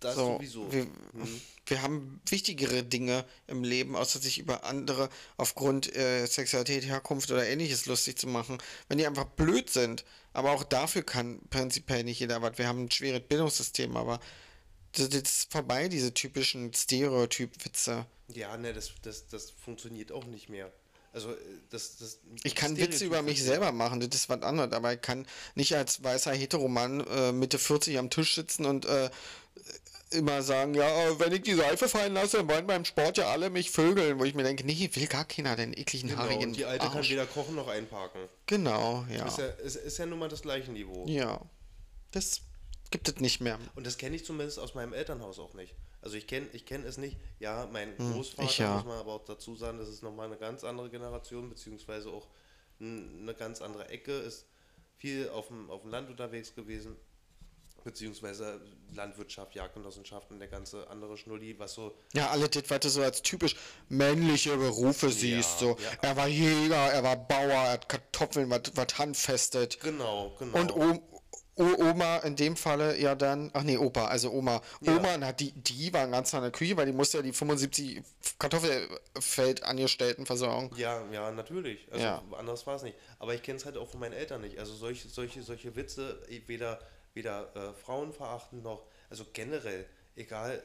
Das 0.00 0.14
So, 0.14 0.36
sowieso. 0.36 0.72
wir, 0.72 0.84
Hm. 0.84 1.40
wir 1.66 1.82
haben 1.82 2.22
wichtigere 2.26 2.82
Dinge 2.82 3.26
im 3.46 3.62
Leben, 3.64 3.96
außer 3.96 4.18
sich 4.18 4.38
über 4.38 4.64
andere 4.64 5.10
aufgrund 5.36 5.94
äh, 5.94 6.24
Sexualität, 6.26 6.86
Herkunft 6.86 7.30
oder 7.30 7.46
ähnliches 7.46 7.84
lustig 7.84 8.16
zu 8.18 8.26
machen, 8.26 8.56
wenn 8.88 8.96
die 8.96 9.06
einfach 9.06 9.26
blöd 9.26 9.68
sind. 9.68 10.04
Aber 10.32 10.52
auch 10.52 10.64
dafür 10.64 11.02
kann 11.02 11.40
prinzipiell 11.50 12.02
nicht 12.04 12.20
jeder 12.20 12.40
was. 12.40 12.56
Wir 12.56 12.66
haben 12.66 12.84
ein 12.84 12.90
schweres 12.90 13.20
Bildungssystem, 13.28 13.94
aber 13.96 14.20
das, 14.92 15.08
ist 15.08 15.52
vorbei, 15.52 15.88
diese 15.88 16.12
typischen 16.14 16.72
Stereotyp-Witze. 16.72 18.06
Ja, 18.28 18.56
ne, 18.56 18.72
das, 18.72 18.92
das, 19.02 19.28
das 19.28 19.50
funktioniert 19.50 20.12
auch 20.12 20.24
nicht 20.24 20.48
mehr. 20.48 20.72
Also, 21.12 21.32
äh, 21.32 21.36
das, 21.70 21.98
das 21.98 22.18
Ich 22.44 22.54
kann 22.54 22.76
Witze 22.76 23.04
über 23.04 23.22
mich 23.22 23.42
selber 23.42 23.72
machen, 23.72 24.00
das 24.00 24.14
ist 24.14 24.28
was 24.28 24.42
anderes, 24.42 24.72
aber 24.72 24.94
ich 24.94 25.00
kann 25.00 25.26
nicht 25.54 25.74
als 25.74 26.02
weißer 26.02 26.32
Heteromann 26.32 27.00
äh, 27.00 27.32
Mitte 27.32 27.58
40 27.58 27.98
am 27.98 28.10
Tisch 28.10 28.34
sitzen 28.34 28.64
und 28.64 28.84
äh, 28.84 29.10
immer 30.10 30.42
sagen, 30.42 30.74
ja, 30.74 31.08
äh, 31.08 31.18
wenn 31.18 31.32
ich 31.32 31.42
die 31.42 31.54
Seife 31.54 31.88
fallen 31.88 32.14
lasse, 32.14 32.38
dann 32.38 32.48
wollen 32.48 32.66
beim 32.66 32.84
Sport 32.84 33.18
ja 33.18 33.30
alle 33.30 33.50
mich 33.50 33.70
vögeln, 33.70 34.18
wo 34.18 34.24
ich 34.24 34.34
mir 34.34 34.42
denke, 34.42 34.64
nee, 34.64 34.90
will 34.92 35.06
gar 35.06 35.24
keiner 35.24 35.56
den 35.56 35.72
ekligen 35.72 36.10
Genau, 36.10 36.22
haarigen 36.22 36.44
und 36.48 36.56
die 36.56 36.64
Alte 36.64 36.86
kann 36.86 36.98
Arsch. 36.98 37.10
weder 37.10 37.26
kochen 37.26 37.54
noch 37.54 37.68
einparken. 37.68 38.20
Genau, 38.46 39.04
ja. 39.12 39.26
Ist 39.26 39.38
ja, 39.38 39.46
ist, 39.46 39.76
ist 39.76 39.98
ja 39.98 40.06
nun 40.06 40.18
mal 40.18 40.28
das 40.28 40.42
gleiche 40.42 40.70
Niveau. 40.72 41.06
Ja. 41.08 41.40
Das 42.10 42.40
gibt 42.90 43.08
es 43.08 43.16
nicht 43.16 43.40
mehr. 43.40 43.58
Und 43.74 43.86
das 43.86 43.98
kenne 43.98 44.16
ich 44.16 44.24
zumindest 44.24 44.58
aus 44.58 44.74
meinem 44.74 44.92
Elternhaus 44.92 45.38
auch 45.38 45.54
nicht. 45.54 45.74
Also 46.02 46.16
ich 46.16 46.26
kenne 46.26 46.46
ich 46.52 46.64
kenn 46.66 46.84
es 46.84 46.96
nicht. 46.96 47.16
Ja, 47.38 47.68
mein 47.70 47.96
Hm, 47.98 48.12
Großvater, 48.14 48.48
ich 48.48 48.58
ja. 48.58 48.74
muss 48.74 48.84
man 48.84 48.98
aber 48.98 49.12
auch 49.12 49.24
dazu 49.24 49.54
sagen, 49.56 49.78
das 49.78 49.88
ist 49.88 50.02
nochmal 50.02 50.26
eine 50.26 50.36
ganz 50.36 50.64
andere 50.64 50.90
Generation, 50.90 51.48
beziehungsweise 51.50 52.08
auch 52.10 52.28
eine 52.80 53.34
ganz 53.34 53.60
andere 53.60 53.88
Ecke, 53.90 54.12
ist 54.12 54.46
viel 54.96 55.28
auf 55.28 55.48
dem, 55.48 55.70
auf 55.70 55.82
dem 55.82 55.90
Land 55.90 56.08
unterwegs 56.08 56.54
gewesen, 56.54 56.96
beziehungsweise 57.84 58.60
Landwirtschaft, 58.92 59.54
Jagdgenossenschaften, 59.54 60.38
der 60.38 60.48
ganze 60.48 60.88
andere 60.88 61.16
Schnulli, 61.16 61.58
was 61.58 61.74
so 61.74 61.94
Ja, 62.12 62.28
alle 62.30 62.48
das, 62.48 62.64
was 62.68 62.80
du 62.80 62.88
so 62.88 63.02
als 63.02 63.22
typisch 63.22 63.56
männliche 63.88 64.56
Berufe 64.56 65.10
siehst. 65.10 65.58
So. 65.58 65.76
ja. 65.78 65.90
Er 66.02 66.16
war 66.16 66.28
Jäger, 66.28 66.76
er 66.92 67.02
war 67.02 67.16
Bauer, 67.16 67.50
er 67.52 67.72
hat 67.72 67.88
Kartoffeln, 67.88 68.50
was, 68.50 68.62
was 68.74 68.98
handfestet. 68.98 69.80
Genau, 69.80 70.34
genau. 70.38 70.58
Und 70.58 70.70
Oma 71.60 72.18
in 72.18 72.36
dem 72.36 72.56
Falle 72.56 72.98
ja 72.98 73.14
dann, 73.14 73.50
ach 73.52 73.62
nee, 73.62 73.76
Opa, 73.76 74.06
also 74.06 74.30
Oma. 74.32 74.62
Ja. 74.80 74.96
Oma, 74.96 75.16
na, 75.18 75.32
die, 75.32 75.52
die 75.52 75.92
war 75.92 76.06
ganz 76.08 76.32
an 76.34 76.42
der 76.42 76.50
Küche, 76.50 76.76
weil 76.76 76.86
die 76.86 76.92
musste 76.92 77.18
ja 77.18 77.22
die 77.22 77.32
75 77.32 78.02
Kartoffelfeldangestellten 78.38 80.26
versorgen. 80.26 80.70
Ja, 80.76 81.04
ja, 81.12 81.30
natürlich. 81.30 81.86
Also 81.90 82.04
Ja. 82.04 82.22
anders 82.36 82.66
war 82.66 82.76
es 82.76 82.82
nicht. 82.82 82.96
Aber 83.18 83.34
ich 83.34 83.42
kenne 83.42 83.58
es 83.58 83.64
halt 83.64 83.76
auch 83.76 83.88
von 83.88 84.00
meinen 84.00 84.12
Eltern 84.14 84.40
nicht. 84.40 84.58
Also 84.58 84.74
solche, 84.74 85.08
solche, 85.08 85.42
solche 85.42 85.76
Witze, 85.76 86.22
weder, 86.46 86.80
weder 87.14 87.54
äh, 87.54 87.72
Frauen 87.74 88.12
verachten 88.12 88.62
noch, 88.62 88.84
also 89.08 89.24
generell, 89.32 89.86
egal 90.16 90.62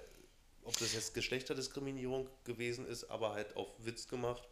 ob 0.64 0.78
das 0.80 0.94
jetzt 0.94 1.14
Geschlechterdiskriminierung 1.14 2.28
gewesen 2.44 2.88
ist, 2.88 3.10
aber 3.12 3.34
halt 3.34 3.56
auf 3.56 3.68
Witz 3.80 4.08
gemacht 4.08 4.48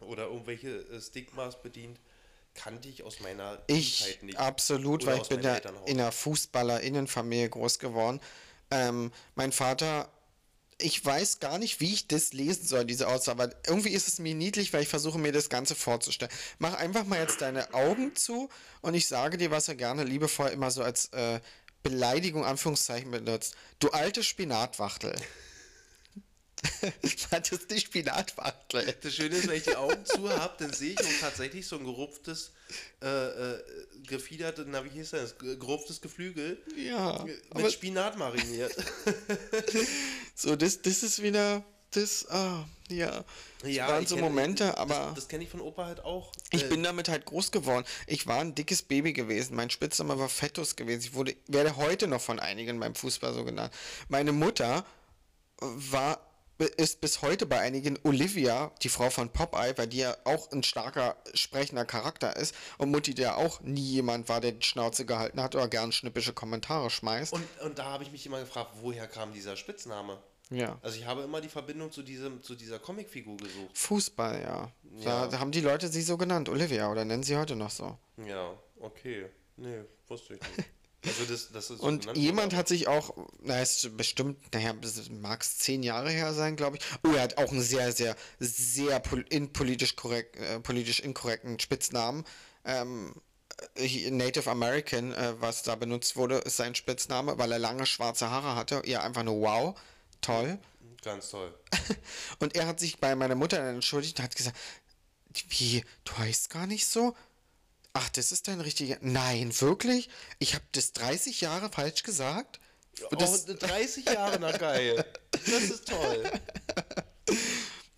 oder 0.00 0.24
irgendwelche 0.26 0.68
äh, 0.68 1.00
Stigmas 1.00 1.60
bedient, 1.60 1.98
kannte 2.54 2.88
ich 2.88 3.02
aus 3.02 3.20
meiner 3.20 3.62
Ich 3.66 3.98
Kindheit 4.04 4.22
nicht. 4.22 4.38
absolut, 4.38 5.02
Oder 5.02 5.12
weil 5.12 5.22
ich 5.22 5.28
bin 5.28 5.42
ja 5.42 5.56
in 5.86 6.00
einer 6.00 6.12
Fußballerinnenfamilie 6.12 7.48
groß 7.50 7.78
geworden. 7.78 8.20
Ähm, 8.70 9.12
mein 9.34 9.52
Vater, 9.52 10.08
ich 10.78 11.04
weiß 11.04 11.38
gar 11.40 11.58
nicht, 11.58 11.80
wie 11.80 11.92
ich 11.92 12.08
das 12.08 12.32
lesen 12.32 12.66
soll, 12.66 12.84
diese 12.84 13.08
Aussage, 13.08 13.42
aber 13.42 13.54
irgendwie 13.66 13.90
ist 13.90 14.08
es 14.08 14.18
mir 14.18 14.34
niedlich, 14.34 14.72
weil 14.72 14.82
ich 14.82 14.88
versuche 14.88 15.18
mir 15.18 15.32
das 15.32 15.48
Ganze 15.48 15.74
vorzustellen. 15.74 16.32
Mach 16.58 16.74
einfach 16.74 17.04
mal 17.04 17.20
jetzt 17.20 17.40
deine 17.40 17.72
Augen 17.74 18.14
zu 18.16 18.48
und 18.80 18.94
ich 18.94 19.06
sage 19.06 19.38
dir, 19.38 19.50
was 19.50 19.68
er 19.68 19.74
gerne 19.76 20.04
liebevoll 20.04 20.48
immer 20.48 20.70
so 20.70 20.82
als 20.82 21.06
äh, 21.12 21.40
Beleidigung, 21.82 22.44
Anführungszeichen 22.44 23.10
benutzt. 23.10 23.54
Du 23.78 23.90
alte 23.90 24.22
Spinatwachtel. 24.22 25.14
Was 27.30 27.50
ist 27.50 27.70
die 27.70 27.80
Spinatwachtel? 27.80 28.94
Das 29.00 29.14
Schöne 29.14 29.36
ist, 29.36 29.48
wenn 29.48 29.56
ich 29.56 29.64
die 29.64 29.74
Augen 29.76 30.04
zu 30.04 30.28
habe, 30.30 30.54
dann 30.58 30.72
sehe 30.72 30.92
ich 30.92 31.00
auch 31.00 31.20
tatsächlich 31.20 31.66
so 31.66 31.76
ein 31.76 31.84
gerupftes, 31.84 32.52
äh, 33.02 33.06
äh, 33.06 33.62
gefiedertes, 34.06 34.64
na 34.68 34.84
wie 34.84 34.90
hieß 34.90 35.10
das, 35.10 35.38
Ge- 35.38 35.56
gerupftes 35.56 36.00
Geflügel 36.00 36.58
Ja, 36.76 37.24
mit 37.54 37.72
Spinat 37.72 38.16
mariniert. 38.18 38.74
so, 40.34 40.56
das, 40.56 40.82
das 40.82 41.02
ist 41.02 41.22
wieder, 41.22 41.64
das, 41.90 42.28
ah, 42.30 42.64
ja. 42.88 43.24
Das 43.62 43.76
waren 43.76 44.02
ich 44.02 44.08
so 44.08 44.16
kenn- 44.16 44.20
Momente, 44.20 44.76
aber... 44.78 44.94
Das, 44.94 45.14
das 45.14 45.28
kenne 45.28 45.44
ich 45.44 45.50
von 45.50 45.60
Opa 45.60 45.86
halt 45.86 46.04
auch. 46.04 46.32
Ich 46.50 46.64
Äh, 46.64 46.68
bin 46.68 46.82
damit 46.82 47.08
halt 47.08 47.24
groß 47.24 47.50
geworden. 47.52 47.84
Ich 48.06 48.26
war 48.26 48.40
ein 48.40 48.54
dickes 48.54 48.82
Baby 48.82 49.12
gewesen. 49.12 49.56
Mein 49.56 49.70
Spitzname 49.70 50.18
war 50.18 50.28
Fettus 50.28 50.76
gewesen. 50.76 51.00
Ich 51.02 51.14
wurde, 51.14 51.36
werde 51.48 51.76
heute 51.76 52.06
noch 52.06 52.20
von 52.20 52.38
einigen 52.40 52.78
beim 52.80 52.94
Fußball 52.94 53.34
so 53.34 53.44
genannt. 53.44 53.72
Meine 54.08 54.32
Mutter 54.32 54.84
war, 55.60 56.20
ist 56.64 57.00
bis 57.00 57.22
heute 57.22 57.46
bei 57.46 57.60
einigen 57.60 57.98
Olivia, 58.02 58.72
die 58.82 58.88
Frau 58.88 59.10
von 59.10 59.30
Popeye, 59.30 59.76
weil 59.76 59.86
die 59.86 59.98
ja 59.98 60.16
auch 60.24 60.50
ein 60.52 60.62
starker 60.62 61.16
sprechender 61.34 61.84
Charakter 61.84 62.36
ist 62.36 62.54
und 62.78 62.90
Mutti, 62.90 63.14
der 63.14 63.36
auch 63.36 63.60
nie 63.60 63.80
jemand 63.80 64.28
war, 64.28 64.40
der 64.40 64.52
die 64.52 64.66
Schnauze 64.66 65.06
gehalten 65.06 65.40
hat 65.42 65.54
oder 65.54 65.68
gern 65.68 65.92
schnippische 65.92 66.32
Kommentare 66.32 66.90
schmeißt. 66.90 67.32
Und, 67.32 67.44
und 67.62 67.78
da 67.78 67.84
habe 67.84 68.04
ich 68.04 68.12
mich 68.12 68.26
immer 68.26 68.40
gefragt, 68.40 68.72
woher 68.80 69.06
kam 69.06 69.32
dieser 69.32 69.56
Spitzname? 69.56 70.18
ja. 70.50 70.78
Also 70.82 70.98
ich 70.98 71.06
habe 71.06 71.22
immer 71.22 71.40
die 71.40 71.48
Verbindung 71.48 71.90
zu, 71.90 72.02
diesem, 72.02 72.42
zu 72.42 72.54
dieser 72.54 72.78
Comicfigur 72.78 73.36
gesucht. 73.36 73.76
Fußball, 73.76 74.40
ja. 74.42 74.72
Ja. 74.98 75.04
Da, 75.04 75.26
da 75.28 75.38
haben 75.38 75.50
die 75.50 75.60
Leute 75.60 75.88
sie 75.88 76.02
so 76.02 76.16
genannt, 76.16 76.48
Olivia, 76.48 76.90
oder 76.90 77.04
nennen 77.04 77.22
sie 77.22 77.36
heute 77.36 77.56
noch 77.56 77.70
so. 77.70 77.96
Ja, 78.18 78.52
okay. 78.80 79.26
Nee, 79.56 79.82
wusste 80.08 80.34
ich 80.34 80.40
nicht. 80.56 80.68
Also 81.04 81.24
das, 81.24 81.50
das 81.52 81.70
ist 81.70 81.80
so 81.80 81.86
Und 81.86 82.02
genannt 82.02 82.18
jemand 82.18 82.54
hat 82.54 82.68
sich 82.68 82.86
auch, 82.86 83.16
na, 83.40 83.60
ist 83.60 83.96
bestimmt, 83.96 84.54
naja, 84.54 84.74
mag 85.20 85.42
es 85.42 85.58
zehn 85.58 85.82
Jahre 85.82 86.10
her 86.10 86.32
sein, 86.32 86.56
glaube 86.56 86.76
ich. 86.76 86.84
Oh, 87.04 87.12
er 87.12 87.22
hat 87.22 87.38
auch 87.38 87.50
einen 87.50 87.62
sehr, 87.62 87.92
sehr, 87.92 88.16
sehr 88.38 89.00
pol 89.00 89.24
in 89.28 89.52
politisch, 89.52 89.96
korrekt, 89.96 90.36
äh, 90.36 90.60
politisch 90.60 91.00
inkorrekten 91.00 91.58
Spitznamen. 91.58 92.24
Ähm, 92.64 93.14
äh, 93.74 94.10
Native 94.10 94.48
American, 94.50 95.12
äh, 95.12 95.34
was 95.40 95.62
da 95.62 95.74
benutzt 95.74 96.16
wurde, 96.16 96.38
ist 96.38 96.56
sein 96.56 96.74
Spitzname, 96.74 97.36
weil 97.38 97.50
er 97.50 97.58
lange 97.58 97.86
schwarze 97.86 98.30
Haare 98.30 98.54
hatte. 98.54 98.82
Ja, 98.84 99.02
einfach 99.02 99.24
nur 99.24 99.40
wow, 99.40 99.80
toll. 100.20 100.58
Ganz 101.02 101.30
toll. 101.30 101.52
Und 102.38 102.54
er 102.54 102.66
hat 102.66 102.78
sich 102.78 102.98
bei 102.98 103.16
meiner 103.16 103.34
Mutter 103.34 103.58
entschuldigt 103.58 104.18
und 104.18 104.24
hat 104.24 104.36
gesagt, 104.36 104.56
wie, 105.48 105.82
du 106.04 106.16
heißt 106.18 106.50
gar 106.50 106.68
nicht 106.68 106.86
so? 106.86 107.16
Ach, 107.94 108.08
das 108.10 108.32
ist 108.32 108.48
dein 108.48 108.60
richtiger. 108.60 108.96
Nein, 109.00 109.52
wirklich? 109.60 110.08
Ich 110.38 110.54
habe 110.54 110.64
das 110.72 110.92
30 110.92 111.40
Jahre 111.42 111.70
falsch 111.70 112.02
gesagt? 112.02 112.58
Das, 113.10 113.48
oh, 113.48 113.54
30 113.54 114.06
Jahre, 114.06 114.38
na 114.40 114.52
geil. 114.56 115.04
Das 115.30 115.62
ist 115.64 115.88
toll. 115.88 116.24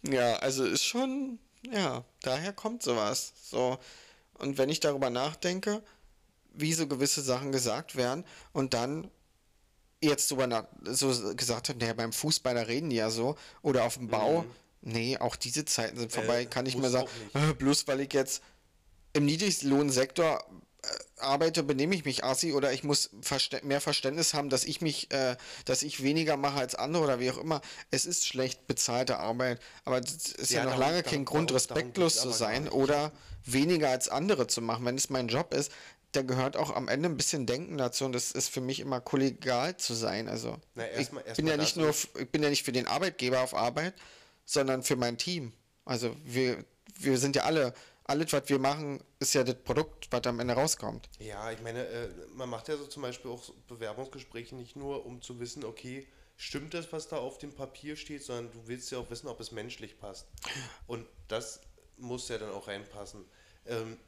ja, 0.03 0.37
also 0.37 0.65
ist 0.65 0.85
schon, 0.85 1.39
ja, 1.71 2.05
daher 2.23 2.53
kommt 2.53 2.83
sowas. 2.83 3.33
So. 3.51 3.79
Und 4.39 4.59
wenn 4.59 4.69
ich 4.69 4.81
darüber 4.81 5.11
nachdenke, 5.11 5.83
wie 6.53 6.73
so 6.73 6.87
gewisse 6.87 7.23
Sachen 7.23 7.53
gesagt 7.53 7.97
werden 7.97 8.25
und 8.53 8.75
dann 8.75 9.11
jetzt 10.03 10.29
sogar 10.29 10.47
nach, 10.47 10.67
so 10.85 11.09
gesagt 11.35 11.69
hat, 11.69 11.79
naja, 11.79 11.95
beim 11.95 12.13
Fußball, 12.13 12.55
da 12.55 12.63
reden 12.63 12.91
die 12.91 12.97
ja 12.97 13.11
so, 13.11 13.37
oder 13.63 13.85
auf 13.85 13.95
dem 13.95 14.09
Bau, 14.09 14.45
nee, 14.83 15.17
auch 15.19 15.35
diese 15.37 15.65
Zeiten 15.65 15.99
sind 15.99 16.13
vorbei, 16.13 16.43
Äh, 16.43 16.47
kann 16.47 16.67
ich 16.67 16.77
mir 16.77 16.91
sagen, 16.91 17.09
nicht. 17.33 17.51
äh, 17.51 17.55
bloß 17.59 17.87
weil 17.89 18.01
ich 18.01 18.13
jetzt 18.13 18.43
im 19.15 19.25
Niedriglohnsektor 19.25 20.45
äh, 20.83 20.87
arbeite, 21.21 21.63
benehme 21.63 21.95
ich 21.95 22.05
mich 22.05 22.25
assi 22.25 22.53
oder 22.53 22.73
ich 22.73 22.85
muss 22.85 23.11
verste 23.23 23.61
mehr 23.65 23.81
Verständnis 23.81 24.35
haben, 24.35 24.51
dass 24.51 24.65
ich 24.65 24.81
mich, 24.83 25.11
äh, 25.13 25.37
dass 25.65 25.83
ich 25.83 26.03
weniger 26.03 26.37
mache 26.37 26.59
als 26.59 26.75
andere 26.75 27.05
oder 27.05 27.21
wie 27.21 27.31
auch 27.31 27.39
immer. 27.39 27.61
Es 27.91 28.05
ist 28.05 28.27
schlecht 28.27 28.67
bezahlte 28.67 29.19
Arbeit, 29.19 29.61
aber 29.85 30.01
das 30.01 30.15
ist 30.33 30.51
ja, 30.53 30.65
Ja, 30.65 30.71
noch 30.71 30.79
lange 30.79 31.03
kein 31.03 31.25
Grund, 31.25 31.53
respektlos 31.53 32.21
zu 32.21 32.31
sein 32.31 32.69
oder 32.69 33.13
weniger 33.47 33.89
als 33.91 34.09
andere 34.09 34.47
zu 34.47 34.61
machen. 34.61 34.85
Wenn 34.85 34.97
es 34.97 35.09
mein 35.11 35.29
Job 35.29 35.55
ist, 35.55 35.73
da 36.13 36.23
gehört 36.23 36.57
auch 36.57 36.75
am 36.75 36.87
Ende 36.89 37.09
ein 37.09 37.17
bisschen 37.17 37.45
Denken 37.47 37.77
dazu 37.77 38.05
und 38.05 38.13
das 38.13 38.31
ist 38.31 38.49
für 38.49 38.61
mich 38.61 38.79
immer 38.81 39.01
kollegial 39.01 39.77
zu 39.77 39.95
sein. 39.95 40.29
Also 40.29 40.59
Na, 40.75 40.85
ich 40.93 40.99
erstmal- 40.99 41.23
bin 41.25 41.47
ja 41.47 41.57
nicht 41.57 41.77
nur, 41.77 41.91
ich 41.91 42.31
bin 42.31 42.43
ja 42.43 42.51
nicht 42.51 42.65
für 42.65 42.73
den 42.73 42.87
Arbeitgeber 42.87 43.41
auf 43.41 43.55
Arbeit, 43.55 43.95
sondern 44.45 44.83
für 44.83 44.97
mein 44.97 45.19
Team. 45.19 45.53
Also 45.85 46.15
wir, 46.25 46.65
wir 46.99 47.19
sind 47.19 47.35
ja 47.37 47.43
alle, 47.45 47.75
alles, 48.05 48.33
was 48.33 48.49
wir 48.49 48.59
machen, 48.59 49.03
ist 49.19 49.35
ja 49.35 49.43
das 49.45 49.57
Produkt, 49.57 50.09
was 50.11 50.27
am 50.27 50.41
Ende 50.41 50.55
rauskommt. 50.55 51.09
Ja, 51.19 51.51
ich 51.51 51.61
meine, 51.63 51.87
äh, 51.87 52.09
man 52.35 52.49
macht 52.49 52.69
ja 52.69 52.77
so 52.77 52.87
zum 52.87 53.03
Beispiel 53.03 53.31
auch 53.31 53.43
Bewerbungsgespräche 53.69 54.55
nicht 54.55 54.77
nur, 54.77 55.07
um 55.07 55.23
zu 55.23 55.41
wissen, 55.41 55.65
okay, 55.65 56.07
stimmt 56.37 56.75
das, 56.75 56.93
was 56.93 57.09
da 57.09 57.17
auf 57.17 57.39
dem 57.39 57.53
Papier 57.55 57.97
steht, 57.97 58.23
sondern 58.23 58.53
du 58.53 58.67
willst 58.67 58.91
ja 58.91 58.99
auch 58.99 59.09
wissen, 59.11 59.29
ob 59.29 59.41
es 59.41 59.53
menschlich 59.53 59.99
passt. 59.99 60.27
Und 60.87 61.07
das 61.29 61.61
muss 61.97 62.29
ja 62.29 62.39
dann 62.39 62.51
auch 62.51 62.69
reinpassen. 62.69 63.25
Ähm, 63.67 63.99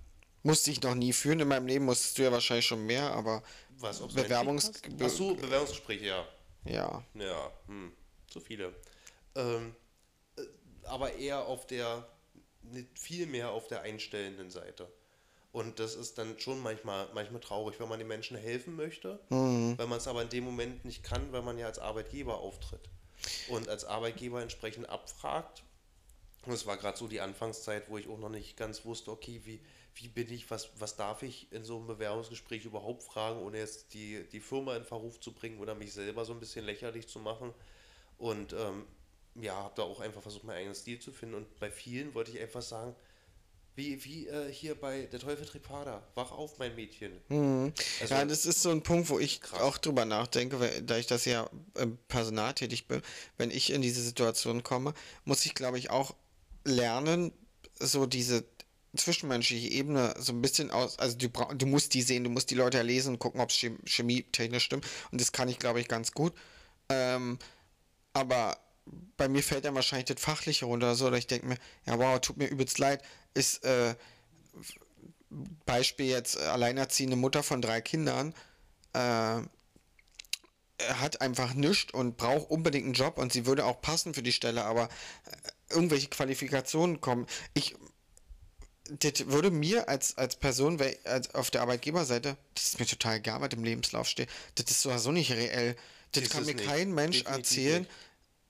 Musste 0.42 0.70
ich 0.70 0.82
noch 0.82 0.94
nie 0.94 1.12
führen 1.12 1.40
in 1.40 1.48
meinem 1.48 1.66
Leben, 1.66 1.86
musstest 1.86 2.18
du 2.18 2.22
ja 2.22 2.30
wahrscheinlich 2.30 2.66
schon 2.66 2.84
mehr, 2.86 3.10
aber 3.12 3.42
was, 3.78 4.00
ob 4.00 4.10
es 4.10 4.16
Bewerbungs- 4.16 4.72
menschlich 4.72 4.98
passt? 4.98 5.02
Ach 5.02 5.08
so, 5.16 5.34
Bewerbungsgespräche, 5.34 6.04
ja. 6.06 6.24
ja. 6.64 7.04
Ja, 7.14 7.52
hm, 7.66 7.92
zu 8.28 8.40
viele. 8.40 8.74
Ähm, 9.34 9.74
äh, 10.36 10.42
aber 10.84 11.14
eher 11.14 11.46
auf 11.46 11.66
der, 11.66 12.06
viel 12.94 13.26
mehr 13.26 13.50
auf 13.50 13.66
der 13.68 13.82
einstellenden 13.82 14.50
Seite. 14.50 14.88
Und 15.52 15.78
das 15.78 15.94
ist 15.94 16.18
dann 16.18 16.38
schon 16.38 16.60
manchmal, 16.60 17.08
manchmal 17.14 17.40
traurig, 17.40 17.80
wenn 17.80 17.88
man 17.88 17.98
den 17.98 18.08
Menschen 18.08 18.36
helfen 18.36 18.76
möchte, 18.76 19.18
Mhm. 19.30 19.78
wenn 19.78 19.88
man 19.88 19.98
es 19.98 20.06
aber 20.06 20.20
in 20.22 20.28
dem 20.28 20.44
Moment 20.44 20.84
nicht 20.84 21.02
kann, 21.02 21.32
weil 21.32 21.42
man 21.42 21.56
ja 21.58 21.66
als 21.66 21.78
Arbeitgeber 21.78 22.38
auftritt. 22.38 22.90
Und 23.48 23.68
als 23.68 23.84
Arbeitgeber 23.86 24.42
entsprechend 24.42 24.88
abfragt. 24.90 25.62
Und 26.44 26.52
es 26.52 26.66
war 26.66 26.76
gerade 26.76 26.98
so 26.98 27.08
die 27.08 27.20
Anfangszeit, 27.20 27.88
wo 27.88 27.96
ich 27.96 28.08
auch 28.08 28.18
noch 28.18 28.28
nicht 28.28 28.56
ganz 28.56 28.84
wusste, 28.84 29.10
okay, 29.10 29.40
wie, 29.44 29.60
wie 29.94 30.08
bin 30.08 30.30
ich, 30.30 30.50
was, 30.50 30.68
was 30.78 30.96
darf 30.96 31.22
ich 31.22 31.50
in 31.52 31.64
so 31.64 31.78
einem 31.78 31.86
Bewerbungsgespräch 31.86 32.66
überhaupt 32.66 33.02
fragen, 33.02 33.40
ohne 33.40 33.58
jetzt 33.58 33.94
die, 33.94 34.24
die 34.30 34.40
Firma 34.40 34.76
in 34.76 34.84
Verruf 34.84 35.18
zu 35.20 35.32
bringen 35.32 35.58
oder 35.58 35.74
mich 35.74 35.94
selber 35.94 36.24
so 36.26 36.34
ein 36.34 36.40
bisschen 36.40 36.66
lächerlich 36.66 37.08
zu 37.08 37.18
machen. 37.18 37.54
Und 38.18 38.52
ähm, 38.52 38.84
ja, 39.40 39.54
habe 39.54 39.74
da 39.76 39.82
auch 39.82 40.00
einfach 40.00 40.22
versucht, 40.22 40.44
meinen 40.44 40.58
eigenen 40.58 40.74
Stil 40.74 40.98
zu 40.98 41.12
finden. 41.12 41.34
Und 41.34 41.60
bei 41.60 41.70
vielen 41.70 42.14
wollte 42.14 42.30
ich 42.30 42.40
einfach 42.40 42.62
sagen, 42.62 42.94
wie, 43.76 44.02
wie 44.04 44.26
äh, 44.26 44.50
hier 44.50 44.74
bei 44.74 45.02
Der 45.06 45.20
Teufel 45.20 45.44
Tripada, 45.44 46.02
wach 46.14 46.32
auf, 46.32 46.58
mein 46.58 46.74
Mädchen. 46.74 47.12
Also, 47.28 48.14
ja, 48.14 48.24
das 48.24 48.46
ist 48.46 48.62
so 48.62 48.70
ein 48.70 48.82
Punkt, 48.82 49.10
wo 49.10 49.18
ich 49.18 49.42
Krass. 49.42 49.60
auch 49.60 49.76
drüber 49.76 50.06
nachdenke, 50.06 50.58
weil, 50.58 50.82
da 50.82 50.96
ich 50.96 51.06
das 51.06 51.26
ja 51.26 51.48
im 51.74 51.98
Personal 52.08 52.54
tätig 52.54 52.88
bin. 52.88 53.02
Wenn 53.36 53.50
ich 53.50 53.70
in 53.70 53.82
diese 53.82 54.02
Situation 54.02 54.62
komme, 54.62 54.94
muss 55.24 55.44
ich, 55.44 55.54
glaube 55.54 55.78
ich, 55.78 55.90
auch 55.90 56.14
lernen, 56.64 57.32
so 57.78 58.06
diese 58.06 58.44
zwischenmenschliche 58.96 59.68
Ebene 59.68 60.14
so 60.18 60.32
ein 60.32 60.40
bisschen 60.40 60.70
aus, 60.70 60.98
also 60.98 61.18
du, 61.18 61.28
brauch, 61.28 61.52
du 61.52 61.66
musst 61.66 61.92
die 61.92 62.00
sehen, 62.00 62.24
du 62.24 62.30
musst 62.30 62.50
die 62.50 62.54
Leute 62.54 62.80
lesen 62.80 63.14
und 63.14 63.18
gucken, 63.18 63.42
ob 63.42 63.50
es 63.50 63.62
chemietechnisch 63.84 64.64
stimmt. 64.64 64.86
Und 65.12 65.20
das 65.20 65.32
kann 65.32 65.50
ich, 65.50 65.58
glaube 65.58 65.80
ich, 65.80 65.88
ganz 65.88 66.12
gut. 66.12 66.32
Ähm, 66.88 67.38
aber 68.14 68.56
bei 69.16 69.28
mir 69.28 69.42
fällt 69.42 69.64
dann 69.64 69.74
wahrscheinlich 69.74 70.06
das 70.06 70.20
Fachliche 70.20 70.66
runter 70.66 70.86
oder 70.86 70.94
so, 70.94 71.06
oder 71.06 71.18
ich 71.18 71.26
denke 71.26 71.46
mir, 71.46 71.58
ja 71.86 71.98
wow, 71.98 72.20
tut 72.20 72.36
mir 72.36 72.46
übelst 72.46 72.78
leid, 72.78 73.02
ist 73.34 73.64
äh, 73.64 73.94
Beispiel 75.64 76.06
jetzt 76.06 76.36
äh, 76.36 76.44
alleinerziehende 76.44 77.16
Mutter 77.16 77.42
von 77.42 77.60
drei 77.60 77.80
Kindern, 77.80 78.34
äh, 78.92 79.40
hat 80.88 81.20
einfach 81.20 81.54
nichts 81.54 81.92
und 81.92 82.16
braucht 82.16 82.50
unbedingt 82.50 82.84
einen 82.84 82.94
Job 82.94 83.18
und 83.18 83.32
sie 83.32 83.46
würde 83.46 83.64
auch 83.64 83.80
passen 83.80 84.14
für 84.14 84.22
die 84.22 84.32
Stelle, 84.32 84.64
aber 84.64 84.84
äh, 84.84 85.74
irgendwelche 85.74 86.08
Qualifikationen 86.08 87.00
kommen. 87.00 87.26
Ich 87.54 87.74
das 89.00 89.26
würde 89.26 89.50
mir 89.50 89.88
als, 89.88 90.16
als 90.16 90.36
Person 90.36 90.80
als 91.04 91.34
auf 91.34 91.50
der 91.50 91.62
Arbeitgeberseite, 91.62 92.36
das 92.54 92.64
ist 92.64 92.78
mir 92.78 92.86
total 92.86 93.16
egal, 93.16 93.40
was 93.40 93.52
im 93.52 93.64
Lebenslauf 93.64 94.06
steht. 94.06 94.28
Das 94.54 94.70
ist 94.70 94.82
sowieso 94.82 95.10
nicht 95.10 95.32
reell. 95.32 95.76
Das 96.12 96.22
ist 96.22 96.30
kann 96.30 96.44
mir 96.44 96.54
nicht. 96.54 96.68
kein 96.68 96.92
Mensch 96.92 97.24
Definitiv 97.24 97.50
erzählen, 97.50 97.82
nicht. 97.82 97.92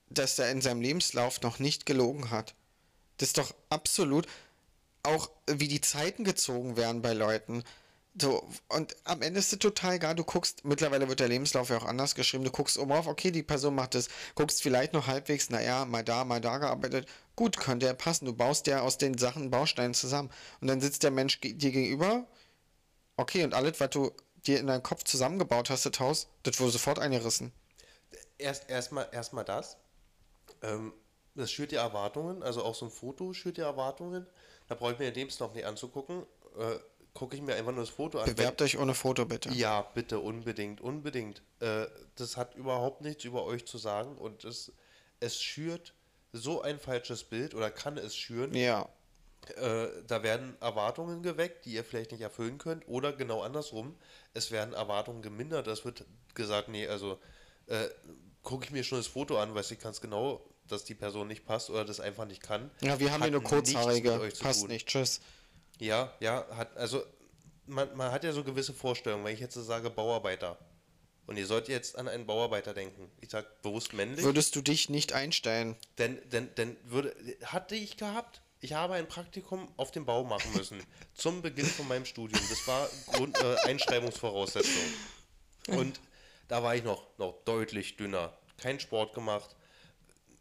Dass 0.09 0.39
er 0.39 0.51
in 0.51 0.61
seinem 0.61 0.81
Lebenslauf 0.81 1.41
noch 1.41 1.59
nicht 1.59 1.85
gelogen 1.85 2.31
hat. 2.31 2.55
Das 3.17 3.29
ist 3.29 3.37
doch 3.37 3.53
absolut 3.69 4.27
auch, 5.03 5.29
wie 5.49 5.67
die 5.67 5.81
Zeiten 5.81 6.23
gezogen 6.23 6.77
werden 6.77 7.01
bei 7.01 7.13
Leuten. 7.13 7.63
So, 8.19 8.47
und 8.69 8.95
am 9.03 9.21
Ende 9.21 9.39
ist 9.39 9.53
es 9.53 9.59
total 9.59 9.95
egal, 9.95 10.15
du 10.15 10.23
guckst, 10.23 10.65
mittlerweile 10.65 11.07
wird 11.07 11.19
der 11.19 11.27
Lebenslauf 11.27 11.69
ja 11.69 11.77
auch 11.77 11.85
anders 11.85 12.15
geschrieben, 12.15 12.43
du 12.43 12.51
guckst 12.51 12.79
oben 12.79 12.91
auf, 12.91 13.05
okay, 13.05 13.29
die 13.29 13.43
Person 13.43 13.75
macht 13.75 13.93
das, 13.93 14.09
guckst 14.33 14.63
vielleicht 14.63 14.93
noch 14.93 15.05
halbwegs, 15.05 15.51
naja, 15.51 15.85
mal 15.85 16.03
da, 16.03 16.25
mal 16.25 16.41
da 16.41 16.57
gearbeitet, 16.57 17.07
gut, 17.35 17.57
könnte 17.57 17.85
ja 17.85 17.93
passen, 17.93 18.25
du 18.25 18.33
baust 18.33 18.65
ja 18.65 18.81
aus 18.81 18.97
den 18.97 19.19
Sachen 19.19 19.51
Bausteinen 19.51 19.93
zusammen. 19.93 20.31
Und 20.61 20.67
dann 20.67 20.81
sitzt 20.81 21.03
der 21.03 21.11
Mensch 21.11 21.39
dir 21.39 21.53
gegenüber, 21.53 22.25
okay, 23.17 23.43
und 23.43 23.53
alles, 23.53 23.79
was 23.79 23.91
du 23.91 24.11
dir 24.47 24.59
in 24.59 24.67
deinem 24.67 24.83
Kopf 24.83 25.03
zusammengebaut 25.03 25.69
hast, 25.69 25.85
das 25.85 25.99
Haus, 25.99 26.27
das 26.41 26.59
wurde 26.59 26.71
sofort 26.71 26.97
eingerissen. 26.97 27.51
Erst 28.39 28.67
erstmal 28.67 29.07
erst 29.11 29.33
das. 29.45 29.77
Ähm, 30.61 30.93
das 31.35 31.51
schürt 31.51 31.71
die 31.71 31.75
Erwartungen, 31.75 32.41
also 32.41 32.63
auch 32.63 32.73
so 32.73 32.85
ein 32.85 32.91
Foto 32.91 33.33
schürt 33.33 33.57
die 33.57 33.61
Erwartungen. 33.61 34.25
Da 34.67 34.75
brauche 34.75 34.93
ich 34.93 34.99
mir 34.99 35.05
den 35.05 35.15
Lebenslauf 35.15 35.53
nicht 35.53 35.65
anzugucken. 35.65 36.23
Äh, 36.57 36.79
gucke 37.13 37.35
ich 37.35 37.41
mir 37.41 37.55
einfach 37.55 37.71
nur 37.71 37.83
das 37.83 37.89
Foto 37.89 38.19
an. 38.19 38.25
Bewerbt 38.25 38.61
euch 38.61 38.77
ohne 38.77 38.93
Foto, 38.93 39.25
bitte. 39.25 39.49
Ja, 39.49 39.81
bitte, 39.81 40.19
unbedingt, 40.19 40.81
unbedingt. 40.81 41.41
Äh, 41.59 41.85
das 42.15 42.37
hat 42.37 42.55
überhaupt 42.55 43.01
nichts 43.01 43.23
über 43.23 43.43
euch 43.45 43.65
zu 43.65 43.77
sagen 43.77 44.17
und 44.17 44.43
es, 44.43 44.71
es 45.19 45.41
schürt 45.41 45.93
so 46.33 46.61
ein 46.61 46.79
falsches 46.79 47.23
Bild 47.23 47.55
oder 47.55 47.71
kann 47.71 47.97
es 47.97 48.15
schüren. 48.15 48.53
Ja. 48.53 48.89
Äh, 49.55 49.87
da 50.05 50.23
werden 50.23 50.57
Erwartungen 50.59 51.23
geweckt, 51.23 51.65
die 51.65 51.73
ihr 51.73 51.83
vielleicht 51.83 52.11
nicht 52.11 52.21
erfüllen 52.21 52.57
könnt, 52.57 52.87
oder 52.87 53.13
genau 53.13 53.41
andersrum, 53.41 53.95
es 54.33 54.51
werden 54.51 54.73
Erwartungen 54.73 55.21
gemindert. 55.21 55.67
Es 55.67 55.85
wird 55.85 56.05
gesagt, 56.33 56.67
nee, 56.67 56.87
also 56.87 57.19
äh, 57.67 57.87
gucke 58.47 58.63
ich 58.63 58.71
mir 58.71 58.85
schon 58.85 58.97
das 58.97 59.07
Foto 59.07 59.37
an, 59.37 59.53
weil 59.53 59.65
ich 59.69 59.77
ganz 59.77 59.99
genau, 59.99 60.41
dass 60.69 60.85
die 60.85 60.95
Person 60.95 61.27
nicht 61.27 61.45
passt 61.45 61.69
oder 61.69 61.83
das 61.83 61.99
einfach 61.99 62.25
nicht 62.25 62.41
kann. 62.41 62.71
Ja, 62.79 62.97
wir 62.97 63.11
haben 63.11 63.21
hier 63.21 63.31
nur 63.31 63.43
kurzhaarige, 63.43 64.31
passt 64.39 64.69
nicht, 64.69 64.87
tschüss. 64.87 65.19
Ja, 65.79 66.13
ja, 66.21 66.47
hat, 66.55 66.77
also 66.77 67.03
man, 67.65 67.93
man 67.97 68.09
hat 68.09 68.23
ja 68.23 68.31
so 68.31 68.45
gewisse 68.45 68.73
Vorstellungen, 68.73 69.25
wenn 69.25 69.33
ich 69.33 69.41
jetzt 69.41 69.55
so 69.55 69.61
sage 69.61 69.89
Bauarbeiter. 69.89 70.57
Und 71.25 71.35
ihr 71.35 71.45
sollt 71.45 71.67
jetzt 71.67 71.97
an 71.97 72.07
einen 72.07 72.25
Bauarbeiter 72.25 72.73
denken. 72.73 73.11
Ich 73.19 73.31
sage 73.31 73.47
bewusst 73.63 73.91
männlich. 73.91 74.23
Würdest 74.23 74.55
du 74.55 74.61
dich 74.61 74.89
nicht 74.89 75.11
einstellen? 75.11 75.75
Denn, 75.97 76.17
denn, 76.29 76.55
denn 76.55 76.77
würde, 76.85 77.13
hatte 77.43 77.75
ich 77.75 77.97
gehabt. 77.97 78.41
Ich 78.61 78.71
habe 78.71 78.93
ein 78.93 79.09
Praktikum 79.09 79.67
auf 79.75 79.91
dem 79.91 80.05
Bau 80.05 80.23
machen 80.23 80.53
müssen. 80.53 80.81
zum 81.15 81.41
Beginn 81.41 81.65
von 81.65 81.85
meinem 81.89 82.05
Studium. 82.05 82.41
Das 82.49 82.65
war 82.65 82.89
Grund, 83.07 83.37
äh, 83.43 83.57
Einschreibungsvoraussetzung. 83.65 84.85
Und 85.67 85.99
da 86.47 86.63
war 86.63 86.75
ich 86.75 86.83
noch, 86.85 87.03
noch 87.17 87.43
deutlich 87.43 87.97
dünner. 87.97 88.36
Kein 88.57 88.79
Sport 88.79 89.13
gemacht. 89.13 89.55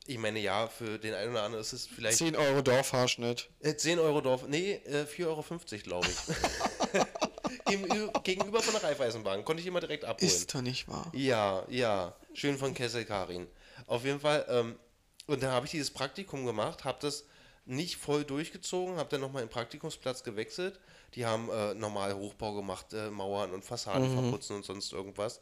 Ich 0.09 0.19
meine, 0.19 0.39
ja, 0.39 0.69
für 0.69 0.99
den 0.99 1.14
einen 1.14 1.33
oder 1.33 1.43
anderen 1.43 1.62
ist 1.62 1.73
es 1.73 1.87
vielleicht. 1.87 2.19
10 2.19 2.37
Euro 2.37 2.62
Dorfhaarschnitt. 2.62 3.49
Äh, 3.61 3.77
10 3.77 3.99
Euro 3.99 4.21
Dorf. 4.21 4.47
Nee, 4.47 4.75
äh, 4.85 5.05
4,50 5.05 5.27
Euro, 5.27 5.43
glaube 5.83 6.07
ich. 6.09 6.17
Gegenüber 8.23 8.62
von 8.62 8.75
der 8.75 8.85
Raiffeisenbank. 8.85 9.45
Konnte 9.45 9.61
ich 9.61 9.67
immer 9.67 9.81
direkt 9.81 10.05
abholen. 10.05 10.31
Ist 10.31 10.55
doch 10.55 10.62
nicht 10.62 10.87
wahr. 10.89 11.11
Ja, 11.12 11.64
ja. 11.69 12.14
Schön 12.35 12.57
von 12.57 12.73
Kessel 12.75 13.05
Karin. 13.05 13.49
Auf 13.87 14.05
jeden 14.05 14.21
Fall. 14.21 14.47
Ähm, 14.49 14.79
und 15.27 15.43
dann 15.43 15.51
habe 15.51 15.67
ich 15.67 15.73
dieses 15.73 15.91
Praktikum 15.91 16.47
gemacht, 16.47 16.85
habe 16.85 16.99
das 17.01 17.25
nicht 17.64 17.97
voll 17.97 18.25
durchgezogen, 18.25 18.97
habe 18.97 19.09
dann 19.11 19.21
nochmal 19.21 19.43
den 19.43 19.51
Praktikumsplatz 19.51 20.23
gewechselt. 20.23 20.79
Die 21.14 21.27
haben 21.27 21.51
äh, 21.51 21.75
normal 21.75 22.14
Hochbau 22.14 22.55
gemacht, 22.55 22.93
äh, 22.93 23.11
Mauern 23.11 23.53
und 23.53 23.64
Fassaden 23.64 24.09
mhm. 24.09 24.21
verputzen 24.23 24.57
und 24.57 24.64
sonst 24.64 24.93
irgendwas. 24.93 25.41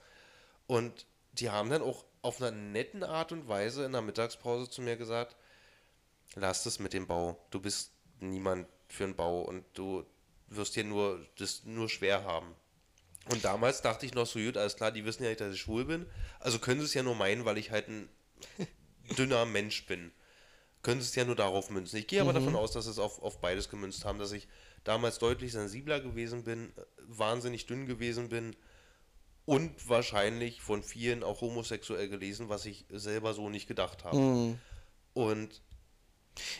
Und 0.66 1.06
die 1.32 1.50
haben 1.50 1.68
dann 1.68 1.82
auch 1.82 2.04
auf 2.24 2.40
einer 2.40 2.50
netten 2.50 3.04
Art 3.04 3.32
und 3.32 3.48
Weise 3.48 3.84
in 3.84 3.92
der 3.92 4.00
Mittagspause 4.00 4.70
zu 4.70 4.80
mir 4.80 4.96
gesagt, 4.96 5.36
lass 6.34 6.64
es 6.64 6.78
mit 6.78 6.94
dem 6.94 7.06
Bau. 7.06 7.38
Du 7.50 7.60
bist 7.60 7.92
niemand 8.18 8.66
für 8.88 9.04
einen 9.04 9.14
Bau 9.14 9.42
und 9.42 9.62
du 9.74 10.06
wirst 10.48 10.72
hier 10.72 10.84
nur 10.84 11.20
das 11.36 11.64
nur 11.64 11.90
schwer 11.90 12.24
haben. 12.24 12.54
Und 13.30 13.44
damals 13.44 13.82
dachte 13.82 14.06
ich 14.06 14.14
noch 14.14 14.26
so, 14.26 14.38
gut, 14.38 14.56
alles 14.56 14.76
klar, 14.76 14.90
die 14.90 15.04
wissen 15.04 15.22
ja 15.22 15.28
nicht, 15.28 15.40
dass 15.42 15.52
ich 15.52 15.60
schwul 15.60 15.84
bin. 15.84 16.06
Also 16.40 16.58
können 16.58 16.80
sie 16.80 16.86
es 16.86 16.94
ja 16.94 17.02
nur 17.02 17.14
meinen, 17.14 17.44
weil 17.44 17.58
ich 17.58 17.70
halt 17.70 17.88
ein 17.88 18.08
dünner 19.18 19.44
Mensch 19.44 19.84
bin. 19.84 20.10
Können 20.82 21.02
sie 21.02 21.08
es 21.08 21.14
ja 21.14 21.26
nur 21.26 21.36
darauf 21.36 21.68
münzen. 21.68 21.98
Ich 21.98 22.06
gehe 22.06 22.22
aber 22.22 22.30
mhm. 22.30 22.36
davon 22.36 22.56
aus, 22.56 22.72
dass 22.72 22.86
sie 22.86 22.90
es 22.90 22.98
auf, 22.98 23.20
auf 23.22 23.42
beides 23.42 23.68
gemünzt 23.68 24.06
haben, 24.06 24.18
dass 24.18 24.32
ich 24.32 24.48
damals 24.82 25.18
deutlich 25.18 25.52
sensibler 25.52 26.00
gewesen 26.00 26.44
bin, 26.44 26.72
wahnsinnig 27.06 27.66
dünn 27.66 27.84
gewesen 27.86 28.30
bin 28.30 28.56
und 29.46 29.88
wahrscheinlich 29.88 30.60
von 30.60 30.82
vielen 30.82 31.22
auch 31.22 31.40
homosexuell 31.40 32.08
gelesen, 32.08 32.48
was 32.48 32.66
ich 32.66 32.86
selber 32.90 33.34
so 33.34 33.50
nicht 33.50 33.66
gedacht 33.66 34.04
habe. 34.04 34.16
Mhm. 34.16 34.58
Und 35.12 35.60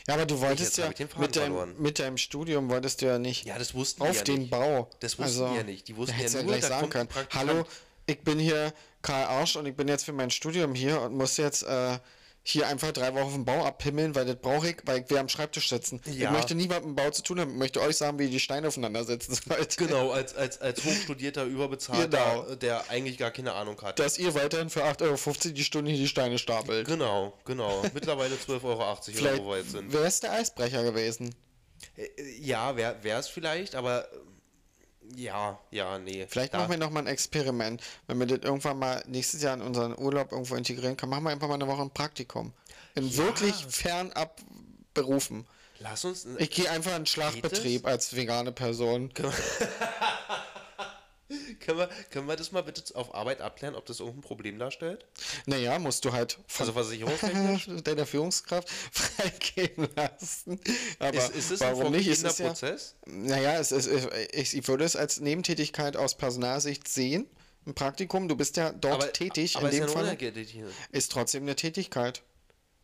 ja, 0.07 0.13
aber 0.13 0.25
du 0.25 0.39
wolltest 0.39 0.77
ja 0.77 0.89
mit 1.17 1.35
deinem, 1.35 1.81
mit 1.81 1.99
deinem 1.99 2.17
Studium 2.17 2.69
wolltest 2.69 3.01
du 3.01 3.07
ja 3.07 3.19
nicht 3.19 3.45
ja, 3.45 3.57
das 3.57 3.73
wussten 3.73 4.03
auf 4.03 4.15
ja 4.15 4.23
den 4.23 4.41
nicht. 4.41 4.51
Bau. 4.51 4.89
Das 5.01 5.19
wussten 5.19 5.43
also, 5.43 5.55
ja 5.55 5.63
nicht. 5.63 5.87
Die 5.87 5.97
wussten 5.97 6.17
ja 6.17 6.29
nur, 6.29 6.41
ja 6.41 6.47
gleich 6.47 6.65
sagen 6.65 6.89
können. 6.89 7.09
Hallo, 7.33 7.65
ich 8.05 8.21
bin 8.21 8.39
hier 8.39 8.73
Karl 9.01 9.25
Arsch 9.25 9.57
und 9.57 9.65
ich 9.65 9.75
bin 9.75 9.87
jetzt 9.87 10.05
für 10.05 10.13
mein 10.13 10.31
Studium 10.31 10.75
hier 10.75 11.01
und 11.01 11.15
muss 11.15 11.35
jetzt 11.37 11.63
äh, 11.63 11.99
hier 12.47 12.67
einfach 12.67 12.91
drei 12.91 13.11
Wochen 13.15 13.23
auf 13.23 13.33
dem 13.33 13.43
Bau 13.43 13.65
abhimmeln, 13.65 14.13
weil 14.13 14.25
das 14.25 14.35
brauche 14.35 14.69
ich, 14.69 14.77
weil 14.85 15.03
wir 15.09 15.19
am 15.19 15.27
Schreibtisch 15.29 15.67
sitzen. 15.67 15.99
Ja. 16.05 16.29
Ich 16.29 16.29
möchte 16.29 16.53
nie 16.53 16.67
mit 16.67 16.83
dem 16.83 16.95
Bau 16.95 17.09
zu 17.09 17.23
tun 17.23 17.39
haben, 17.39 17.49
ich 17.49 17.57
möchte 17.57 17.81
euch 17.81 17.97
sagen, 17.97 18.19
wie 18.19 18.29
die 18.29 18.39
Steine 18.39 18.67
aufeinander 18.67 19.03
sitzen. 19.03 19.35
genau, 19.77 20.11
als, 20.11 20.35
als, 20.35 20.61
als 20.61 20.83
hochstudierter, 20.85 21.45
überbezahlter, 21.45 22.05
genau. 22.07 22.55
der 22.55 22.87
eigentlich 22.91 23.17
gar 23.17 23.31
keine 23.31 23.53
Ahnung 23.53 23.81
hat. 23.81 23.97
Dass 23.97 24.19
ihr 24.19 24.35
weiterhin 24.35 24.69
für 24.69 24.83
8,50 24.83 25.01
Euro 25.01 25.53
die 25.55 25.63
Stunde 25.63 25.89
hier 25.89 25.99
die 25.99 26.07
Steine 26.07 26.37
stapelt. 26.37 26.85
Genau, 26.85 27.33
genau. 27.45 27.83
Mittlerweile 27.95 28.35
12,80 28.35 28.63
Euro 28.63 28.73
oder 28.75 29.37
wo 29.39 29.49
wir 29.49 29.57
jetzt 29.57 29.71
sind. 29.71 29.91
Wer 29.91 30.05
ist 30.05 30.21
der 30.21 30.33
Eisbrecher 30.33 30.83
gewesen? 30.83 31.33
Äh, 31.97 32.09
ja, 32.39 32.77
wäre 32.77 33.19
es 33.19 33.27
vielleicht, 33.27 33.73
aber 33.73 34.07
ja, 35.15 35.59
ja, 35.71 35.97
nee. 35.99 36.25
Vielleicht 36.27 36.53
machen 36.53 36.69
wir 36.69 36.77
nochmal 36.77 37.03
ein 37.03 37.07
Experiment. 37.07 37.81
Wenn 38.07 38.19
wir 38.19 38.27
das 38.27 38.39
irgendwann 38.39 38.79
mal 38.79 39.03
nächstes 39.07 39.41
Jahr 39.41 39.53
in 39.53 39.61
unseren 39.61 39.97
Urlaub 39.97 40.31
irgendwo 40.31 40.55
integrieren 40.55 40.97
können, 40.97 41.09
machen 41.09 41.23
wir 41.23 41.31
einfach 41.31 41.47
mal 41.47 41.55
eine 41.55 41.67
Woche 41.67 41.81
ein 41.81 41.91
Praktikum. 41.91 42.53
In 42.95 43.07
ja. 43.07 43.17
wirklich 43.17 43.65
fernab 43.67 44.41
Berufen. 44.93 45.45
Lass 45.79 46.05
uns. 46.05 46.25
Ich 46.37 46.49
gehe 46.51 46.69
einfach 46.69 46.91
in 46.91 46.97
einen 46.97 47.05
Schlachtbetrieb 47.05 47.85
als 47.85 48.15
vegane 48.15 48.51
Person. 48.51 49.11
können, 51.65 51.79
wir, 51.79 51.89
können 52.11 52.27
wir 52.27 52.35
das 52.35 52.51
mal 52.51 52.63
bitte 52.63 52.95
auf 52.95 53.13
Arbeit 53.13 53.41
abklären, 53.41 53.75
ob 53.75 53.85
das 53.85 53.99
irgendein 53.99 54.21
Problem 54.21 54.59
darstellt? 54.59 55.05
Naja, 55.45 55.79
musst 55.79 56.05
du 56.05 56.13
halt 56.13 56.39
also 56.59 56.73
versicherungstechnisch 56.73 57.67
deiner 57.83 58.05
Führungskraft 58.05 58.69
freigeben 58.91 59.87
lassen. 59.95 60.59
Aber 60.99 61.17
ist, 61.17 61.35
ist 61.35 61.51
es 61.51 61.59
warum 61.61 61.91
nicht? 61.91 62.07
Ist 62.07 62.25
es 62.25 62.37
Prozess? 62.37 62.95
Ja, 63.05 63.13
naja, 63.13 63.59
es 63.59 63.71
ist, 63.71 63.89
ich, 64.31 64.55
ich 64.55 64.67
würde 64.67 64.83
es 64.83 64.95
als 64.95 65.19
Nebentätigkeit 65.19 65.97
aus 65.97 66.15
Personalsicht 66.15 66.87
sehen. 66.87 67.27
Ein 67.65 67.73
Praktikum, 67.73 68.27
du 68.27 68.35
bist 68.35 68.57
ja 68.57 68.71
dort 68.71 69.03
aber, 69.03 69.13
tätig. 69.13 69.57
Aber 69.57 69.69
in 69.69 69.75
dem 69.75 69.85
ist 69.85 69.95
ja 69.95 70.01
Fall 70.01 70.17
ist 70.91 71.11
trotzdem 71.11 71.43
eine 71.43 71.55
Tätigkeit. 71.55 72.21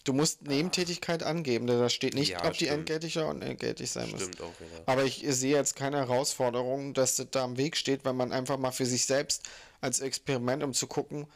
Du 0.04 0.14
musst 0.14 0.44
Nebentätigkeit 0.44 1.24
angeben, 1.24 1.68
da 1.68 1.90
steht 1.90 2.14
nicht, 2.14 2.32
ja, 2.32 2.38
ob 2.40 2.56
stimmt. 2.56 2.62
die 2.62 2.68
entgeltlich 2.68 3.18
oder 3.18 3.30
unentgeltlich 3.30 3.92
sein 3.92 4.10
muss. 4.10 4.22
Stimmt 4.22 4.42
auch, 4.42 4.54
ja. 4.60 4.84
Aber 4.86 5.04
ich 5.04 5.24
sehe 5.28 5.56
jetzt 5.56 5.76
keine 5.76 5.98
Herausforderung, 5.98 6.94
dass 6.94 7.16
das 7.16 7.28
da 7.32 7.44
am 7.44 7.58
Weg 7.58 7.78
steht, 7.78 8.04
weil 8.04 8.14
man 8.14 8.32
einfach 8.32 8.58
mal 8.58 8.72
für 8.72 8.86
sich 8.86 9.06
selbst 9.06 9.44
als 9.80 10.00
Experiment, 10.00 10.64
um 10.64 10.74
zu 10.74 10.88
gucken, 10.88 11.28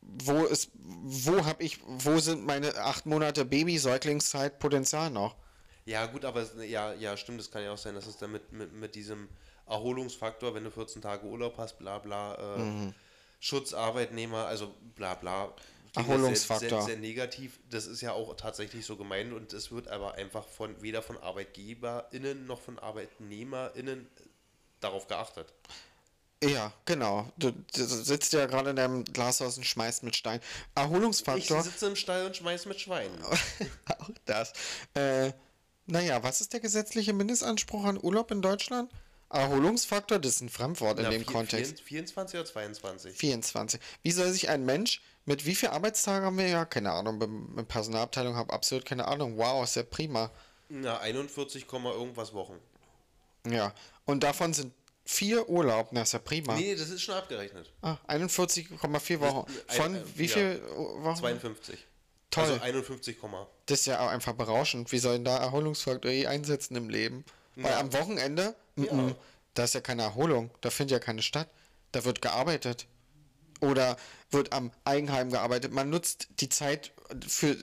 wo 0.00 0.44
ist, 0.44 0.70
wo 0.74 1.44
habe 1.44 1.62
ich, 1.62 1.78
wo 1.86 2.18
sind 2.18 2.44
meine 2.44 2.74
acht 2.76 3.06
Monate 3.06 3.44
Baby-Säuglingszeit 3.44 4.58
Potenzial 4.58 5.10
noch? 5.10 5.36
Ja, 5.84 6.06
gut, 6.06 6.24
aber 6.24 6.46
ja, 6.64 6.92
ja, 6.94 7.16
stimmt, 7.16 7.40
es 7.40 7.50
kann 7.50 7.62
ja 7.62 7.72
auch 7.72 7.78
sein, 7.78 7.94
dass 7.94 8.06
es 8.06 8.16
dann 8.16 8.32
mit, 8.32 8.52
mit, 8.52 8.72
mit 8.72 8.94
diesem 8.94 9.28
Erholungsfaktor, 9.66 10.54
wenn 10.54 10.64
du 10.64 10.70
14 10.70 11.02
Tage 11.02 11.26
Urlaub 11.26 11.56
hast, 11.58 11.78
bla 11.78 11.98
bla, 11.98 12.56
äh, 12.56 12.58
mhm. 12.58 12.94
Schutzarbeitnehmer, 13.40 14.46
also 14.46 14.74
bla 14.94 15.14
bla, 15.14 15.54
Erholungsfaktor. 15.94 16.68
Sehr, 16.68 16.78
sehr, 16.80 16.86
sehr, 16.86 16.96
negativ. 16.96 17.58
Das 17.70 17.86
ist 17.86 18.00
ja 18.00 18.12
auch 18.12 18.34
tatsächlich 18.36 18.86
so 18.86 18.96
gemeint 18.96 19.32
und 19.32 19.52
es 19.52 19.70
wird 19.70 19.88
aber 19.88 20.14
einfach 20.14 20.46
von 20.46 20.80
weder 20.82 21.02
von 21.02 21.18
ArbeitgeberInnen 21.18 22.46
noch 22.46 22.60
von 22.60 22.78
ArbeitnehmerInnen 22.78 24.06
darauf 24.80 25.06
geachtet. 25.08 25.52
Ja, 26.42 26.72
genau. 26.86 27.30
Du, 27.36 27.52
du 27.52 27.84
sitzt 27.84 28.32
ja 28.32 28.46
gerade 28.46 28.70
in 28.70 28.76
deinem 28.76 29.04
Glashaus 29.04 29.58
und 29.58 29.64
schmeißt 29.64 30.04
mit 30.04 30.16
Stein. 30.16 30.40
Ich 30.40 30.82
Erholungsfaktor. 30.82 31.62
sitze 31.62 31.86
im 31.86 31.96
Stall 31.96 32.24
und 32.26 32.36
schmeiß 32.36 32.64
mit 32.64 32.80
Schweinen. 32.80 33.22
auch 33.98 34.10
das. 34.24 34.54
Äh, 34.94 35.32
naja, 35.86 36.22
was 36.22 36.40
ist 36.40 36.52
der 36.52 36.60
gesetzliche 36.60 37.12
Mindestanspruch 37.12 37.84
an 37.84 37.98
Urlaub 38.00 38.30
in 38.30 38.40
Deutschland? 38.40 38.90
Erholungsfaktor, 39.30 40.18
das 40.18 40.36
ist 40.36 40.40
ein 40.42 40.48
Fremdwort 40.48 40.98
in 40.98 41.04
Na, 41.04 41.10
dem 41.10 41.24
vier- 41.24 41.32
Kontext. 41.32 41.76
vier- 41.80 41.86
24 42.04 42.40
oder 42.40 42.48
22? 42.48 43.16
24. 43.16 43.80
Wie 44.02 44.10
soll 44.10 44.30
sich 44.32 44.48
ein 44.48 44.64
Mensch 44.64 45.00
mit 45.24 45.46
wie 45.46 45.54
viel 45.54 45.68
Arbeitstage 45.70 46.26
haben 46.26 46.36
wir 46.38 46.48
ja? 46.48 46.64
Keine 46.64 46.92
Ahnung, 46.92 47.18
mit 47.54 47.68
Personalabteilung 47.68 48.34
habe 48.34 48.52
absolut 48.52 48.84
keine 48.84 49.06
Ahnung. 49.06 49.36
Wow, 49.38 49.62
ist 49.64 49.76
ja 49.76 49.82
prima. 49.84 50.30
Na, 50.68 50.98
41, 50.98 51.66
Komma 51.66 51.92
irgendwas 51.92 52.32
Wochen. 52.32 52.58
Ja. 53.48 53.72
Und 54.04 54.22
davon 54.22 54.52
sind 54.52 54.72
vier 55.04 55.48
Urlaub, 55.48 55.88
na 55.92 56.02
ist 56.02 56.12
ja 56.12 56.18
prima. 56.18 56.54
Nee, 56.56 56.74
das 56.74 56.90
ist 56.90 57.02
schon 57.02 57.14
abgerechnet. 57.14 57.72
Ah, 57.82 57.96
41,4 58.08 59.20
Wochen. 59.20 59.50
Von 59.68 59.94
ein- 59.96 60.02
wie 60.16 60.26
ja. 60.26 60.32
viel 60.34 60.62
Wochen? 60.76 61.16
52. 61.20 61.78
Toll. 62.30 62.44
Also 62.44 62.60
51, 62.62 63.18
Komma. 63.20 63.46
Das 63.66 63.80
ist 63.80 63.86
ja 63.86 64.00
auch 64.00 64.08
einfach 64.08 64.34
berauschend. 64.34 64.92
Wie 64.92 64.98
soll 64.98 65.14
denn 65.14 65.24
da 65.24 65.38
Erholungsfaktor 65.38 66.10
eh 66.10 66.26
einsetzen 66.26 66.76
im 66.76 66.88
Leben? 66.88 67.24
Weil 67.56 67.74
am 67.74 67.92
Wochenende, 67.92 68.54
mm, 68.80 69.14
da 69.54 69.64
ist 69.64 69.74
ja 69.74 69.80
keine 69.80 70.02
Erholung, 70.02 70.50
da 70.60 70.70
findet 70.70 70.92
ja 70.92 70.98
keine 70.98 71.22
statt. 71.22 71.48
Da 71.92 72.04
wird 72.04 72.22
gearbeitet. 72.22 72.86
Oder 73.60 73.96
wird 74.30 74.52
am 74.52 74.70
Eigenheim 74.84 75.30
gearbeitet. 75.30 75.72
Man 75.72 75.90
nutzt 75.90 76.28
die 76.40 76.48
Zeit 76.48 76.92
für. 77.26 77.56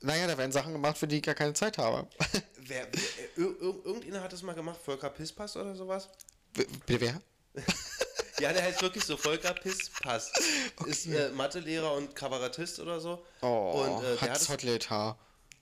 Naja, 0.00 0.26
da 0.26 0.36
werden 0.36 0.52
Sachen 0.52 0.72
gemacht, 0.72 0.98
für 0.98 1.06
die 1.06 1.16
ich 1.16 1.22
gar 1.22 1.34
keine 1.34 1.52
Zeit 1.54 1.78
habe. 1.78 2.06
Wer, 2.66 2.88
wer, 3.36 3.44
ir- 3.44 3.60
ir- 3.60 3.84
irgendeiner 3.84 4.22
hat 4.22 4.32
das 4.32 4.42
mal 4.42 4.54
gemacht, 4.54 4.80
Volker 4.82 5.10
Pisspass 5.10 5.56
oder 5.56 5.74
sowas? 5.76 6.08
Bitte 6.54 7.00
wer? 7.00 7.20
Ja, 8.40 8.52
der 8.52 8.64
heißt 8.64 8.82
wirklich 8.82 9.04
so, 9.04 9.16
Volker 9.16 9.54
Pisspass. 9.54 10.32
Ist 10.86 11.06
äh, 11.06 11.28
Mathelehrer 11.30 11.92
und 11.94 12.16
Kabarettist 12.16 12.80
oder 12.80 12.98
so. 12.98 13.24
Oh, 13.42 13.84
und, 13.86 14.02
äh, 14.04 14.06
der 14.08 14.20
hat 14.22 14.30
hat 14.30 14.36
es 14.38 14.44
Zottelhaar. 14.46 15.16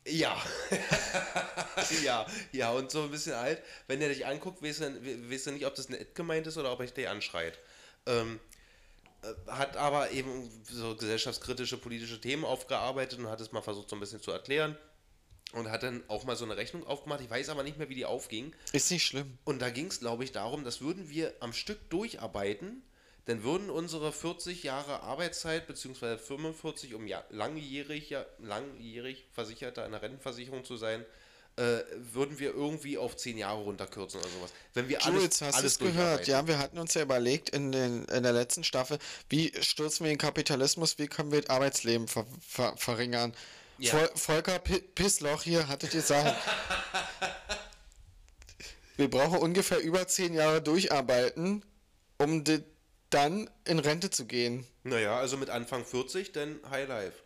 Ja. 0.06 0.36
ja, 2.04 2.26
ja, 2.52 2.70
und 2.72 2.90
so 2.90 3.02
ein 3.02 3.10
bisschen 3.10 3.34
alt. 3.34 3.62
Wenn 3.86 4.00
er 4.00 4.08
dich 4.08 4.26
anguckt, 4.26 4.62
weißt 4.62 4.80
du, 4.80 5.04
we- 5.04 5.30
weißt 5.30 5.46
du 5.46 5.50
nicht, 5.52 5.66
ob 5.66 5.74
das 5.74 5.86
eine 5.88 6.00
It 6.00 6.14
gemeint 6.14 6.46
ist 6.46 6.56
oder 6.58 6.72
ob 6.72 6.80
er 6.80 6.86
dich 6.86 7.08
anschreit. 7.08 7.58
Ähm, 8.06 8.40
äh, 9.22 9.50
hat 9.50 9.76
aber 9.76 10.10
eben 10.10 10.50
so 10.70 10.96
gesellschaftskritische 10.96 11.76
politische 11.78 12.20
Themen 12.20 12.44
aufgearbeitet 12.44 13.18
und 13.20 13.28
hat 13.28 13.40
es 13.40 13.52
mal 13.52 13.62
versucht, 13.62 13.88
so 13.90 13.96
ein 13.96 14.00
bisschen 14.00 14.20
zu 14.22 14.30
erklären. 14.32 14.76
Und 15.52 15.70
hat 15.70 15.82
dann 15.82 16.02
auch 16.08 16.24
mal 16.24 16.34
so 16.34 16.46
eine 16.46 16.56
Rechnung 16.56 16.86
aufgemacht. 16.86 17.20
Ich 17.20 17.28
weiß 17.28 17.50
aber 17.50 17.62
nicht 17.62 17.76
mehr, 17.76 17.90
wie 17.90 17.94
die 17.94 18.06
aufging. 18.06 18.54
Ist 18.72 18.90
nicht 18.90 19.04
schlimm. 19.04 19.36
Und 19.44 19.60
da 19.60 19.68
ging 19.68 19.86
es, 19.88 20.00
glaube 20.00 20.24
ich, 20.24 20.32
darum, 20.32 20.64
dass 20.64 20.80
würden 20.80 21.10
wir 21.10 21.34
am 21.40 21.52
Stück 21.52 21.90
durcharbeiten, 21.90 22.82
dann 23.26 23.42
würden 23.44 23.70
unsere 23.70 24.12
40 24.12 24.62
Jahre 24.64 25.02
Arbeitszeit 25.02 25.66
beziehungsweise 25.66 26.18
45, 26.18 26.94
um 26.94 27.06
ja, 27.06 27.22
langjährig, 27.30 28.10
ja, 28.10 28.24
langjährig 28.38 29.26
Versicherter 29.32 29.84
einer 29.84 30.02
Rentenversicherung 30.02 30.64
zu 30.64 30.76
sein, 30.76 31.04
äh, 31.56 31.80
würden 32.12 32.38
wir 32.38 32.54
irgendwie 32.54 32.96
auf 32.98 33.16
10 33.16 33.36
Jahre 33.38 33.60
runterkürzen 33.62 34.20
oder 34.20 34.28
sowas. 34.30 34.52
Wenn 34.74 34.88
wir 34.88 35.04
alles, 35.04 35.20
Jules, 35.20 35.40
hast 35.42 35.54
du 35.54 35.58
alles 35.58 35.72
es 35.72 35.78
gehört? 35.78 36.26
Ja, 36.26 36.46
wir 36.48 36.58
hatten 36.58 36.78
uns 36.78 36.94
ja 36.94 37.02
überlegt 37.02 37.50
in, 37.50 37.72
den, 37.72 38.04
in 38.06 38.22
der 38.22 38.32
letzten 38.32 38.64
Staffel, 38.64 38.98
wie 39.28 39.52
stürzen 39.60 40.04
wir 40.04 40.12
den 40.12 40.18
Kapitalismus, 40.18 40.98
wie 40.98 41.08
können 41.08 41.30
wir 41.30 41.42
das 41.42 41.50
Arbeitsleben 41.50 42.08
ver, 42.08 42.26
ver, 42.40 42.74
verringern. 42.78 43.34
Ja. 43.78 43.92
Vol 43.92 44.10
Volker 44.14 44.58
Pi- 44.60 44.80
Pissloch 44.80 45.42
hier, 45.42 45.68
hattet 45.68 45.92
ihr 45.94 46.02
sagen. 46.02 46.30
wir 48.96 49.10
brauchen 49.10 49.38
ungefähr 49.38 49.78
über 49.80 50.06
zehn 50.08 50.32
Jahre 50.34 50.62
durcharbeiten, 50.62 51.64
um 52.18 52.44
di- 52.44 52.62
dann 53.12 53.48
in 53.64 53.78
Rente 53.78 54.10
zu 54.10 54.26
gehen. 54.26 54.66
Naja, 54.84 55.16
also 55.18 55.36
mit 55.36 55.50
Anfang 55.50 55.84
40, 55.84 56.32
dann 56.32 56.58
High 56.70 56.88
Life. 56.88 57.16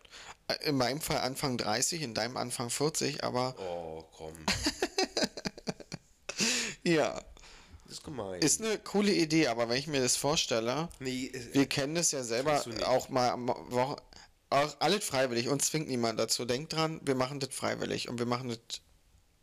Äh, 0.47 0.69
In 0.69 0.77
meinem 0.77 1.01
Fall 1.01 1.17
Anfang 1.17 1.57
30, 1.57 2.01
in 2.01 2.13
deinem 2.13 2.37
Anfang 2.37 2.69
40, 2.69 3.23
aber 3.23 3.55
Oh, 3.59 4.03
komm. 4.15 4.33
ja, 6.83 7.13
Das 7.85 7.93
ist 7.93 8.03
gemein. 8.03 8.41
ist 8.41 8.61
eine 8.61 8.77
coole 8.79 9.11
Idee, 9.13 9.47
aber 9.47 9.69
wenn 9.69 9.77
ich 9.77 9.87
mir 9.87 10.01
das 10.01 10.15
vorstelle, 10.15 10.89
nee, 10.99 11.31
es- 11.33 11.53
Wir 11.53 11.65
kennen 11.65 11.95
das 11.95 12.11
ja 12.11 12.23
selber 12.23 12.63
auch 12.85 13.09
mal 13.09 13.29
am 13.29 13.47
Wochen 13.47 13.95
auch 14.49 14.77
alles 14.79 15.03
freiwillig. 15.03 15.49
Uns 15.49 15.65
zwingt 15.67 15.89
niemand 15.89 16.17
dazu. 16.17 16.45
Denkt 16.45 16.71
dran, 16.71 17.01
wir 17.03 17.15
machen 17.15 17.41
das 17.41 17.53
freiwillig 17.53 18.07
und 18.07 18.17
wir 18.17 18.25
machen 18.25 18.47
das 18.47 18.59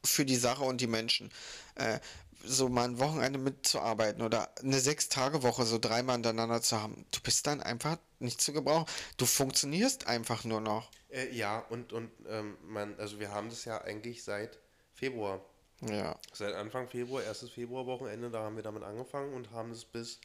für 0.02 0.24
die 0.24 0.36
Sache 0.36 0.64
und 0.64 0.80
die 0.80 0.86
Menschen. 0.86 1.30
Äh, 1.74 1.98
so 2.44 2.68
mal 2.68 2.84
ein 2.84 2.98
Wochenende 2.98 3.38
mitzuarbeiten 3.38 4.22
oder 4.22 4.50
eine 4.60 4.78
Sechs-Tage-Woche 4.78 5.64
so 5.64 5.78
dreimal 5.78 6.16
hintereinander 6.16 6.62
zu 6.62 6.80
haben. 6.80 7.06
Du 7.10 7.20
bist 7.20 7.46
dann 7.46 7.60
einfach 7.62 7.98
nicht 8.18 8.40
zu 8.40 8.52
gebrauchen. 8.52 8.86
Du 9.16 9.26
funktionierst 9.26 10.06
einfach 10.06 10.44
nur 10.44 10.60
noch. 10.60 10.90
äh, 11.10 11.30
ja, 11.34 11.60
und, 11.70 11.92
und 11.92 12.10
ähm, 12.28 12.56
man, 12.62 12.98
also 12.98 13.20
wir 13.20 13.30
haben 13.30 13.48
das 13.48 13.64
ja 13.64 13.80
eigentlich 13.80 14.24
seit 14.24 14.58
Februar. 14.94 15.40
Ja. 15.80 16.18
Seit 16.32 16.54
Anfang 16.54 16.88
Februar, 16.88 17.22
erstes 17.22 17.50
Februarwochenende, 17.50 18.30
da 18.30 18.42
haben 18.42 18.56
wir 18.56 18.62
damit 18.62 18.82
angefangen 18.82 19.34
und 19.34 19.50
haben 19.50 19.70
es 19.70 19.84
bis 19.84 20.20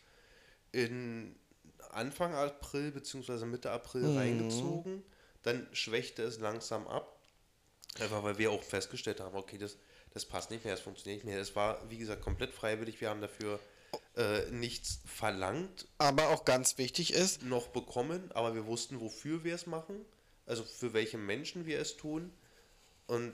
in 0.72 1.36
Anfang 1.92 2.34
April 2.34 2.92
bzw. 2.92 3.46
Mitte 3.46 3.72
April 3.72 4.18
reingezogen. 4.18 5.04
Dann 5.44 5.68
schwächte 5.74 6.24
es 6.24 6.40
langsam 6.40 6.88
ab. 6.88 7.20
Einfach 8.00 8.24
weil 8.24 8.38
wir 8.38 8.52
auch 8.52 8.62
festgestellt 8.62 9.20
haben, 9.20 9.36
okay, 9.36 9.58
das, 9.58 9.78
das 10.14 10.26
passt 10.26 10.52
nicht 10.52 10.66
mehr, 10.66 10.74
das 10.74 10.82
funktioniert 10.82 11.24
nicht 11.24 11.32
mehr. 11.32 11.42
Es 11.42 11.56
war, 11.56 11.90
wie 11.90 11.98
gesagt, 11.98 12.22
komplett 12.22 12.54
freiwillig. 12.54 13.00
Wir 13.02 13.10
haben 13.10 13.22
dafür 13.22 13.60
äh, 14.16 14.50
nichts 14.52 15.00
verlangt, 15.06 15.88
Aber 15.98 16.30
auch 16.30 16.46
ganz 16.46 16.78
wichtig 16.78 17.14
ist, 17.14 17.44
noch 17.44 17.68
bekommen, 17.68 18.32
aber 18.34 18.54
wir 18.54 18.66
wussten, 18.66 19.00
wofür 19.00 19.44
wir 19.44 19.56
es 19.56 19.66
machen, 19.66 20.06
also 20.46 20.64
für 20.64 20.94
welche 20.94 21.18
Menschen 21.18 21.66
wir 21.66 21.80
es 21.80 21.98
tun. 21.98 22.32
Und 23.08 23.34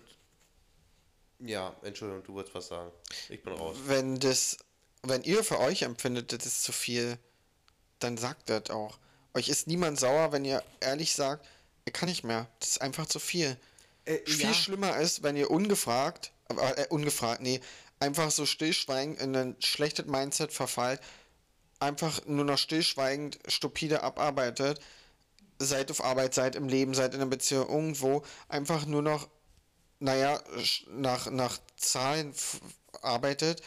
ja, 1.40 1.76
Entschuldigung, 1.84 2.24
du 2.24 2.34
wolltest 2.34 2.56
was 2.56 2.68
sagen. 2.68 2.92
Ich 3.30 3.44
bin 3.44 3.54
raus. 3.54 3.78
wenn 3.86 4.20
das, 4.20 4.58
wenn 5.04 5.24
ihr 5.24 5.44
für 5.44 5.60
euch 5.60 5.82
empfindet, 5.82 6.32
das 6.32 6.46
ist 6.46 6.64
zu 6.64 6.72
viel, 6.72 7.18
dann 8.00 8.18
sagt 8.18 8.50
das 8.50 8.70
auch. 8.70 8.98
Euch 9.34 9.50
ist 9.50 9.68
niemand 9.68 10.00
sauer, 10.00 10.32
wenn 10.32 10.46
ihr 10.46 10.64
ehrlich 10.80 11.14
sagt, 11.14 11.46
ich 11.84 11.94
kann 11.94 12.10
nicht 12.10 12.24
mehr. 12.24 12.48
Das 12.60 12.70
ist 12.70 12.82
einfach 12.82 13.06
zu 13.06 13.20
viel. 13.20 13.58
Äh, 14.06 14.20
Viel 14.26 14.46
ja. 14.46 14.54
schlimmer 14.54 14.98
ist, 14.98 15.24
wenn 15.24 15.36
ihr 15.36 15.50
ungefragt, 15.50 16.32
äh, 16.50 16.88
ungefragt, 16.90 17.42
nee, 17.42 17.62
einfach 18.00 18.32
so 18.32 18.46
stillschweigend 18.46 19.20
in 19.20 19.36
ein 19.36 19.56
schlechtes 19.60 20.06
Mindset 20.06 20.52
verfallt, 20.54 21.00
einfach 21.80 22.26
nur 22.26 22.46
noch 22.46 22.58
stillschweigend 22.58 23.40
stupide 23.48 24.04
abarbeitet, 24.04 24.80
seid 25.60 25.92
auf 25.92 26.04
Arbeit, 26.04 26.34
seid 26.34 26.56
im 26.56 26.68
Leben, 26.68 26.94
seid 26.94 27.14
in 27.14 27.22
einer 27.22 27.30
Beziehung 27.30 27.70
irgendwo, 27.70 28.24
einfach 28.50 28.86
nur 28.86 29.02
noch, 29.02 29.28
naja, 30.00 30.42
nach, 30.90 31.30
nach 31.32 31.58
Zahlen 31.78 32.34
arbeitet 33.02 33.62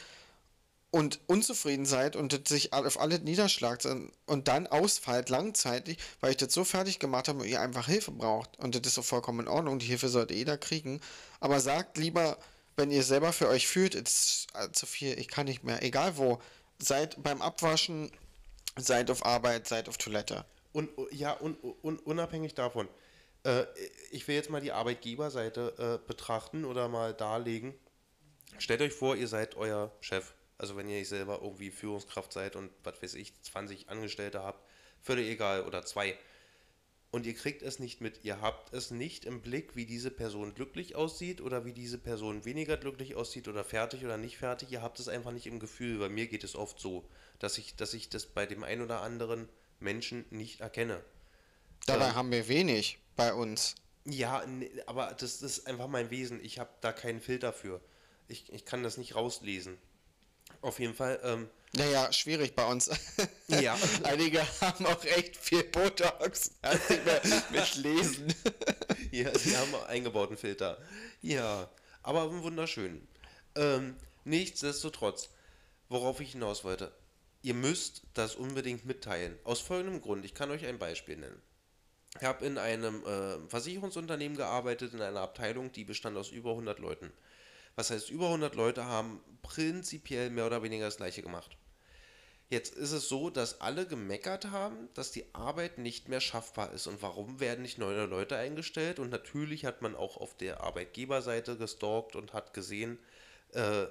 und 0.90 1.20
unzufrieden 1.26 1.86
seid 1.86 2.16
und 2.16 2.32
das 2.32 2.40
sich 2.48 2.72
auf 2.72 2.98
alles 3.00 3.20
niederschlagt 3.20 3.86
und- 3.86 4.48
dann 4.48 4.66
ausfallt 4.66 5.28
langzeitig, 5.28 5.98
weil 6.20 6.30
ich 6.30 6.36
das 6.38 6.52
so 6.52 6.64
fertig 6.64 6.98
gemacht 6.98 7.28
habe 7.28 7.40
und 7.40 7.46
ihr 7.46 7.60
einfach 7.60 7.86
Hilfe 7.86 8.10
braucht. 8.10 8.58
Und 8.58 8.74
das 8.74 8.86
ist 8.86 8.94
so 8.94 9.02
vollkommen 9.02 9.40
in 9.40 9.48
Ordnung, 9.48 9.78
die 9.78 9.86
Hilfe 9.86 10.08
sollte 10.08 10.34
jeder 10.34 10.56
kriegen. 10.56 11.00
Aber 11.40 11.60
sagt 11.60 11.98
lieber, 11.98 12.38
wenn 12.78 12.90
ihr 12.90 13.02
selber 13.02 13.32
für 13.32 13.48
euch 13.48 13.66
fühlt, 13.66 13.94
es 13.94 14.02
ist 14.02 14.46
äh, 14.54 14.70
zu 14.72 14.86
viel, 14.86 15.18
ich 15.18 15.28
kann 15.28 15.46
nicht 15.46 15.64
mehr, 15.64 15.82
egal 15.82 16.16
wo, 16.16 16.40
seid 16.78 17.20
beim 17.22 17.42
Abwaschen, 17.42 18.10
seid 18.76 19.10
auf 19.10 19.26
Arbeit, 19.26 19.66
seid 19.66 19.88
auf 19.88 19.98
Toilette. 19.98 20.44
Und 20.72 20.90
ja, 21.10 21.32
und, 21.32 21.56
und 21.56 22.06
unabhängig 22.06 22.54
davon, 22.54 22.88
äh, 23.44 23.64
ich 24.12 24.28
will 24.28 24.36
jetzt 24.36 24.50
mal 24.50 24.60
die 24.60 24.72
Arbeitgeberseite 24.72 26.00
äh, 26.00 26.06
betrachten 26.06 26.64
oder 26.64 26.88
mal 26.88 27.14
darlegen. 27.14 27.74
Stellt 28.58 28.80
euch 28.80 28.92
vor, 28.92 29.16
ihr 29.16 29.28
seid 29.28 29.56
euer 29.56 29.92
Chef. 30.00 30.32
Also 30.56 30.76
wenn 30.76 30.88
ihr 30.88 30.98
nicht 30.98 31.08
selber 31.08 31.40
irgendwie 31.42 31.70
Führungskraft 31.70 32.32
seid 32.32 32.56
und 32.56 32.70
was 32.84 33.00
weiß 33.02 33.14
ich, 33.14 33.40
20 33.42 33.88
Angestellte 33.88 34.42
habt, 34.42 34.64
völlig 35.02 35.28
egal, 35.28 35.64
oder 35.64 35.84
zwei. 35.84 36.16
Und 37.10 37.24
ihr 37.24 37.34
kriegt 37.34 37.62
es 37.62 37.78
nicht 37.78 38.02
mit, 38.02 38.22
ihr 38.24 38.42
habt 38.42 38.74
es 38.74 38.90
nicht 38.90 39.24
im 39.24 39.40
Blick, 39.40 39.74
wie 39.76 39.86
diese 39.86 40.10
Person 40.10 40.54
glücklich 40.54 40.94
aussieht 40.94 41.40
oder 41.40 41.64
wie 41.64 41.72
diese 41.72 41.96
Person 41.96 42.44
weniger 42.44 42.76
glücklich 42.76 43.16
aussieht 43.16 43.48
oder 43.48 43.64
fertig 43.64 44.04
oder 44.04 44.18
nicht 44.18 44.36
fertig. 44.36 44.70
Ihr 44.70 44.82
habt 44.82 45.00
es 45.00 45.08
einfach 45.08 45.30
nicht 45.30 45.46
im 45.46 45.58
Gefühl. 45.58 45.98
Bei 45.98 46.10
mir 46.10 46.26
geht 46.26 46.44
es 46.44 46.54
oft 46.54 46.78
so, 46.78 47.08
dass 47.38 47.56
ich, 47.56 47.76
dass 47.76 47.94
ich 47.94 48.10
das 48.10 48.26
bei 48.26 48.44
dem 48.44 48.62
einen 48.62 48.82
oder 48.82 49.00
anderen 49.00 49.48
Menschen 49.80 50.26
nicht 50.28 50.60
erkenne. 50.60 51.02
Dabei 51.86 52.08
Ähm. 52.08 52.14
haben 52.14 52.30
wir 52.30 52.46
wenig 52.48 52.98
bei 53.16 53.32
uns. 53.32 53.74
Ja, 54.04 54.44
ne, 54.46 54.70
aber 54.86 55.14
das 55.18 55.40
ist 55.40 55.66
einfach 55.66 55.88
mein 55.88 56.10
Wesen. 56.10 56.44
Ich 56.44 56.58
habe 56.58 56.70
da 56.82 56.92
keinen 56.92 57.20
Filter 57.20 57.54
für. 57.54 57.80
Ich, 58.26 58.52
ich 58.52 58.66
kann 58.66 58.82
das 58.82 58.98
nicht 58.98 59.14
rauslesen. 59.14 59.78
Auf 60.60 60.78
jeden 60.78 60.94
Fall, 60.94 61.20
ähm, 61.22 61.48
Naja, 61.74 62.12
schwierig 62.12 62.54
bei 62.54 62.64
uns. 62.64 62.90
Ja. 63.48 63.76
Einige 64.04 64.42
haben 64.60 64.86
auch 64.86 65.04
echt 65.04 65.36
viel 65.36 65.64
Botox. 65.64 66.52
Kannst 66.62 66.90
nicht 66.90 67.04
mehr 67.04 67.20
mit 67.50 67.74
lesen. 67.76 68.34
ja, 69.10 69.36
sie 69.38 69.56
haben 69.56 69.74
eingebauten 69.86 70.36
Filter. 70.36 70.78
Ja, 71.20 71.70
aber 72.02 72.30
wunderschön. 72.42 73.06
Ähm, 73.54 73.96
nichtsdestotrotz, 74.24 75.30
worauf 75.88 76.20
ich 76.20 76.32
hinaus 76.32 76.64
wollte. 76.64 76.92
ihr 77.42 77.54
müsst 77.54 78.02
das 78.14 78.34
unbedingt 78.34 78.84
mitteilen. 78.86 79.38
Aus 79.44 79.60
folgendem 79.60 80.00
Grund. 80.00 80.24
Ich 80.24 80.34
kann 80.34 80.50
euch 80.50 80.66
ein 80.66 80.78
Beispiel 80.78 81.16
nennen. 81.16 81.40
Ich 82.16 82.24
habe 82.24 82.44
in 82.44 82.58
einem 82.58 83.04
äh, 83.04 83.38
Versicherungsunternehmen 83.48 84.36
gearbeitet, 84.36 84.94
in 84.94 85.02
einer 85.02 85.20
Abteilung, 85.20 85.70
die 85.72 85.84
bestand 85.84 86.16
aus 86.16 86.30
über 86.30 86.50
100 86.50 86.78
Leuten. 86.78 87.12
Was 87.78 87.92
heißt, 87.92 88.10
über 88.10 88.26
100 88.26 88.56
Leute 88.56 88.86
haben 88.86 89.20
prinzipiell 89.40 90.30
mehr 90.30 90.46
oder 90.46 90.64
weniger 90.64 90.86
das 90.86 90.96
gleiche 90.96 91.22
gemacht. 91.22 91.56
Jetzt 92.50 92.74
ist 92.74 92.90
es 92.90 93.08
so, 93.08 93.30
dass 93.30 93.60
alle 93.60 93.86
gemeckert 93.86 94.50
haben, 94.50 94.88
dass 94.94 95.12
die 95.12 95.32
Arbeit 95.32 95.78
nicht 95.78 96.08
mehr 96.08 96.20
schaffbar 96.20 96.72
ist. 96.72 96.88
Und 96.88 97.02
warum 97.02 97.38
werden 97.38 97.62
nicht 97.62 97.78
neue 97.78 98.06
Leute 98.06 98.36
eingestellt? 98.36 98.98
Und 98.98 99.10
natürlich 99.10 99.64
hat 99.64 99.80
man 99.80 99.94
auch 99.94 100.16
auf 100.16 100.36
der 100.36 100.60
Arbeitgeberseite 100.60 101.56
gestalkt 101.56 102.16
und 102.16 102.32
hat 102.32 102.52
gesehen, 102.52 102.98
äh, 103.52 103.86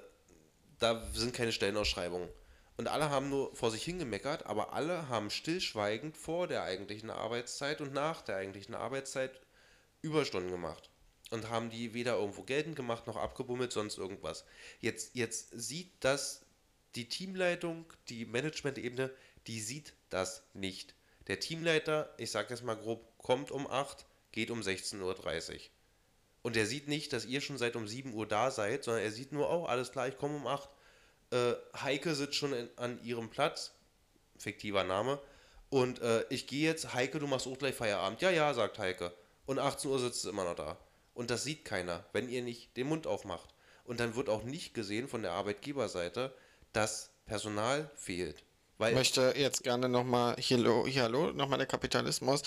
da 0.78 1.02
sind 1.14 1.32
keine 1.32 1.52
Stellenausschreibungen. 1.52 2.28
Und 2.76 2.88
alle 2.88 3.08
haben 3.08 3.30
nur 3.30 3.56
vor 3.56 3.70
sich 3.70 3.84
hingemeckert, 3.84 4.44
aber 4.44 4.74
alle 4.74 5.08
haben 5.08 5.30
stillschweigend 5.30 6.14
vor 6.14 6.46
der 6.46 6.62
eigentlichen 6.62 7.08
Arbeitszeit 7.08 7.80
und 7.80 7.94
nach 7.94 8.20
der 8.20 8.36
eigentlichen 8.36 8.74
Arbeitszeit 8.74 9.40
Überstunden 10.02 10.50
gemacht. 10.50 10.90
Und 11.30 11.50
haben 11.50 11.70
die 11.70 11.92
weder 11.92 12.14
irgendwo 12.14 12.42
geltend 12.42 12.76
gemacht 12.76 13.06
noch 13.06 13.16
abgebummelt, 13.16 13.72
sonst 13.72 13.98
irgendwas. 13.98 14.44
Jetzt, 14.80 15.14
jetzt 15.14 15.50
sieht 15.52 15.92
das 16.00 16.46
die 16.94 17.08
Teamleitung, 17.08 17.84
die 18.08 18.24
Management-Ebene, 18.24 19.10
die 19.46 19.60
sieht 19.60 19.92
das 20.08 20.42
nicht. 20.54 20.94
Der 21.26 21.38
Teamleiter, 21.38 22.14
ich 22.16 22.30
sage 22.30 22.48
jetzt 22.50 22.64
mal 22.64 22.76
grob, 22.76 23.18
kommt 23.18 23.50
um 23.50 23.66
8, 23.66 24.06
geht 24.32 24.50
um 24.50 24.60
16.30 24.60 25.02
Uhr. 25.02 25.60
Und 26.42 26.56
er 26.56 26.66
sieht 26.66 26.88
nicht, 26.88 27.12
dass 27.12 27.26
ihr 27.26 27.42
schon 27.42 27.58
seit 27.58 27.76
um 27.76 27.86
7 27.86 28.14
Uhr 28.14 28.26
da 28.26 28.50
seid, 28.50 28.84
sondern 28.84 29.02
er 29.02 29.12
sieht 29.12 29.32
nur, 29.32 29.50
oh, 29.50 29.66
alles 29.66 29.92
klar, 29.92 30.08
ich 30.08 30.16
komme 30.16 30.36
um 30.36 30.46
8. 30.46 30.68
Äh, 31.30 31.52
Heike 31.82 32.14
sitzt 32.14 32.36
schon 32.36 32.54
in, 32.54 32.70
an 32.76 33.02
ihrem 33.04 33.28
Platz, 33.28 33.74
fiktiver 34.38 34.84
Name, 34.84 35.20
und 35.70 36.00
äh, 36.00 36.24
ich 36.30 36.46
gehe 36.46 36.66
jetzt, 36.66 36.94
Heike, 36.94 37.18
du 37.18 37.26
machst 37.26 37.46
auch 37.46 37.58
gleich 37.58 37.74
Feierabend. 37.74 38.22
Ja, 38.22 38.30
ja, 38.30 38.54
sagt 38.54 38.78
Heike. 38.78 39.12
Und 39.46 39.58
18 39.58 39.90
Uhr 39.90 39.98
sitzt 39.98 40.22
sie 40.22 40.30
immer 40.30 40.44
noch 40.44 40.54
da. 40.54 40.78
Und 41.18 41.30
das 41.32 41.42
sieht 41.42 41.64
keiner, 41.64 42.04
wenn 42.12 42.28
ihr 42.28 42.42
nicht 42.42 42.76
den 42.76 42.86
Mund 42.86 43.08
aufmacht. 43.08 43.52
Und 43.82 43.98
dann 43.98 44.14
wird 44.14 44.28
auch 44.28 44.44
nicht 44.44 44.72
gesehen 44.72 45.08
von 45.08 45.22
der 45.22 45.32
Arbeitgeberseite, 45.32 46.32
dass 46.72 47.10
Personal 47.26 47.90
fehlt. 47.96 48.44
Weil 48.78 48.92
ich 48.92 48.98
möchte 48.98 49.34
jetzt 49.36 49.64
gerne 49.64 49.88
nochmal, 49.88 50.36
hier, 50.38 50.58
hier 50.86 51.02
hallo, 51.02 51.32
nochmal 51.32 51.58
der 51.58 51.66
Kapitalismus. 51.66 52.42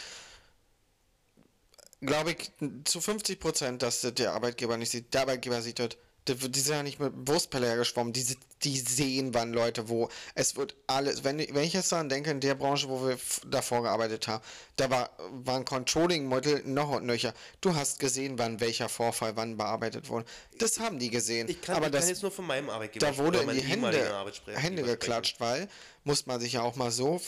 Glaube 1.99 2.31
ich 2.31 2.49
zu 2.85 3.01
50 3.01 3.41
Prozent, 3.41 3.81
dass 3.81 3.99
der 4.03 4.31
Arbeitgeber 4.31 4.77
nicht 4.77 4.91
sieht. 4.91 5.13
Der 5.13 5.23
Arbeitgeber 5.23 5.61
sieht 5.61 5.79
das 5.79 5.89
die, 6.27 6.35
die 6.35 6.59
sind 6.59 6.75
ja 6.75 6.83
nicht 6.83 6.99
mit 6.99 7.13
Wurstpelle 7.27 7.67
hergeschwommen, 7.67 8.13
die, 8.13 8.25
die 8.63 8.77
sehen, 8.77 9.33
wann 9.33 9.53
Leute 9.53 9.89
wo. 9.89 10.09
Es 10.35 10.55
wird 10.55 10.75
alles, 10.87 11.23
wenn, 11.23 11.39
wenn 11.39 11.63
ich 11.63 11.73
jetzt 11.73 11.91
daran 11.91 12.09
denke, 12.09 12.29
in 12.31 12.39
der 12.39 12.55
Branche, 12.55 12.89
wo 12.89 13.07
wir 13.07 13.17
davor 13.47 13.83
gearbeitet 13.83 14.27
haben, 14.27 14.43
da 14.75 14.89
war, 14.89 15.09
waren 15.31 15.65
Controlling-Model 15.65 16.63
noch 16.65 16.89
und 16.91 17.05
nöcher. 17.05 17.33
Du 17.61 17.75
hast 17.75 17.99
gesehen, 17.99 18.37
wann 18.37 18.59
welcher 18.59 18.89
Vorfall 18.89 19.35
wann 19.35 19.57
bearbeitet 19.57 20.09
wurde. 20.09 20.25
Das 20.59 20.79
haben 20.79 20.99
die 20.99 21.09
gesehen. 21.09 21.49
Ich 21.49 21.61
kann, 21.61 21.75
Aber 21.75 21.87
ich 21.87 21.91
das, 21.91 22.01
kann 22.01 22.09
jetzt 22.09 22.21
nur 22.21 22.31
von 22.31 22.45
meinem 22.45 22.69
Arbeitgeber 22.69 23.07
Da 23.07 23.17
wurde 23.17 23.39
in 23.39 23.49
die 23.49 23.61
Hände, 23.61 24.25
Hände 24.53 24.83
geklatscht, 24.83 25.39
weil, 25.39 25.67
muss 26.03 26.27
man 26.27 26.39
sich 26.39 26.53
ja 26.53 26.61
auch 26.61 26.75
mal 26.75 26.91
so 26.91 27.19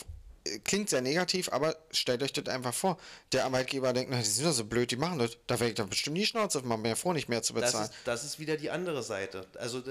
klingt 0.64 0.90
sehr 0.90 1.00
negativ, 1.00 1.50
aber 1.50 1.76
stellt 1.90 2.22
euch 2.22 2.32
das 2.32 2.46
einfach 2.46 2.74
vor. 2.74 2.98
Der 3.32 3.44
Arbeitgeber 3.44 3.92
denkt, 3.92 4.10
na, 4.10 4.18
die 4.18 4.24
sind 4.24 4.46
doch 4.46 4.52
so 4.52 4.64
blöd, 4.64 4.90
die 4.90 4.96
machen 4.96 5.18
das. 5.18 5.38
Da 5.46 5.58
werde 5.58 5.70
ich 5.70 5.74
doch 5.76 5.86
bestimmt 5.86 6.16
die 6.18 6.26
Schnauze 6.26 6.58
auf, 6.58 6.64
mehr 6.64 6.96
vor, 6.96 7.14
nicht 7.14 7.28
mehr 7.28 7.42
zu 7.42 7.54
bezahlen. 7.54 7.88
Das 7.88 7.96
ist, 7.96 8.06
das 8.06 8.24
ist 8.24 8.38
wieder 8.38 8.56
die 8.56 8.70
andere 8.70 9.02
Seite. 9.02 9.46
Also 9.58 9.82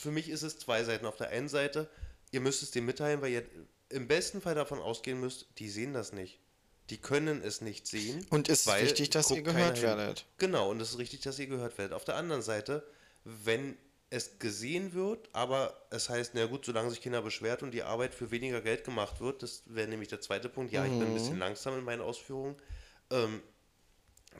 für 0.00 0.10
mich 0.10 0.28
ist 0.28 0.42
es 0.42 0.58
zwei 0.58 0.84
Seiten. 0.84 1.06
Auf 1.06 1.16
der 1.16 1.30
einen 1.30 1.48
Seite, 1.48 1.88
ihr 2.32 2.40
müsst 2.40 2.62
es 2.62 2.70
dem 2.70 2.84
mitteilen, 2.84 3.22
weil 3.22 3.32
ihr 3.32 3.44
im 3.88 4.08
besten 4.08 4.40
Fall 4.40 4.54
davon 4.54 4.80
ausgehen 4.80 5.20
müsst, 5.20 5.46
die 5.58 5.68
sehen 5.70 5.94
das 5.94 6.12
nicht. 6.12 6.38
Die 6.90 6.98
können 6.98 7.42
es 7.42 7.62
nicht 7.62 7.86
sehen. 7.86 8.26
Und 8.28 8.50
es 8.50 8.66
ist 8.66 8.80
wichtig, 8.82 9.10
dass 9.10 9.30
ihr 9.30 9.42
gehört 9.42 9.80
werdet. 9.80 10.26
Genau, 10.36 10.70
und 10.70 10.82
es 10.82 10.90
ist 10.90 10.98
richtig, 10.98 11.20
dass 11.20 11.38
ihr 11.38 11.46
gehört 11.46 11.78
werdet. 11.78 11.94
Auf 11.94 12.04
der 12.04 12.16
anderen 12.16 12.42
Seite, 12.42 12.86
wenn 13.24 13.76
es 14.14 14.38
gesehen 14.38 14.94
wird, 14.94 15.28
aber 15.32 15.86
es 15.90 16.08
heißt, 16.08 16.34
na 16.34 16.46
gut, 16.46 16.64
solange 16.64 16.90
sich 16.90 17.00
Kinder 17.00 17.20
beschwert 17.20 17.64
und 17.64 17.72
die 17.72 17.82
Arbeit 17.82 18.14
für 18.14 18.30
weniger 18.30 18.60
Geld 18.60 18.84
gemacht 18.84 19.20
wird, 19.20 19.42
das 19.42 19.64
wäre 19.66 19.88
nämlich 19.88 20.08
der 20.08 20.20
zweite 20.20 20.48
Punkt, 20.48 20.72
ja, 20.72 20.84
mhm. 20.84 20.92
ich 20.92 20.98
bin 21.00 21.08
ein 21.08 21.14
bisschen 21.14 21.34
mhm. 21.34 21.40
langsam 21.40 21.76
in 21.76 21.84
meinen 21.84 22.00
Ausführungen, 22.00 22.54
ähm, 23.10 23.42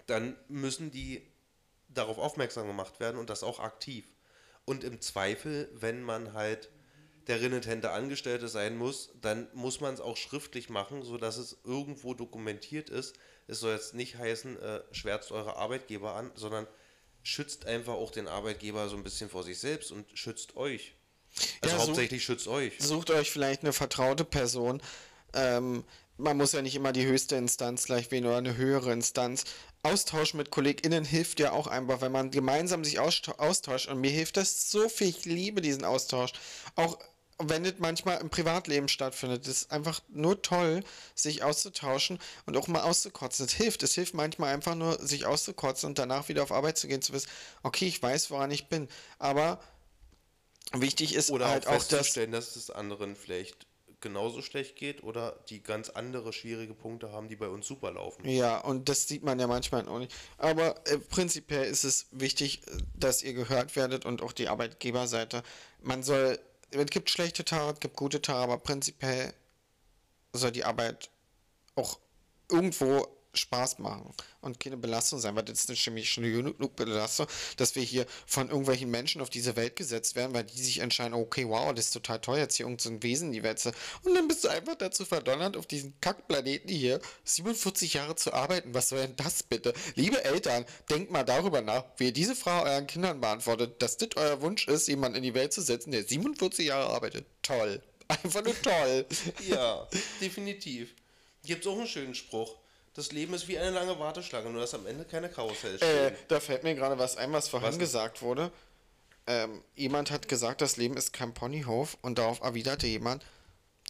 dann 0.06 0.36
müssen 0.46 0.92
die 0.92 1.28
darauf 1.88 2.18
aufmerksam 2.18 2.68
gemacht 2.68 3.00
werden 3.00 3.18
und 3.18 3.30
das 3.30 3.42
auch 3.42 3.58
aktiv. 3.58 4.06
Und 4.64 4.84
im 4.84 5.00
Zweifel, 5.00 5.68
wenn 5.74 6.02
man 6.02 6.34
halt 6.34 6.70
der 7.26 7.40
renitente 7.40 7.90
Angestellte 7.90 8.46
sein 8.46 8.76
muss, 8.76 9.10
dann 9.20 9.48
muss 9.54 9.80
man 9.80 9.92
es 9.94 10.00
auch 10.00 10.16
schriftlich 10.16 10.70
machen, 10.70 11.02
sodass 11.02 11.36
es 11.36 11.58
irgendwo 11.64 12.14
dokumentiert 12.14 12.90
ist. 12.90 13.16
Es 13.48 13.58
soll 13.58 13.72
jetzt 13.72 13.94
nicht 13.94 14.18
heißen, 14.18 14.56
äh, 14.60 14.82
schwärzt 14.92 15.32
eure 15.32 15.56
Arbeitgeber 15.56 16.14
an, 16.14 16.30
sondern 16.34 16.68
schützt 17.24 17.66
einfach 17.66 17.94
auch 17.94 18.12
den 18.12 18.28
Arbeitgeber 18.28 18.88
so 18.88 18.96
ein 18.96 19.02
bisschen 19.02 19.28
vor 19.28 19.42
sich 19.42 19.58
selbst 19.58 19.90
und 19.90 20.06
schützt 20.16 20.56
euch. 20.56 20.94
Also 21.62 21.76
ja, 21.76 21.82
hauptsächlich 21.82 22.20
sucht, 22.24 22.26
schützt 22.26 22.46
euch. 22.46 22.74
Sucht 22.78 23.10
euch 23.10 23.32
vielleicht 23.32 23.62
eine 23.62 23.72
vertraute 23.72 24.24
Person. 24.24 24.80
Ähm, 25.32 25.84
man 26.16 26.36
muss 26.36 26.52
ja 26.52 26.62
nicht 26.62 26.76
immer 26.76 26.92
die 26.92 27.06
höchste 27.06 27.34
Instanz 27.34 27.86
gleich 27.86 28.10
wählen 28.12 28.26
oder 28.26 28.36
eine 28.36 28.56
höhere 28.56 28.92
Instanz. 28.92 29.44
Austausch 29.82 30.34
mit 30.34 30.50
KollegInnen 30.50 31.04
hilft 31.04 31.40
ja 31.40 31.52
auch 31.52 31.66
einfach, 31.66 32.00
wenn 32.00 32.12
man 32.12 32.30
gemeinsam 32.30 32.84
sich 32.84 33.00
austauscht. 33.00 33.88
Und 33.88 34.00
mir 34.00 34.10
hilft 34.10 34.36
das 34.36 34.70
so 34.70 34.88
viel. 34.88 35.08
Ich 35.08 35.24
liebe 35.24 35.60
diesen 35.60 35.84
Austausch. 35.84 36.32
Auch 36.76 36.98
wenn 37.38 37.64
es 37.64 37.74
manchmal 37.78 38.20
im 38.20 38.30
Privatleben 38.30 38.88
stattfindet. 38.88 39.46
Es 39.46 39.62
ist 39.62 39.72
einfach 39.72 40.00
nur 40.08 40.42
toll, 40.42 40.84
sich 41.14 41.42
auszutauschen 41.42 42.18
und 42.46 42.56
auch 42.56 42.68
mal 42.68 42.82
auszukotzen. 42.82 43.46
Es 43.46 43.52
hilft. 43.52 43.82
Es 43.82 43.94
hilft 43.94 44.14
manchmal 44.14 44.54
einfach 44.54 44.74
nur, 44.74 44.98
sich 45.04 45.26
auszukotzen 45.26 45.88
und 45.88 45.98
danach 45.98 46.28
wieder 46.28 46.42
auf 46.42 46.52
Arbeit 46.52 46.78
zu 46.78 46.88
gehen, 46.88 47.02
zu 47.02 47.12
wissen, 47.12 47.28
okay, 47.62 47.86
ich 47.86 48.02
weiß, 48.02 48.30
woran 48.30 48.50
ich 48.50 48.68
bin. 48.68 48.88
Aber 49.18 49.60
wichtig 50.72 51.14
ist 51.14 51.30
oder 51.30 51.48
halt 51.48 51.66
auch, 51.66 51.74
auch 51.74 51.84
dass, 51.84 52.12
dass 52.12 52.56
es 52.56 52.70
anderen 52.70 53.16
vielleicht 53.16 53.66
genauso 54.04 54.42
schlecht 54.42 54.76
geht 54.76 55.02
oder 55.02 55.42
die 55.48 55.62
ganz 55.62 55.88
andere 55.88 56.32
schwierige 56.32 56.74
Punkte 56.74 57.10
haben, 57.10 57.28
die 57.28 57.36
bei 57.36 57.48
uns 57.48 57.66
super 57.66 57.90
laufen. 57.90 58.28
Ja, 58.28 58.58
und 58.58 58.88
das 58.90 59.08
sieht 59.08 59.24
man 59.24 59.40
ja 59.40 59.46
manchmal 59.46 59.88
auch 59.88 59.98
nicht. 59.98 60.14
Aber 60.36 60.76
äh, 60.86 60.98
prinzipiell 60.98 61.64
ist 61.64 61.84
es 61.84 62.06
wichtig, 62.10 62.60
dass 62.94 63.22
ihr 63.22 63.32
gehört 63.32 63.74
werdet 63.76 64.04
und 64.04 64.22
auch 64.22 64.32
die 64.32 64.48
Arbeitgeberseite. 64.48 65.42
Man 65.82 66.02
soll 66.02 66.38
es 66.82 66.90
gibt 66.90 67.10
schlechte 67.10 67.44
Tage, 67.44 67.74
es 67.74 67.80
gibt 67.80 67.96
gute 67.96 68.20
Tage, 68.20 68.40
aber 68.40 68.58
prinzipiell 68.58 69.32
soll 70.32 70.52
die 70.52 70.64
Arbeit 70.64 71.10
auch 71.76 71.98
irgendwo 72.50 73.13
Spaß 73.38 73.78
machen 73.78 74.12
und 74.40 74.60
keine 74.60 74.76
Belastung 74.76 75.18
sein, 75.18 75.34
weil 75.36 75.42
das 75.42 75.60
ist 75.60 75.68
eine 75.68 75.76
chemische 75.76 76.20
genug 76.20 76.76
Belastung, 76.76 77.26
dass 77.56 77.74
wir 77.74 77.82
hier 77.82 78.06
von 78.26 78.48
irgendwelchen 78.48 78.90
Menschen 78.90 79.20
auf 79.20 79.30
diese 79.30 79.56
Welt 79.56 79.76
gesetzt 79.76 80.16
werden, 80.16 80.34
weil 80.34 80.44
die 80.44 80.62
sich 80.62 80.78
entscheiden, 80.78 81.14
okay, 81.14 81.48
wow, 81.48 81.72
das 81.74 81.86
ist 81.86 81.92
total 81.92 82.20
toll, 82.20 82.38
jetzt 82.38 82.56
hier 82.56 82.66
irgendein 82.66 82.96
so 82.96 83.02
Wesen 83.02 83.28
in 83.28 83.32
die 83.32 83.42
Welt 83.42 83.58
zu. 83.58 83.72
Und 84.02 84.14
dann 84.14 84.28
bist 84.28 84.44
du 84.44 84.48
einfach 84.48 84.74
dazu 84.76 85.04
verdonnert, 85.04 85.56
auf 85.56 85.66
diesen 85.66 85.98
Kackplaneten 86.00 86.68
hier 86.68 87.00
47 87.24 87.94
Jahre 87.94 88.16
zu 88.16 88.32
arbeiten. 88.32 88.74
Was 88.74 88.90
soll 88.90 89.00
denn 89.00 89.16
das 89.16 89.42
bitte? 89.42 89.72
Liebe 89.94 90.22
Eltern, 90.24 90.64
denkt 90.90 91.10
mal 91.10 91.24
darüber 91.24 91.60
nach, 91.60 91.84
wie 91.96 92.06
ihr 92.06 92.12
diese 92.12 92.34
Frage 92.34 92.70
euren 92.70 92.86
Kindern 92.86 93.20
beantwortet, 93.20 93.82
dass 93.82 93.96
das 93.96 94.10
euer 94.16 94.40
Wunsch 94.42 94.68
ist, 94.68 94.88
jemanden 94.88 95.18
in 95.18 95.22
die 95.22 95.34
Welt 95.34 95.52
zu 95.52 95.62
setzen, 95.62 95.90
der 95.90 96.04
47 96.04 96.66
Jahre 96.66 96.92
arbeitet. 96.92 97.26
Toll. 97.42 97.82
Einfach 98.08 98.44
nur 98.44 98.60
toll. 98.60 99.06
ja, 99.48 99.88
definitiv. 100.20 100.94
Gibt 101.44 101.64
es 101.64 101.70
auch 101.70 101.78
einen 101.78 101.86
schönen 101.86 102.14
Spruch 102.14 102.56
das 102.94 103.12
Leben 103.12 103.34
ist 103.34 103.48
wie 103.48 103.58
eine 103.58 103.70
lange 103.70 103.98
Warteschlange, 103.98 104.50
nur 104.50 104.60
dass 104.60 104.74
am 104.74 104.86
Ende 104.86 105.04
keine 105.04 105.28
Karussell 105.28 105.76
stehen. 105.76 105.88
Äh, 105.88 106.12
da 106.28 106.40
fällt 106.40 106.62
mir 106.62 106.74
gerade 106.74 106.98
was 106.98 107.16
ein, 107.16 107.32
was 107.32 107.48
vorhin 107.48 107.68
was 107.68 107.78
gesagt 107.78 108.22
wurde. 108.22 108.50
Ähm, 109.26 109.62
jemand 109.74 110.10
hat 110.10 110.28
gesagt, 110.28 110.60
das 110.60 110.76
Leben 110.76 110.96
ist 110.96 111.12
kein 111.12 111.34
Ponyhof 111.34 111.96
und 112.02 112.18
darauf 112.18 112.40
erwiderte 112.40 112.86
jemand, 112.86 113.24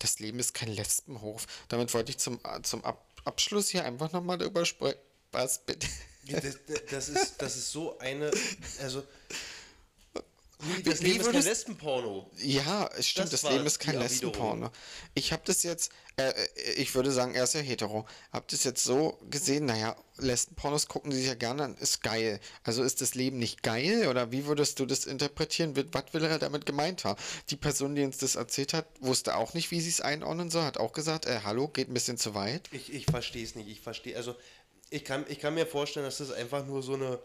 das 0.01 0.19
Leben 0.21 0.39
ist 0.39 0.55
kein 0.55 0.69
Lesbenhof. 0.69 1.47
Damit 1.69 1.93
wollte 1.95 2.11
ich 2.11 2.19
zum, 2.19 2.41
zum 2.63 2.85
Ab 2.85 3.05
Abschluss 3.25 3.71
hier 3.71 3.85
einfach 3.87 4.13
nochmal 4.13 4.37
darüber 4.37 4.67
sprechen. 4.67 4.99
Was 5.33 5.59
bitte? 5.59 5.89
Das, 6.27 6.59
das, 6.91 7.09
ist, 7.09 7.43
das 7.43 7.57
ist 7.57 7.73
so 7.73 7.99
eine, 7.99 8.31
also 8.81 9.03
das 10.85 11.01
Leben 11.01 11.21
ist 11.21 11.33
kein 11.33 11.43
Lesbenporno. 11.43 12.31
Ja, 12.39 12.89
es 12.97 13.09
stimmt, 13.09 13.33
das, 13.33 13.43
das 13.43 13.51
Leben 13.51 13.67
ist 13.67 13.79
kein 13.79 13.99
Lesbenporno. 13.99 14.71
Ich 15.15 15.33
habe 15.33 15.43
das 15.45 15.63
jetzt, 15.63 15.91
äh, 16.17 16.33
ich 16.77 16.95
würde 16.95 17.11
sagen, 17.11 17.35
er 17.35 17.45
ist 17.45 17.55
ja 17.55 17.61
hetero. 17.61 18.07
Hab 18.33 18.49
das 18.49 18.65
jetzt 18.65 18.85
so 18.85 19.19
gesehen, 19.31 19.67
naja, 19.67 19.97
Lesbenpornos 20.17 20.89
gucken 20.89 21.13
sie 21.13 21.19
sich 21.19 21.27
ja 21.27 21.35
gerne 21.35 21.65
an, 21.65 21.77
ist 21.77 22.03
geil. 22.03 22.41
Also 22.63 22.83
ist 22.83 23.01
das 23.01 23.15
Leben 23.15 23.39
nicht 23.39 23.63
geil 23.63 24.07
oder 24.09 24.31
wie 24.31 24.47
würdest 24.47 24.79
du 24.79 24.87
das 24.87 25.05
interpretieren? 25.05 25.75
Was 25.93 26.05
will 26.13 26.25
er 26.25 26.39
damit 26.39 26.67
gemeint 26.67 27.05
haben? 27.05 27.21
Die 27.51 27.57
Person, 27.57 27.95
die 27.95 28.05
uns 28.05 28.19
das 28.19 28.37
erzählt 28.37 28.75
hat, 28.75 28.87
wusste 29.01 29.37
auch 29.37 29.55
nicht, 29.55 29.71
wie 29.71 29.81
sie 29.81 29.91
es 29.91 30.01
einordnen 30.01 30.51
soll, 30.51 30.63
hat 30.63 30.79
auch 30.79 30.93
gesagt, 30.93 31.27
äh, 31.27 31.41
hallo, 31.45 31.69
geht 31.69 31.89
ein 31.89 31.95
bisschen 31.95 32.19
zu 32.19 32.35
weit. 32.35 32.69
Ich, 32.73 32.93
ich 32.93 33.07
verstehe 33.07 33.45
es 33.45 33.55
nicht, 33.55 33.69
ich 33.69 33.81
verstehe, 33.81 34.17
also 34.17 34.35
ich 34.91 35.05
kann, 35.05 35.25
ich 35.29 35.41
kann 35.41 35.55
mir 35.55 35.67
vorstellen, 35.67 36.07
dass 36.07 36.19
das 36.19 36.31
einfach 36.31 36.65
nur 36.67 36.83
so 36.83 36.95
eine 36.95 37.19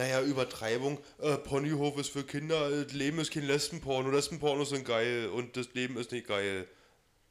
naja, 0.00 0.22
Übertreibung, 0.22 0.98
äh, 1.18 1.36
Ponyhof 1.36 1.98
ist 1.98 2.08
für 2.08 2.24
Kinder, 2.24 2.70
Leben 2.86 3.18
ist 3.18 3.32
kein 3.32 3.42
Lesbenporno, 3.42 4.10
Lesbenpornos 4.10 4.70
sind 4.70 4.86
geil 4.86 5.28
und 5.28 5.58
das 5.58 5.74
Leben 5.74 5.98
ist 5.98 6.10
nicht 6.10 6.26
geil. 6.26 6.66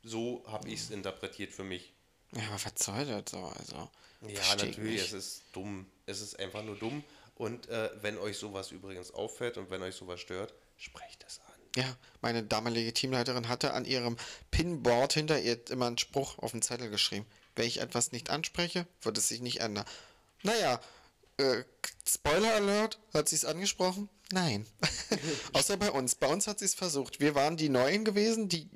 So 0.04 0.44
habe 0.46 0.70
ich 0.70 0.82
es 0.82 0.92
interpretiert 0.92 1.52
für 1.52 1.64
mich. 1.64 1.94
Ja, 2.36 2.44
aber 2.44 2.64
was 2.64 2.86
soll 2.86 3.06
das 3.06 3.32
so? 3.32 3.40
Also, 3.40 3.90
Ja, 4.22 4.56
natürlich, 4.56 5.02
es 5.02 5.14
ist 5.14 5.44
dumm. 5.52 5.88
Es 6.06 6.22
ist 6.22 6.38
einfach 6.38 6.64
nur 6.64 6.76
dumm. 6.76 7.04
Und 7.34 7.70
äh, 7.70 7.90
wenn 8.04 8.20
euch 8.20 8.38
sowas 8.38 8.70
übrigens 8.70 9.12
auffällt 9.12 9.58
und 9.58 9.72
wenn 9.72 9.82
euch 9.82 9.96
sowas 9.96 10.20
stört, 10.20 10.54
sprecht 10.78 11.26
es 11.28 11.40
an. 11.40 11.54
Ja, 11.76 11.98
meine 12.22 12.44
damalige 12.44 12.94
Teamleiterin 12.94 13.48
hatte 13.48 13.74
an 13.74 13.86
ihrem 13.86 14.16
Pinboard 14.52 15.14
hinter 15.14 15.42
ihr 15.42 15.60
immer 15.72 15.88
einen 15.88 15.98
Spruch 15.98 16.38
auf 16.38 16.52
den 16.52 16.62
Zettel 16.62 16.92
geschrieben. 16.92 17.26
Wenn 17.56 17.66
ich 17.66 17.82
etwas 17.82 18.12
nicht 18.12 18.30
anspreche, 18.30 18.86
wird 19.02 19.18
es 19.18 19.28
sich 19.28 19.42
nicht 19.42 19.62
ändern. 19.62 19.86
Naja, 20.44 20.80
äh, 21.40 21.64
Spoiler 22.08 22.54
Alert, 22.56 23.00
hat 23.14 23.30
sie 23.30 23.36
es 23.36 23.46
angesprochen? 23.46 24.10
Nein. 24.32 24.66
Außer 25.54 25.78
bei 25.78 25.92
uns. 25.92 26.16
Bei 26.16 26.28
uns 26.28 26.48
hat 26.48 26.60
sie 26.60 26.66
es 26.66 26.76
versucht. 26.76 27.20
Wir 27.20 27.36
waren 27.36 27.58
die 27.58 27.70
Neuen 27.70 28.06
gewesen. 28.06 28.50
Die 28.50 28.68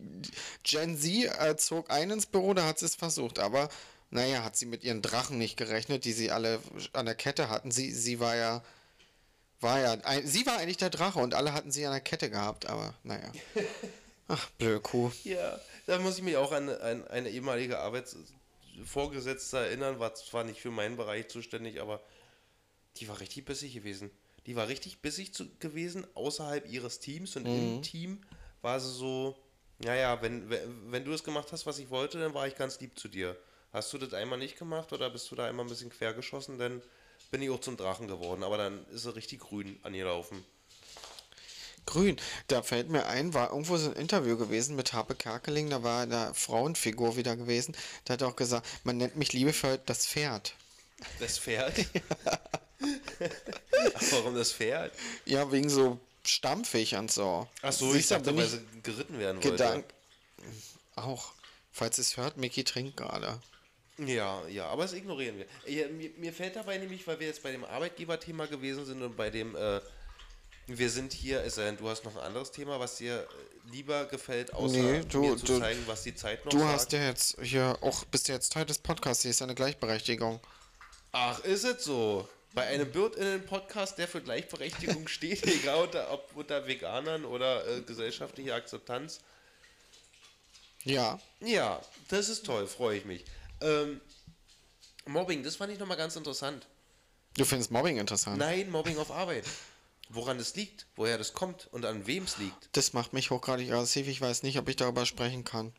Gen 0.63 0.97
Z 0.97 1.25
äh, 1.39 1.55
zog 1.57 1.91
ein 1.91 2.09
ins 2.09 2.25
Büro, 2.25 2.53
da 2.53 2.65
hat 2.65 2.79
sie 2.79 2.85
es 2.85 2.95
versucht. 2.95 3.39
Aber 3.39 3.69
naja, 4.09 4.43
hat 4.43 4.55
sie 4.55 4.65
mit 4.65 4.83
ihren 4.83 5.01
Drachen 5.01 5.37
nicht 5.37 5.57
gerechnet, 5.57 6.05
die 6.05 6.13
sie 6.13 6.31
alle 6.31 6.59
an 6.93 7.05
der 7.05 7.15
Kette 7.15 7.49
hatten. 7.49 7.71
Sie, 7.71 7.91
sie 7.91 8.19
war 8.19 8.35
ja 8.35 8.63
war 9.63 9.79
ja, 9.79 9.93
ein, 10.03 10.27
sie 10.27 10.45
war 10.45 10.57
eigentlich 10.57 10.77
der 10.77 10.89
Drache 10.89 11.19
und 11.19 11.33
alle 11.33 11.53
hatten 11.53 11.71
sie 11.71 11.85
an 11.85 11.93
der 11.93 12.01
Kette 12.01 12.29
gehabt, 12.29 12.67
aber 12.67 12.93
naja. 13.03 13.31
Ach, 14.27 14.49
blöde 14.57 14.81
Kuh. 14.81 15.11
Ja, 15.23 15.59
da 15.87 15.99
muss 15.99 16.17
ich 16.17 16.23
mich 16.23 16.37
auch 16.37 16.51
an, 16.51 16.69
an 16.69 17.07
eine 17.07 17.29
ehemalige 17.29 17.79
Arbeitsvorgesetzte 17.79 19.57
erinnern, 19.57 19.99
war 19.99 20.13
zwar 20.15 20.43
nicht 20.43 20.59
für 20.59 20.71
meinen 20.71 20.97
Bereich 20.97 21.29
zuständig, 21.29 21.81
aber 21.81 22.01
die 22.97 23.07
war 23.07 23.19
richtig 23.19 23.45
bissig 23.45 23.73
gewesen. 23.73 24.11
Die 24.45 24.55
war 24.55 24.67
richtig 24.67 25.01
bissig 25.01 25.33
zu, 25.33 25.47
gewesen 25.59 26.05
außerhalb 26.15 26.69
ihres 26.69 26.99
Teams 26.99 27.35
und 27.35 27.45
im 27.45 27.81
Team 27.81 28.21
war 28.61 28.79
sie 28.79 28.91
so, 28.91 29.37
naja, 29.79 30.21
wenn, 30.21 30.49
wenn, 30.49 31.05
du 31.05 31.13
es 31.13 31.23
gemacht 31.23 31.51
hast, 31.51 31.65
was 31.65 31.79
ich 31.79 31.89
wollte, 31.89 32.19
dann 32.19 32.33
war 32.33 32.47
ich 32.47 32.55
ganz 32.55 32.79
lieb 32.79 32.99
zu 32.99 33.07
dir. 33.07 33.37
Hast 33.71 33.91
du 33.93 33.97
das 33.97 34.13
einmal 34.13 34.37
nicht 34.37 34.57
gemacht 34.57 34.91
oder 34.93 35.09
bist 35.09 35.31
du 35.31 35.35
da 35.35 35.45
einmal 35.45 35.65
ein 35.65 35.69
bisschen 35.69 35.89
quer 35.89 36.13
geschossen, 36.13 36.59
dann 36.59 36.81
bin 37.31 37.41
ich 37.41 37.49
auch 37.49 37.59
zum 37.59 37.77
Drachen 37.77 38.07
geworden, 38.07 38.43
aber 38.43 38.57
dann 38.57 38.85
ist 38.87 39.03
sie 39.03 39.15
richtig 39.15 39.39
grün 39.39 39.79
angelaufen. 39.83 40.43
Grün, 41.85 42.17
da 42.47 42.61
fällt 42.61 42.89
mir 42.89 43.07
ein, 43.07 43.33
war 43.33 43.49
irgendwo 43.49 43.75
so 43.77 43.89
ein 43.89 43.95
Interview 43.95 44.37
gewesen 44.37 44.75
mit 44.75 44.93
Harpe 44.93 45.15
Kerkeling, 45.15 45.69
da 45.69 45.83
war 45.83 46.03
eine 46.03 46.33
Frauenfigur 46.33 47.17
wieder 47.17 47.35
gewesen. 47.35 47.75
Da 48.05 48.13
hat 48.13 48.21
er 48.21 48.29
auch 48.29 48.35
gesagt, 48.35 48.65
man 48.83 48.97
nennt 48.97 49.17
mich 49.17 49.33
liebevoll 49.33 49.79
das 49.85 50.05
Pferd. 50.05 50.55
Das 51.19 51.37
Pferd? 51.39 51.85
Ach, 52.25 52.37
warum 54.11 54.35
das 54.35 54.51
Pferd? 54.53 54.93
Ja, 55.25 55.51
wegen 55.51 55.69
so 55.69 55.99
stampfig 56.25 56.95
und 56.95 57.11
so. 57.11 57.47
Ach 57.61 57.71
so, 57.73 57.91
Siehst 57.91 58.11
ich 58.11 58.17
dachte, 58.17 58.35
weil 58.35 58.47
sie 58.47 58.61
geritten 58.81 59.19
werden 59.19 59.37
wollte. 59.37 59.51
Gedank 59.51 59.85
auch. 60.95 61.31
Falls 61.71 61.97
es 61.97 62.17
hört, 62.17 62.37
Mickey 62.37 62.63
trinkt 62.63 62.97
gerade. 62.97 63.39
Ja, 63.97 64.45
ja, 64.47 64.67
aber 64.67 64.83
das 64.83 64.93
ignorieren 64.93 65.37
wir. 65.37 65.45
Ja, 65.71 65.87
mir, 65.87 66.11
mir 66.17 66.31
fällt 66.33 66.55
dabei 66.55 66.77
nämlich, 66.77 67.05
weil 67.07 67.19
wir 67.19 67.27
jetzt 67.27 67.41
bei 67.43 67.51
dem 67.51 67.63
Arbeitgeberthema 67.63 68.45
gewesen 68.45 68.85
sind 68.85 69.01
und 69.01 69.15
bei 69.17 69.29
dem, 69.31 69.55
äh, 69.55 69.81
wir 70.67 70.89
sind 70.89 71.13
hier, 71.13 71.43
es 71.43 71.55
sei 71.55 71.65
denn, 71.65 71.77
du 71.77 71.89
hast 71.89 72.03
noch 72.05 72.15
ein 72.15 72.21
anderes 72.23 72.51
Thema, 72.51 72.79
was 72.79 72.97
dir 72.97 73.21
äh, 73.21 73.69
lieber 73.71 74.05
gefällt, 74.05 74.53
außer 74.53 74.77
Nee, 74.77 75.01
du- 75.09 75.21
mir 75.21 75.37
zu 75.37 75.45
du- 75.45 75.59
zeigen, 75.59 75.81
was 75.87 76.03
die 76.03 76.13
Zeit 76.15 76.43
noch 76.45 76.51
Du 76.51 76.59
sagt. 76.59 76.71
hast 76.71 76.91
ja 76.93 77.05
jetzt 77.07 77.37
hier 77.41 77.77
auch, 77.81 78.05
bist 78.05 78.27
ja 78.27 78.35
jetzt 78.35 78.53
Teil 78.53 78.65
des 78.65 78.77
Podcasts, 78.79 79.23
hier 79.23 79.31
ist 79.31 79.41
eine 79.41 79.55
Gleichberechtigung. 79.55 80.39
Ach, 81.11 81.39
ist 81.43 81.63
es 81.63 81.83
so? 81.83 82.27
Bei 82.53 82.67
einem 82.67 82.91
BirdInnen-Podcast, 82.91 83.97
der 83.97 84.07
für 84.07 84.21
Gleichberechtigung 84.21 85.07
steht, 85.07 85.43
egal 85.47 85.83
unter, 85.85 86.11
ob 86.11 86.35
unter 86.35 86.67
Veganern 86.67 87.25
oder 87.25 87.67
äh, 87.67 87.81
gesellschaftliche 87.81 88.53
Akzeptanz. 88.53 89.19
Ja, 90.83 91.19
Ja, 91.39 91.81
das 92.09 92.29
ist 92.29 92.45
toll, 92.45 92.67
freue 92.67 92.97
ich 92.97 93.05
mich. 93.05 93.23
Ähm, 93.61 94.01
Mobbing, 95.05 95.41
das 95.43 95.55
fand 95.55 95.71
ich 95.73 95.79
nochmal 95.79 95.97
ganz 95.97 96.15
interessant. 96.15 96.67
du 97.37 97.45
findest 97.45 97.71
Mobbing 97.71 97.97
interessant. 97.97 98.37
Nein, 98.37 98.69
Mobbing 98.69 98.97
auf 98.97 99.09
Arbeit. 99.11 99.45
Woran 100.09 100.37
das 100.37 100.55
liegt, 100.55 100.85
woher 100.95 101.17
das 101.17 101.33
kommt 101.33 101.67
und 101.71 101.85
an 101.85 102.05
wem 102.05 102.23
es 102.25 102.37
liegt. 102.37 102.69
Das 102.73 102.93
macht 102.93 103.13
mich 103.13 103.31
hochgradig 103.31 103.71
aggressiv. 103.71 104.07
Ich 104.07 104.21
weiß 104.21 104.43
nicht, 104.43 104.59
ob 104.59 104.67
ich 104.69 104.75
darüber 104.75 105.05
sprechen 105.05 105.43
kann. 105.43 105.73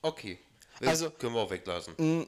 Okay. 0.00 0.38
Das 0.80 0.88
Also- 0.88 1.10
können 1.10 1.34
wir 1.34 1.40
auch 1.42 1.50
weglassen. 1.50 2.26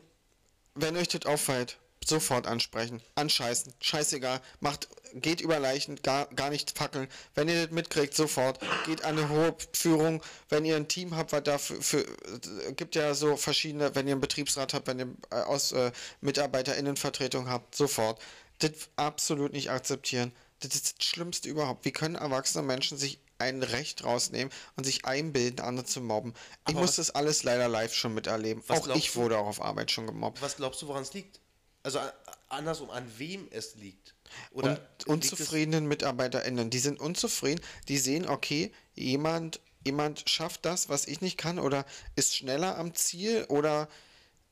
Wenn 0.75 0.97
euch 0.97 1.09
das 1.09 1.25
auffällt, 1.25 1.79
sofort 2.09 2.47
ansprechen. 2.47 3.03
Anscheißen. 3.15 3.73
Scheißegal. 3.81 4.41
Macht, 4.61 4.89
geht 5.15 5.41
über 5.41 5.59
Leichen, 5.59 5.97
gar, 6.03 6.27
gar 6.35 6.51
nicht 6.51 6.77
fackeln. 6.77 7.09
Wenn 7.35 7.49
ihr 7.49 7.63
das 7.65 7.71
mitkriegt, 7.73 8.15
sofort. 8.15 8.59
Geht 8.85 9.05
an 9.05 9.19
eine 9.19 9.29
hohe 9.29 9.57
Führung. 9.73 10.23
Wenn 10.49 10.65
ihr 10.65 10.77
ein 10.77 10.89
Team 10.89 11.17
habt, 11.17 11.33
was 11.33 11.43
da 11.45 11.59
für, 11.59 11.81
für 11.83 12.01
äh, 12.01 12.73
gibt 12.73 12.95
ja 12.95 13.15
so 13.15 13.37
verschiedene, 13.37 13.95
wenn 13.95 14.07
ihr 14.07 14.13
einen 14.13 14.21
Betriebsrat 14.21 14.75
habt, 14.75 14.87
wenn 14.87 14.99
ihr 14.99 15.15
äh, 15.31 15.37
aus 15.43 15.73
äh, 15.73 15.91
MitarbeiterInnenvertretung 16.21 17.49
habt, 17.49 17.75
sofort. 17.75 18.21
Das 18.59 18.71
absolut 18.97 19.53
nicht 19.53 19.71
akzeptieren. 19.71 20.33
Das 20.61 20.75
ist 20.75 20.99
das 20.99 21.07
Schlimmste 21.07 21.49
überhaupt. 21.49 21.85
Wie 21.85 21.93
können 21.93 22.15
erwachsene 22.15 22.65
Menschen 22.67 22.97
sich 22.97 23.21
ein 23.39 23.63
Recht 23.63 24.05
rausnehmen 24.05 24.51
und 24.77 24.85
sich 24.85 25.05
einbilden, 25.05 25.61
andere 25.61 25.85
zu 25.85 26.01
mobben? 26.01 26.33
Ich 26.67 26.75
Aber 26.75 26.81
muss 26.81 26.91
was- 26.91 27.09
das 27.09 27.11
alles 27.15 27.43
leider 27.43 27.69
live 27.69 27.93
schon 27.95 28.15
miterleben. 28.15 28.63
Auch 28.69 28.89
ich 28.95 29.15
wurde 29.17 29.37
auch 29.39 29.47
auf 29.47 29.61
Arbeit 29.61 29.91
schon 29.91 30.07
gemobbt. 30.07 30.41
Was 30.41 30.57
glaubst 30.57 30.81
du, 30.81 30.89
woran 30.89 31.03
es 31.03 31.13
liegt? 31.13 31.41
Also 31.87 32.01
andersrum, 32.49 32.91
an 32.91 33.09
wem 33.17 33.47
es 33.53 33.77
liegt? 33.77 34.17
Oder 34.51 34.81
und 35.07 35.07
unzufriedenen 35.07 35.87
MitarbeiterInnen. 35.87 36.69
Die 36.69 36.81
sind 36.81 36.99
unzufrieden, 36.99 37.61
die 37.87 37.99
sehen, 37.99 38.27
okay, 38.29 38.73
jemand, 38.97 39.61
jemand 39.85 40.29
schafft 40.29 40.65
das, 40.65 40.89
was 40.89 41.07
ich 41.07 41.21
nicht 41.21 41.39
kann, 41.39 41.61
oder 41.61 41.87
ist 42.17 42.35
schneller 42.35 42.77
am 42.77 42.93
Ziel 42.97 43.45
oder 43.49 43.89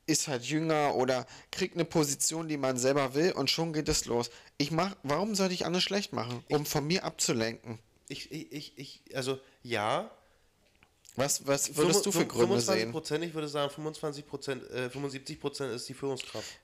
ist 0.07 0.29
halt 0.29 0.45
jünger 0.45 0.95
oder 0.95 1.27
kriegt 1.51 1.73
eine 1.73 1.83
Position, 1.83 2.47
die 2.47 2.55
man 2.55 2.77
selber 2.77 3.15
will 3.15 3.33
und 3.33 3.51
schon 3.51 3.73
geht 3.73 3.89
es 3.89 4.05
los. 4.05 4.29
Ich 4.57 4.71
mach, 4.71 4.95
warum 5.03 5.35
sollte 5.35 5.55
ich 5.55 5.65
alles 5.65 5.83
schlecht 5.83 6.13
machen, 6.13 6.41
um 6.47 6.65
von 6.65 6.87
mir 6.87 7.03
abzulenken? 7.03 7.79
Ich, 8.07 8.31
ich, 8.31 8.49
ich, 8.53 8.77
ich, 8.77 9.01
also 9.13 9.41
ja. 9.61 10.09
Was, 11.17 11.45
was 11.45 11.75
würdest 11.75 12.05
du 12.05 12.13
für 12.13 12.25
Gründe 12.25 12.47
25 12.47 12.81
sehen? 12.81 12.91
Prozent, 12.93 13.25
ich 13.25 13.33
würde 13.33 13.49
sagen 13.49 13.69
25 13.69 14.25
Prozent, 14.25 14.69
äh, 14.69 14.89
75 14.89 15.41
Prozent 15.41 15.73
ist 15.73 15.89
die 15.89 15.93
Führungskraft. 15.93 16.59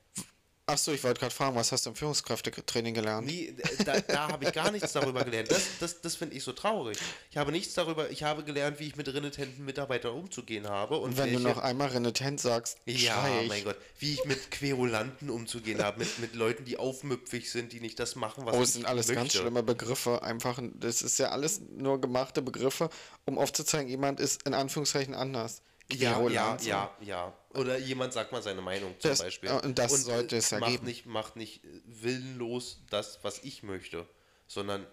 Achso, 0.68 0.92
ich 0.94 1.04
wollte 1.04 1.20
gerade 1.20 1.34
fragen, 1.34 1.56
was 1.56 1.72
hast 1.72 1.86
du 1.86 1.90
im 1.90 1.96
Führungskräftetraining 1.98 2.94
gelernt? 2.94 3.28
Nie, 3.28 3.54
da, 3.84 4.00
da 4.00 4.28
habe 4.32 4.46
ich 4.46 4.54
gar 4.54 4.72
nichts 4.72 4.94
darüber 4.94 5.24
gelernt. 5.26 5.52
Das, 5.52 5.64
das, 5.80 6.00
das 6.02 6.16
finde 6.16 6.36
ich 6.36 6.44
so 6.44 6.54
traurig. 6.54 6.98
Ich 7.30 7.36
habe 7.38 7.52
nichts 7.52 7.74
darüber, 7.74 8.10
ich 8.10 8.24
habe 8.24 8.44
gelernt, 8.44 8.80
wie 8.80 8.88
ich 8.88 8.96
mit 8.96 9.08
renitenten 9.14 9.66
Mitarbeitern 9.66 10.14
umzugehen 10.14 10.70
habe. 10.70 10.98
Und 10.98 11.18
Wenn 11.18 11.34
du 11.34 11.40
noch 11.40 11.58
einmal 11.58 11.90
renitent 11.90 12.40
sagst, 12.40 12.78
Ja, 12.86 13.28
ich. 13.42 13.50
mein 13.50 13.64
Gott. 13.66 13.76
Wie 14.00 14.14
ich 14.14 14.24
mit 14.26 14.50
Querulanten 14.52 15.30
umzugehen 15.30 15.84
habe, 15.84 16.00
mit, 16.00 16.20
mit 16.20 16.36
Leuten, 16.36 16.64
die 16.64 16.78
aufmüpfig 16.78 17.52
sind, 17.52 17.74
die 17.74 17.82
nicht 17.82 18.00
das 18.00 18.16
machen, 18.16 18.46
was 18.46 18.54
Oh, 18.56 18.58
ich 18.60 18.64
es 18.64 18.74
sind 18.74 18.86
alles 18.86 19.08
möchte. 19.08 19.22
ganz 19.22 19.34
schlimme 19.34 19.64
Begriffe. 19.64 20.22
Einfach, 20.24 20.60
das 20.76 21.02
ist 21.02 21.18
ja 21.20 21.30
alles 21.32 21.60
nur 21.76 22.00
gemachte 22.00 22.42
Begriffe, 22.42 22.90
um 23.26 23.38
aufzuzeigen, 23.38 23.90
jemand 23.90 24.20
ist 24.22 24.44
in 24.44 24.54
Anführungszeichen 24.54 25.16
anders. 25.16 25.64
Ja, 25.92 26.26
ja, 26.30 26.58
ja, 26.62 26.92
ja. 27.02 27.34
Oder 27.56 27.78
jemand 27.78 28.14
sagt 28.14 28.32
mal 28.32 28.42
seine 28.42 28.62
Meinung 28.62 28.96
zum 29.00 29.10
Das- 29.12 29.20
Beispiel. 29.20 29.50
und 29.52 29.78
das 29.78 30.04
sollte 30.04 30.38
es 30.38 30.50
ja 30.50 30.60
macht 30.60 30.72
geben. 30.72 30.86
Nicht, 30.86 31.06
macht 31.06 31.36
nicht 31.36 31.62
willenlos 31.86 32.80
das, 32.90 33.20
was 33.24 33.40
ich 33.44 33.64
möchte, 33.64 34.08
sondern, 34.48 34.86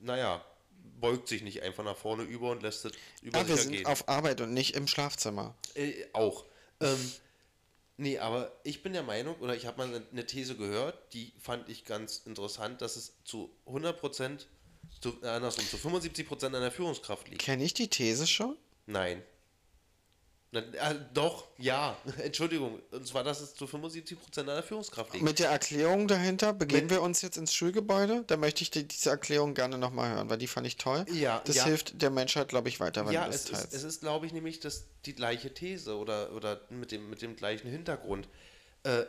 naja, 0.00 0.44
beugt 1.00 1.28
sich 1.28 1.42
nicht 1.42 1.62
einfach 1.62 1.84
nach 1.84 1.96
vorne 1.96 2.22
über 2.24 2.50
und 2.50 2.62
lässt 2.62 2.84
es 2.84 2.92
über 3.22 3.38
Ja, 3.38 3.48
wir 3.48 3.54
sich 3.54 3.64
sind 3.64 3.72
ergehen. 3.74 3.86
auf 3.86 4.08
Arbeit 4.08 4.40
und 4.40 4.52
nicht 4.52 4.74
im 4.76 4.86
Schlafzimmer. 4.86 5.54
Äh, 5.74 5.92
auch. 6.12 6.44
Ähm, 6.80 7.12
nee, 7.96 8.18
aber 8.18 8.52
ich 8.64 8.82
bin 8.82 8.92
der 8.92 9.02
Meinung, 9.02 9.36
oder 9.40 9.54
ich 9.56 9.66
habe 9.66 9.78
mal 9.86 10.02
eine 10.12 10.26
These 10.26 10.56
gehört, 10.56 11.12
die 11.14 11.32
fand 11.40 11.68
ich 11.68 11.84
ganz 11.84 12.22
interessant, 12.26 12.80
dass 12.82 12.96
es 12.96 13.14
zu 13.24 13.50
100%, 13.66 14.46
zu, 15.00 15.16
äh, 15.22 15.28
andersrum, 15.28 15.66
zu 15.66 15.76
75% 15.78 16.46
an 16.54 16.62
der 16.62 16.70
Führungskraft 16.72 17.28
liegt. 17.28 17.40
Kenne 17.42 17.64
ich 17.64 17.74
die 17.74 17.88
These 17.88 18.26
schon? 18.26 18.56
Nein. 18.86 19.22
Äh, 20.54 20.94
doch, 21.12 21.48
ja. 21.58 21.96
Entschuldigung. 22.22 22.80
Und 22.90 23.06
zwar, 23.06 23.24
dass 23.24 23.40
es 23.40 23.54
zu 23.54 23.64
75% 23.64 24.16
an 24.40 24.46
der 24.46 24.62
Führungskraft 24.62 25.12
liegt. 25.12 25.24
Mit 25.24 25.38
der 25.38 25.50
Erklärung 25.50 26.08
dahinter 26.08 26.52
begeben 26.52 26.90
wir 26.90 27.02
uns 27.02 27.22
jetzt 27.22 27.36
ins 27.36 27.52
Schulgebäude. 27.52 28.24
Da 28.26 28.36
möchte 28.36 28.62
ich 28.62 28.70
die, 28.70 28.86
diese 28.86 29.10
Erklärung 29.10 29.54
gerne 29.54 29.78
nochmal 29.78 30.14
hören, 30.14 30.30
weil 30.30 30.38
die 30.38 30.46
fand 30.46 30.66
ich 30.66 30.76
toll. 30.76 31.04
Ja, 31.12 31.42
das 31.44 31.56
ja. 31.56 31.64
hilft 31.64 32.00
der 32.00 32.10
Menschheit, 32.10 32.48
glaube 32.48 32.68
ich, 32.68 32.80
weiter, 32.80 33.06
wenn 33.06 33.12
ja, 33.12 33.26
es 33.26 33.46
teilst. 33.46 33.66
ist, 33.66 33.74
es 33.74 33.84
ist, 33.84 34.00
glaube 34.00 34.26
ich, 34.26 34.32
nämlich 34.32 34.60
das, 34.60 34.84
die 35.06 35.14
gleiche 35.14 35.52
These 35.52 35.96
oder, 35.96 36.32
oder 36.32 36.60
mit, 36.70 36.92
dem, 36.92 37.10
mit 37.10 37.22
dem 37.22 37.36
gleichen 37.36 37.68
Hintergrund. 37.68 38.28
Äh, 38.82 39.04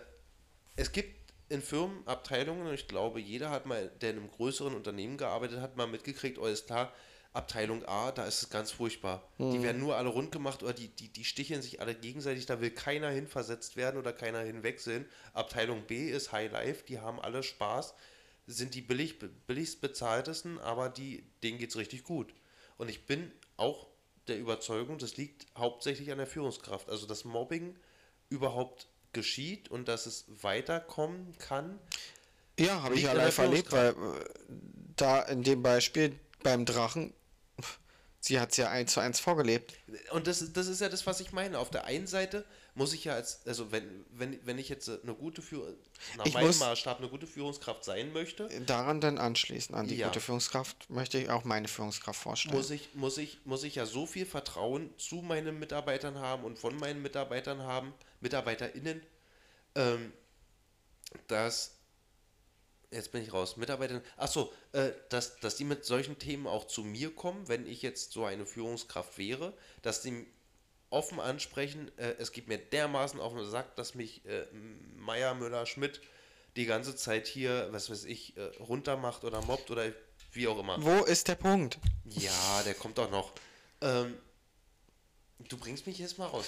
es 0.76 0.92
gibt 0.92 1.26
in 1.50 1.62
Firmen 1.62 2.06
Abteilungen, 2.08 2.68
und 2.68 2.74
ich 2.74 2.88
glaube, 2.88 3.20
jeder 3.20 3.50
hat 3.52 3.66
mal, 3.66 3.92
der 4.02 4.12
in 4.12 4.18
einem 4.18 4.32
größeren 4.32 4.74
Unternehmen 4.74 5.18
gearbeitet 5.18 5.62
hat, 5.62 5.78
mal 5.78 5.88
mitgekriegt, 5.88 6.40
oh, 6.40 6.46
ist 6.46 6.68
klar, 6.68 6.92
Abteilung 7.36 7.84
A, 7.86 8.12
da 8.12 8.26
ist 8.26 8.44
es 8.44 8.50
ganz 8.50 8.72
furchtbar. 8.72 9.28
Mhm. 9.38 9.52
Die 9.52 9.64
werden 9.64 9.82
nur 9.82 9.98
alle 9.98 10.10
rund 10.10 10.32
gemacht 10.32 10.64
oder 10.64 10.74
die, 10.74 10.88
die, 10.88 11.10
die 11.10 11.26
sticheln 11.26 11.62
sich 11.62 11.82
alle 11.82 11.96
gegenseitig, 11.96 12.46
da 12.46 12.62
will 12.62 12.72
keiner 12.72 13.10
hinversetzt 13.10 13.76
werden 13.76 13.98
oder 13.98 14.14
keiner 14.14 14.40
hinwechseln. 14.40 15.06
Abteilung 15.34 15.84
B 15.84 16.10
ist 16.10 16.32
High 16.32 16.52
Life, 16.52 16.86
die 16.88 17.00
haben 17.00 17.20
alle 17.20 17.44
Spaß, 17.44 17.94
sind 18.48 18.76
die 18.76 18.82
billig, 18.82 19.20
billigst 19.48 19.82
bezahltesten, 19.82 20.60
aber 20.60 20.90
die, 20.90 21.24
denen 21.44 21.58
geht 21.58 21.72
es 21.72 21.78
richtig 21.78 22.04
gut. 22.04 22.34
Und 22.78 22.90
ich 22.90 23.06
bin 23.06 23.32
auch 23.58 23.88
der 24.28 24.40
Überzeugung, 24.40 24.98
das 24.98 25.18
liegt 25.18 25.46
hauptsächlich 25.58 26.12
an 26.12 26.18
der 26.18 26.28
Führungskraft. 26.28 26.90
Also 26.90 27.06
dass 27.06 27.26
Mobbing 27.26 27.76
überhaupt 28.30 28.88
geschieht 29.14 29.70
und 29.70 29.88
dass 29.88 30.06
es 30.06 30.26
weiterkommen 30.42 31.36
kann. 31.38 31.80
Ja, 32.60 32.84
habe 32.84 32.96
ich 32.96 33.04
ja 33.04 33.14
der 33.14 33.26
live 33.26 33.38
erlebt, 33.38 33.72
weil 33.72 33.90
äh, 33.90 33.96
da 34.96 35.22
in 35.22 35.44
dem 35.44 35.62
Beispiel 35.62 36.18
beim 36.44 36.66
Drachen, 36.66 37.14
sie 38.26 38.40
hat 38.40 38.52
es 38.52 38.58
ja 38.58 38.70
eins 38.70 38.94
zu 38.94 39.00
eins 39.00 39.20
vorgelebt. 39.20 39.74
Und 40.12 40.26
das, 40.28 40.52
das 40.52 40.68
ist 40.68 40.82
ja 40.82 40.90
das, 40.90 41.06
was 41.06 41.20
ich 41.20 41.32
meine. 41.32 41.60
Auf 41.60 41.70
der 41.70 41.86
einen 41.86 42.08
Seite 42.08 42.44
muss 42.74 42.92
ich 42.94 43.06
ja 43.06 43.14
als, 43.14 43.46
also 43.46 43.72
wenn, 43.72 44.04
wenn, 44.12 44.40
wenn 44.46 44.58
ich 44.58 44.68
jetzt 44.68 44.90
eine 44.90 45.14
gute 45.14 45.42
Führung, 45.42 45.76
nach 46.18 46.26
Ich 46.26 46.34
meinem 46.34 46.58
Maßstab 46.58 46.98
eine 46.98 47.08
gute 47.08 47.28
Führungskraft 47.28 47.84
sein 47.84 48.12
möchte, 48.14 48.50
Daran 48.66 49.00
dann 49.00 49.20
anschließen, 49.20 49.76
an 49.76 49.88
die 49.88 49.96
Ja. 49.98 50.08
gute 50.08 50.20
Führungskraft, 50.20 50.90
möchte 50.90 51.20
ich 51.20 51.30
auch 51.30 51.44
meine 51.44 51.68
Führungskraft 51.68 52.20
vorstellen. 52.20 52.56
muss 52.56 52.72
ich, 52.72 52.96
muss, 52.96 53.18
ich, 53.18 53.40
muss 53.46 53.64
ich 53.64 53.76
ja 53.76 53.86
so 53.86 54.06
viel 54.08 54.26
Vertrauen 54.26 54.90
zu 54.98 55.18
meinen 55.18 55.60
Mitarbeitern 55.60 56.18
haben 56.18 56.44
und 56.44 56.58
von 56.58 56.76
meinen 56.78 57.02
Mitarbeitern 57.02 57.62
haben, 57.62 57.94
MitarbeiterInnen, 58.22 59.02
ähm, 59.76 60.12
dass 61.28 61.75
jetzt 62.92 63.12
bin 63.12 63.22
ich 63.22 63.34
raus, 63.34 63.58
Mitarbeiter, 63.58 64.02
achso, 64.18 64.52
äh, 64.72 64.92
dass, 65.10 65.40
dass 65.40 65.56
die 65.56 65.64
mit 65.64 65.86
solchen 65.86 66.18
Themen 66.18 66.48
auch 66.48 66.66
zu 66.66 66.84
mir 66.84 67.14
kommen, 67.14 67.48
wenn 67.48 67.68
ich 67.68 67.82
jetzt 67.82 68.12
so 68.12 68.26
eine 68.26 68.46
Führungskraft 68.46 69.18
wäre, 69.18 69.54
dass 69.82 70.02
die 70.02 70.26
offen 70.90 71.20
ansprechen, 71.20 71.92
äh, 71.98 72.16
es 72.20 72.32
gibt 72.32 72.48
mir 72.48 72.58
dermaßen 72.58 73.20
auf 73.20 73.34
den 73.34 73.50
Sack, 73.50 73.76
dass 73.76 73.96
mich 73.96 74.26
äh, 74.26 74.46
Meier, 74.96 75.34
Müller, 75.34 75.66
Schmidt 75.66 76.02
die 76.56 76.66
ganze 76.66 76.96
Zeit 76.96 77.28
hier, 77.28 77.68
was 77.72 77.90
weiß 77.90 78.06
ich, 78.06 78.38
äh, 78.38 78.44
runtermacht 78.60 79.24
oder 79.24 79.42
mobbt 79.42 79.72
oder 79.72 79.92
wie 80.32 80.48
auch 80.48 80.60
immer. 80.60 80.82
Wo 80.82 81.04
ist 81.04 81.28
der 81.28 81.36
Punkt? 81.36 81.78
Ja, 82.06 82.64
der 82.64 82.74
kommt 82.74 82.98
doch 82.98 83.12
noch. 83.12 83.34
Ähm, 83.82 84.18
du 85.50 85.58
bringst 85.58 85.86
mich 85.86 86.00
jetzt 86.00 86.18
mal 86.18 86.28
raus. 86.28 86.46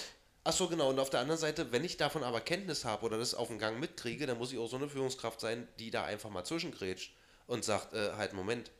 Achso, 0.48 0.66
genau. 0.66 0.88
Und 0.88 0.98
auf 0.98 1.10
der 1.10 1.20
anderen 1.20 1.38
Seite, 1.38 1.72
wenn 1.72 1.84
ich 1.84 1.98
davon 1.98 2.24
aber 2.24 2.40
Kenntnis 2.40 2.86
habe 2.86 3.04
oder 3.04 3.18
das 3.18 3.34
auf 3.34 3.48
dem 3.48 3.58
Gang 3.58 3.78
mitkriege, 3.78 4.24
dann 4.24 4.38
muss 4.38 4.50
ich 4.50 4.58
auch 4.58 4.70
so 4.70 4.76
eine 4.76 4.88
Führungskraft 4.88 5.42
sein, 5.42 5.68
die 5.78 5.90
da 5.90 6.04
einfach 6.04 6.30
mal 6.30 6.42
zwischengrätscht 6.42 7.12
und 7.46 7.66
sagt, 7.66 7.92
äh, 7.92 8.12
halt, 8.14 8.32
Moment, 8.32 8.70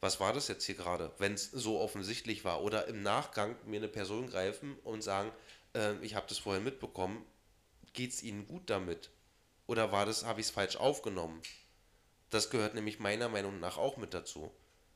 was 0.00 0.20
war 0.20 0.32
das 0.32 0.48
jetzt 0.48 0.64
hier 0.64 0.74
gerade, 0.74 1.12
wenn 1.18 1.34
es 1.34 1.50
so 1.50 1.78
offensichtlich 1.80 2.46
war? 2.46 2.62
Oder 2.62 2.88
im 2.88 3.02
Nachgang 3.02 3.56
mir 3.66 3.76
eine 3.76 3.88
Person 3.88 4.26
greifen 4.26 4.78
und 4.84 5.02
sagen, 5.02 5.32
ähm, 5.74 6.02
ich 6.02 6.14
habe 6.14 6.24
das 6.30 6.38
vorher 6.38 6.62
mitbekommen, 6.62 7.26
geht 7.92 8.12
es 8.12 8.22
Ihnen 8.22 8.46
gut 8.46 8.70
damit? 8.70 9.10
Oder 9.66 9.92
war 9.92 10.06
das, 10.06 10.24
habe 10.24 10.40
ich 10.40 10.46
es 10.46 10.52
falsch 10.52 10.76
aufgenommen? 10.76 11.42
Das 12.30 12.48
gehört 12.48 12.72
nämlich 12.74 12.98
meiner 12.98 13.28
Meinung 13.28 13.60
nach 13.60 13.76
auch 13.76 13.98
mit 13.98 14.14
dazu. 14.14 14.50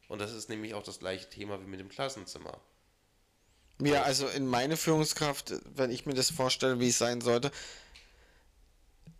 Und 0.08 0.18
das 0.18 0.32
ist 0.32 0.48
nämlich 0.48 0.72
auch 0.72 0.82
das 0.82 0.98
gleiche 0.98 1.28
Thema 1.28 1.60
wie 1.60 1.66
mit 1.66 1.78
dem 1.78 1.90
Klassenzimmer. 1.90 2.58
Ja, 3.80 4.02
also 4.02 4.26
in 4.26 4.46
meine 4.46 4.76
Führungskraft, 4.76 5.54
wenn 5.74 5.90
ich 5.90 6.04
mir 6.04 6.14
das 6.14 6.30
vorstelle, 6.30 6.80
wie 6.80 6.88
es 6.88 6.98
sein 6.98 7.20
sollte, 7.20 7.52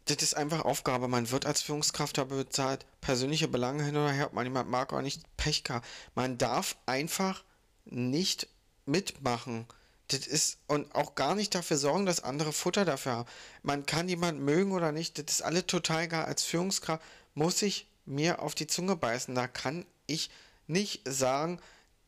das 0.06 0.22
ist 0.22 0.34
einfach 0.34 0.64
Aufgabe. 0.64 1.06
Man 1.06 1.30
wird 1.30 1.46
als 1.46 1.62
Führungskraft 1.62 2.18
dafür 2.18 2.38
bezahlt. 2.38 2.86
Persönliche 3.00 3.46
Belange 3.46 3.84
hin 3.84 3.96
oder 3.96 4.11
her, 4.11 4.26
ob 4.26 4.32
man 4.32 4.46
jemand 4.46 4.70
mag 4.70 4.92
oder 4.92 5.02
nicht, 5.02 5.22
Pech 5.36 5.64
gehabt. 5.64 5.86
Man 6.14 6.38
darf 6.38 6.76
einfach 6.86 7.44
nicht 7.84 8.48
mitmachen. 8.86 9.66
Das 10.09 10.26
ist 10.26 10.59
und 10.66 10.94
auch 10.94 11.14
gar 11.14 11.34
nicht 11.34 11.54
dafür 11.54 11.76
sorgen, 11.76 12.06
dass 12.06 12.24
andere 12.24 12.52
Futter 12.52 12.86
dafür 12.86 13.12
haben. 13.12 13.28
Man 13.62 13.84
kann 13.84 14.09
jemanden 14.09 14.42
mögen 14.42 14.72
oder 14.72 14.90
nicht, 14.90 15.18
das 15.18 15.36
ist 15.36 15.42
alle 15.42 15.66
total 15.66 16.04
egal. 16.04 16.24
Als 16.24 16.44
Führungskraft 16.44 17.02
muss 17.34 17.61
ich 17.61 17.86
mir 18.06 18.40
auf 18.40 18.54
die 18.54 18.66
Zunge 18.66 18.96
beißen. 18.96 19.34
Da 19.34 19.46
kann 19.46 19.84
ich 20.06 20.30
nicht 20.66 21.02
sagen, 21.06 21.61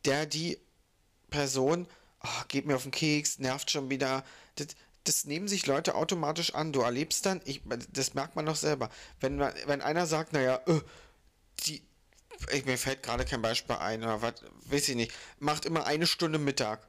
der, 0.06 0.24
die 0.24 0.58
Person, 1.28 1.86
oh, 2.22 2.42
geht 2.48 2.66
mir 2.66 2.76
auf 2.76 2.82
den 2.82 2.92
Keks, 2.92 3.38
nervt 3.38 3.70
schon 3.70 3.90
wieder. 3.90 4.24
Das, 4.56 4.68
das 5.04 5.24
nehmen 5.24 5.48
sich 5.48 5.66
Leute 5.66 5.94
automatisch 5.94 6.54
an. 6.54 6.72
Du 6.72 6.80
erlebst 6.80 7.26
dann, 7.26 7.40
ich, 7.44 7.62
das 7.92 8.14
merkt 8.14 8.36
man 8.36 8.46
doch 8.46 8.56
selber. 8.56 8.90
Wenn, 9.20 9.36
man, 9.36 9.52
wenn 9.66 9.80
einer 9.80 10.06
sagt, 10.06 10.32
naja, 10.32 10.60
äh, 10.66 10.80
die, 11.64 11.82
ich, 12.52 12.64
mir 12.64 12.78
fällt 12.78 13.02
gerade 13.02 13.24
kein 13.24 13.42
Beispiel 13.42 13.76
ein, 13.76 14.02
oder 14.02 14.22
was, 14.22 14.34
weiß 14.66 14.88
ich 14.88 14.96
nicht, 14.96 15.12
macht 15.38 15.64
immer 15.64 15.86
eine 15.86 16.06
Stunde 16.06 16.38
Mittag. 16.38 16.86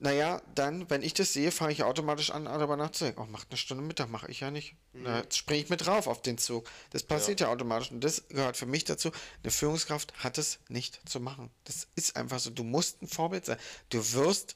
Naja, 0.00 0.40
dann, 0.54 0.88
wenn 0.90 1.02
ich 1.02 1.12
das 1.12 1.32
sehe, 1.32 1.50
fange 1.50 1.72
ich 1.72 1.82
automatisch 1.82 2.30
an, 2.30 2.44
darüber 2.44 2.76
nachzudenken. 2.76 3.20
Oh, 3.20 3.26
macht 3.26 3.48
eine 3.50 3.56
Stunde 3.56 3.82
Mittag, 3.82 4.08
mache 4.08 4.30
ich 4.30 4.38
ja 4.38 4.52
nicht. 4.52 4.76
Na, 4.92 5.18
jetzt 5.22 5.36
springe 5.36 5.60
ich 5.60 5.70
mit 5.70 5.84
drauf 5.84 6.06
auf 6.06 6.22
den 6.22 6.38
Zug. 6.38 6.70
Das 6.90 7.02
passiert 7.02 7.40
ja. 7.40 7.48
automatisch. 7.48 7.90
Und 7.90 8.04
das 8.04 8.28
gehört 8.28 8.56
für 8.56 8.66
mich 8.66 8.84
dazu. 8.84 9.10
Eine 9.42 9.50
Führungskraft 9.50 10.14
hat 10.22 10.38
es 10.38 10.60
nicht 10.68 11.00
zu 11.08 11.18
machen. 11.18 11.50
Das 11.64 11.88
ist 11.96 12.14
einfach 12.16 12.38
so. 12.38 12.50
Du 12.50 12.62
musst 12.62 13.02
ein 13.02 13.08
Vorbild 13.08 13.44
sein. 13.44 13.58
Du 13.88 14.12
wirst 14.12 14.54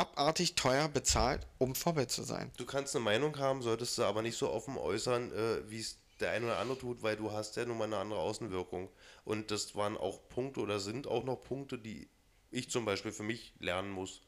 abartig 0.00 0.54
teuer 0.54 0.88
bezahlt, 0.88 1.46
um 1.58 1.74
Vorbild 1.74 2.10
zu 2.10 2.22
sein. 2.22 2.50
Du 2.56 2.64
kannst 2.66 2.94
eine 2.96 3.04
Meinung 3.04 3.38
haben, 3.38 3.62
solltest 3.62 3.98
du 3.98 4.04
aber 4.04 4.22
nicht 4.22 4.36
so 4.36 4.50
offen 4.50 4.76
äußern, 4.76 5.32
äh, 5.32 5.70
wie 5.70 5.80
es 5.80 5.98
der 6.20 6.30
eine 6.32 6.46
oder 6.46 6.58
andere 6.58 6.78
tut, 6.78 7.02
weil 7.02 7.16
du 7.16 7.32
hast 7.32 7.56
ja 7.56 7.64
nun 7.64 7.78
mal 7.78 7.84
eine 7.84 7.96
andere 7.98 8.20
Außenwirkung. 8.20 8.90
Und 9.24 9.50
das 9.50 9.74
waren 9.74 9.96
auch 9.96 10.28
Punkte 10.28 10.60
oder 10.60 10.80
sind 10.80 11.06
auch 11.06 11.24
noch 11.24 11.36
Punkte, 11.42 11.78
die 11.78 12.08
ich 12.50 12.70
zum 12.70 12.84
Beispiel 12.84 13.12
für 13.12 13.22
mich 13.22 13.54
lernen 13.58 13.90
muss. 13.90 14.22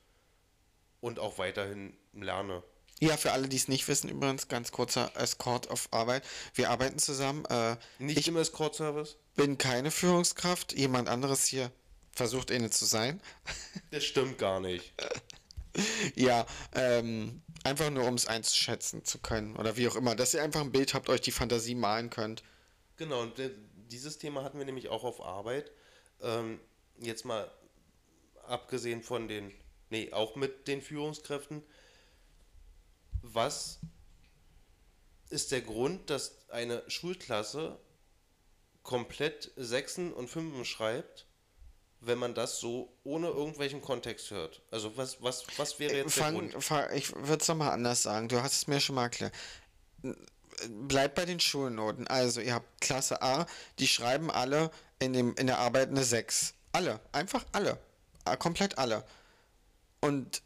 Und 1.00 1.18
auch 1.18 1.38
weiterhin 1.38 1.96
lerne. 2.12 2.62
Ja, 3.00 3.16
für 3.16 3.32
alle, 3.32 3.48
die 3.48 3.56
es 3.56 3.66
nicht 3.66 3.88
wissen, 3.88 4.08
übrigens 4.08 4.46
ganz 4.46 4.70
kurzer 4.70 5.10
Escort 5.16 5.68
auf 5.70 5.88
Arbeit. 5.90 6.22
Wir 6.54 6.70
arbeiten 6.70 7.00
zusammen. 7.00 7.44
Äh, 7.46 7.76
Nicht 7.98 8.18
ich 8.20 8.28
im 8.28 8.36
Escort-Service? 8.36 9.16
bin 9.34 9.58
keine 9.58 9.90
Führungskraft. 9.90 10.72
Jemand 10.72 11.08
anderes 11.08 11.44
hier 11.46 11.72
versucht 12.12 12.52
eine 12.52 12.70
zu 12.70 12.84
sein. 12.84 13.20
Das 13.90 14.04
stimmt 14.04 14.38
gar 14.38 14.60
nicht. 14.60 14.92
Ja, 16.14 16.46
ähm, 16.74 17.42
einfach 17.64 17.90
nur 17.90 18.06
um 18.06 18.14
es 18.14 18.26
einschätzen 18.26 19.04
zu 19.04 19.18
können. 19.18 19.56
Oder 19.56 19.76
wie 19.76 19.88
auch 19.88 19.96
immer. 19.96 20.14
Dass 20.14 20.34
ihr 20.34 20.42
einfach 20.42 20.60
ein 20.60 20.72
Bild 20.72 20.94
habt, 20.94 21.08
euch 21.08 21.20
die 21.20 21.32
Fantasie 21.32 21.74
malen 21.74 22.10
könnt. 22.10 22.42
Genau, 22.96 23.22
und 23.22 23.34
dieses 23.90 24.18
Thema 24.18 24.44
hatten 24.44 24.58
wir 24.58 24.66
nämlich 24.66 24.88
auch 24.88 25.04
auf 25.04 25.22
Arbeit. 25.22 25.72
Ähm, 26.20 26.60
jetzt 26.98 27.24
mal 27.24 27.50
abgesehen 28.46 29.02
von 29.02 29.28
den, 29.28 29.52
nee, 29.90 30.12
auch 30.12 30.36
mit 30.36 30.68
den 30.68 30.82
Führungskräften. 30.82 31.62
Was 33.22 33.80
ist 35.30 35.52
der 35.52 35.62
Grund, 35.62 36.10
dass 36.10 36.48
eine 36.50 36.82
Schulklasse 36.88 37.78
komplett 38.82 39.52
Sechsen 39.56 40.12
und 40.12 40.28
Fünfen 40.28 40.64
schreibt, 40.64 41.26
wenn 42.04 42.18
man 42.18 42.34
das 42.34 42.58
so 42.58 42.92
ohne 43.04 43.28
irgendwelchen 43.28 43.80
Kontext 43.80 44.30
hört? 44.30 44.62
Also 44.70 44.96
was, 44.96 45.22
was, 45.22 45.44
was 45.56 45.78
wäre 45.78 45.94
jetzt 45.96 46.16
der 46.16 46.24
Fang, 46.24 46.34
Grund? 46.34 46.64
fang, 46.64 46.92
ich 46.94 47.14
würde 47.14 47.42
es 47.42 47.48
nochmal 47.48 47.70
anders 47.70 48.02
sagen. 48.02 48.28
Du 48.28 48.42
hast 48.42 48.52
es 48.52 48.66
mir 48.66 48.80
schon 48.80 48.96
mal 48.96 49.04
erklärt. 49.04 49.32
Bleibt 50.68 51.14
bei 51.14 51.24
den 51.24 51.40
Schulnoten. 51.40 52.06
Also, 52.08 52.40
ihr 52.40 52.54
habt 52.54 52.80
Klasse 52.80 53.22
A, 53.22 53.46
die 53.78 53.86
schreiben 53.86 54.30
alle 54.30 54.70
in, 54.98 55.12
dem, 55.12 55.34
in 55.36 55.46
der 55.46 55.58
Arbeit 55.58 55.88
eine 55.88 56.04
6. 56.04 56.54
Alle. 56.72 57.00
Einfach 57.12 57.44
alle. 57.52 57.78
Komplett 58.38 58.78
alle. 58.78 59.04
Und 60.00 60.42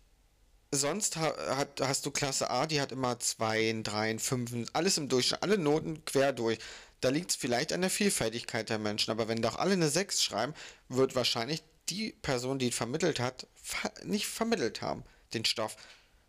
sonst 0.70 1.16
hast 1.16 2.06
du 2.06 2.10
Klasse 2.10 2.50
A, 2.50 2.66
die 2.66 2.80
hat 2.80 2.92
immer 2.92 3.18
2, 3.18 3.80
3, 3.82 4.18
5, 4.18 4.68
alles 4.72 4.98
im 4.98 5.08
Durchschnitt, 5.08 5.42
alle 5.42 5.58
Noten 5.58 6.04
quer 6.04 6.32
durch. 6.32 6.58
Da 7.00 7.10
liegt 7.10 7.30
es 7.30 7.36
vielleicht 7.36 7.72
an 7.72 7.82
der 7.82 7.90
Vielfältigkeit 7.90 8.70
der 8.70 8.78
Menschen, 8.78 9.10
aber 9.10 9.28
wenn 9.28 9.42
doch 9.42 9.56
alle 9.56 9.74
eine 9.74 9.88
6 9.88 10.22
schreiben, 10.22 10.54
wird 10.88 11.14
wahrscheinlich 11.14 11.62
die 11.88 12.12
Person, 12.22 12.58
die 12.58 12.72
vermittelt 12.72 13.20
hat, 13.20 13.46
ver 13.54 13.92
nicht 14.04 14.26
vermittelt 14.26 14.82
haben, 14.82 15.04
den 15.34 15.44
Stoff. 15.44 15.76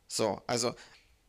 So, 0.07 0.41
also 0.47 0.75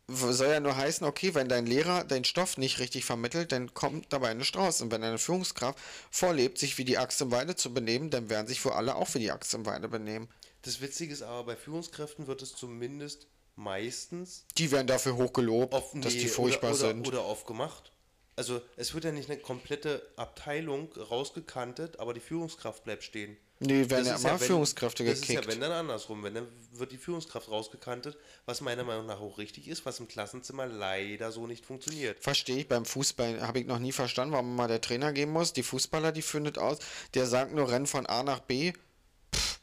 soll 0.09 0.49
ja 0.49 0.61
nur 0.61 0.77
heißen, 0.77 1.07
okay, 1.07 1.35
wenn 1.35 1.49
dein 1.49 1.67
Lehrer 1.67 2.05
den 2.05 2.25
Stoff 2.25 2.57
nicht 2.57 2.79
richtig 2.79 3.05
vermittelt, 3.05 3.53
dann 3.53 3.75
kommt 3.75 4.13
dabei 4.13 4.29
eine 4.31 4.45
Strauß. 4.45 4.81
Und 4.81 4.91
wenn 4.91 5.05
eine 5.05 5.19
Führungskraft 5.19 5.79
vorlebt, 6.11 6.59
sich 6.59 6.79
wie 6.79 6.85
die 6.85 6.99
Axt 6.99 7.21
im 7.21 7.31
Weide 7.31 7.57
zu 7.57 7.75
benehmen, 7.75 8.09
dann 8.11 8.31
werden 8.31 8.47
sich 8.47 8.65
wohl 8.65 8.73
alle 8.73 8.95
auch 8.95 9.15
wie 9.15 9.19
die 9.19 9.31
Axt 9.31 9.53
im 9.53 9.67
Weide 9.67 9.89
benehmen. 9.89 10.29
Das 10.63 10.81
Witzige 10.81 11.13
ist 11.13 11.23
aber, 11.23 11.45
bei 11.45 11.57
Führungskräften 11.57 12.27
wird 12.27 12.43
es 12.43 12.55
zumindest 12.55 13.27
meistens 13.55 14.47
Die 14.57 14.71
werden 14.71 14.87
dafür 14.87 15.17
hochgelobt, 15.17 15.75
dass 15.97 16.15
die 16.15 16.29
furchtbar 16.29 16.73
oder, 16.73 16.81
oder, 16.81 16.89
sind. 16.89 17.09
Oder 17.09 17.25
oft 17.25 17.47
gemacht. 17.47 17.93
Also 18.39 18.63
es 18.77 18.95
wird 18.95 19.03
ja 19.05 19.11
nicht 19.11 19.29
eine 19.29 19.41
komplette 19.41 20.01
Abteilung 20.15 20.93
rausgekantet, 20.93 21.99
aber 21.99 22.15
die 22.15 22.21
Führungskraft 22.21 22.85
bleibt 22.85 23.03
stehen. 23.03 23.37
nee, 23.59 23.91
werden 23.91 24.07
ja 24.07 24.15
immer 24.15 24.31
wenn- 24.41 24.47
Führungskräfte 24.47 25.05
Das 25.05 25.15
ist 25.15 25.21
gekickt. 25.23 25.45
ja 25.47 25.51
wenn 25.51 25.61
dann 25.61 25.73
andersrum. 25.73 26.23
Wenn 26.23 26.35
dann 26.35 26.47
wird 26.73 26.93
die 26.93 26.99
Führungskraft 26.99 27.51
rausgekantet, 27.51 28.17
was 28.47 28.61
meiner 28.61 28.85
Meinung 28.85 29.07
nach 29.07 29.21
auch 29.21 29.39
richtig 29.39 29.67
ist, 29.67 29.85
was 29.85 29.99
im 29.99 30.07
Klassenzimmer 30.07 30.67
leider 30.67 31.33
so 31.33 31.49
nicht 31.49 31.67
funktioniert. 31.67 32.21
Verstehe 32.23 32.59
ich, 32.59 32.69
beim 32.69 32.85
Fußball 32.85 33.43
habe 33.45 33.59
ich 33.59 33.67
noch 33.67 33.81
nie 33.81 33.91
verstanden, 33.91 34.33
warum 34.33 34.55
mal 34.55 34.69
der 34.69 34.81
Trainer 34.81 35.13
gehen 35.13 35.31
muss. 35.31 35.53
Die 35.53 35.65
Fußballer, 35.65 36.13
die 36.13 36.23
findet 36.23 36.59
aus, 36.59 36.79
der 37.15 37.27
sagt 37.27 37.53
nur, 37.53 37.69
renn 37.73 37.89
von 37.89 38.07
A 38.07 38.23
nach 38.23 38.39
B. 38.39 38.73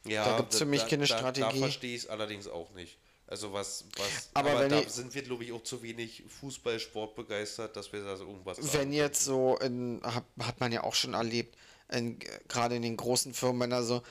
Ja, 0.05 0.26
Da 0.26 0.38
gibt's 0.38 0.57
für 0.57 0.65
mich 0.65 0.86
keine 0.88 1.07
Da, 1.07 1.17
Strategie. 1.17 1.59
verstehe 1.59 1.95
ich 1.95 2.03
es 2.03 2.09
allerdings 2.09 2.47
auch 2.49 2.71
nicht. 2.73 2.97
Also 3.36 3.52
was, 3.52 3.84
was 3.98 4.30
Aber 4.34 4.58
wenn 4.62 4.70
da 4.70 4.80
ich- 4.80 4.88
sind 4.90 5.14
wir, 5.14 5.22
glaube 5.22 5.44
ich, 5.44 5.52
auch 5.52 5.62
zu 5.62 5.84
wenig 5.84 6.24
Fußball-Sport 6.40 7.16
begeistert, 7.16 7.76
dass 7.76 7.92
wir 7.92 8.02
da 8.02 8.16
so 8.16 8.24
irgendwas 8.26 8.58
Wenn 8.74 8.94
jetzt 8.94 9.26
so, 9.26 9.58
in, 9.58 10.00
hat, 10.06 10.24
hat 10.42 10.62
man 10.62 10.72
ja 10.72 10.86
auch 10.86 10.96
schon 10.96 11.16
erlebt, 11.16 11.58
gerade 12.48 12.78
in 12.78 12.82
den 12.82 12.96
großen 12.96 13.34
Firmen, 13.34 13.60
wenn 13.64 13.72
da 13.72 13.84
so 13.84 14.04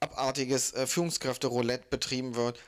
abartiges 0.00 0.72
äh, 0.74 0.88
Führungskräfte-Roulette 0.88 1.86
betrieben 1.88 2.34
wird. 2.34 2.58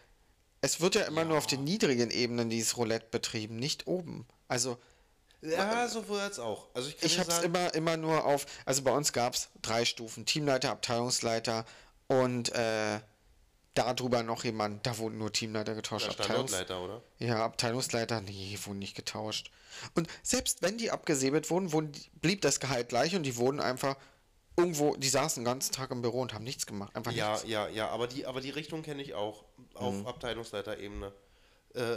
Es 0.60 0.80
wird 0.80 0.94
ja 0.94 1.02
immer 1.02 1.24
nur 1.24 1.38
auf 1.38 1.48
den 1.48 1.64
niedrigen 1.64 2.12
Ebenen 2.12 2.50
dieses 2.50 2.76
Roulette 2.76 3.06
betrieben, 3.10 3.56
nicht 3.56 3.88
oben. 3.88 4.28
Also 4.46 4.78
Ja, 5.42 5.88
so 5.88 6.06
wird's 6.08 6.38
auch. 6.38 6.68
Also 6.72 6.88
ich 6.88 7.02
ich 7.02 7.18
habe 7.18 7.32
es 7.32 7.40
immer, 7.40 7.74
immer 7.74 7.96
nur 7.96 8.24
auf, 8.24 8.46
also 8.64 8.82
bei 8.82 8.92
uns 8.92 9.12
gab 9.12 9.34
es 9.34 9.48
drei 9.60 9.84
Stufen, 9.84 10.24
Teamleiter, 10.24 10.70
Abteilungsleiter 10.70 11.64
und 12.06 12.52
äh, 12.54 13.00
darüber 13.78 14.22
noch 14.22 14.44
jemand, 14.44 14.86
da 14.86 14.98
wurden 14.98 15.18
nur 15.18 15.32
Teamleiter 15.32 15.74
getauscht. 15.74 16.06
der 16.06 16.12
Abteilungs 16.12 16.50
Standortleiter, 16.50 16.82
oder? 16.84 17.02
ja, 17.18 17.44
Abteilungsleiter, 17.44 18.20
nee, 18.20 18.58
wurden 18.64 18.78
nicht 18.78 18.94
getauscht. 18.96 19.50
Und 19.94 20.08
selbst 20.22 20.62
wenn 20.62 20.78
die 20.78 20.90
abgesäbelt 20.90 21.50
wurden, 21.50 21.72
wurden, 21.72 21.92
blieb 22.20 22.40
das 22.40 22.60
Gehalt 22.60 22.88
gleich 22.88 23.14
und 23.14 23.22
die 23.24 23.36
wurden 23.36 23.60
einfach 23.60 23.96
irgendwo, 24.56 24.96
die 24.96 25.08
saßen 25.08 25.42
den 25.42 25.44
ganzen 25.44 25.72
Tag 25.72 25.90
im 25.90 26.00
Büro 26.02 26.20
und 26.20 26.32
haben 26.32 26.44
nichts 26.44 26.66
gemacht. 26.66 26.96
Einfach 26.96 27.12
Ja, 27.12 27.32
nichts. 27.32 27.48
ja, 27.48 27.68
ja, 27.68 27.88
aber 27.88 28.06
die, 28.06 28.24
aber 28.26 28.40
die 28.40 28.50
Richtung 28.50 28.82
kenne 28.82 29.02
ich 29.02 29.14
auch 29.14 29.44
auf 29.74 29.94
Mhm. 29.94 30.06
Abteilungsleiterebene. 30.06 31.12
Äh, 31.74 31.96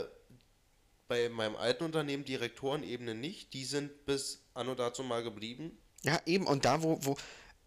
bei 1.08 1.30
meinem 1.30 1.56
alten 1.56 1.86
Unternehmen 1.86 2.24
Direktorenebene 2.26 3.16
nicht. 3.16 3.54
Die 3.54 3.66
sind 3.66 4.06
bis 4.06 4.44
anno 4.54 4.76
dazu 4.76 5.04
mal 5.04 5.24
geblieben. 5.24 5.78
Ja, 6.04 6.20
eben, 6.26 6.46
und 6.48 6.66
da, 6.66 6.84
wo, 6.84 7.00
wo, 7.02 7.18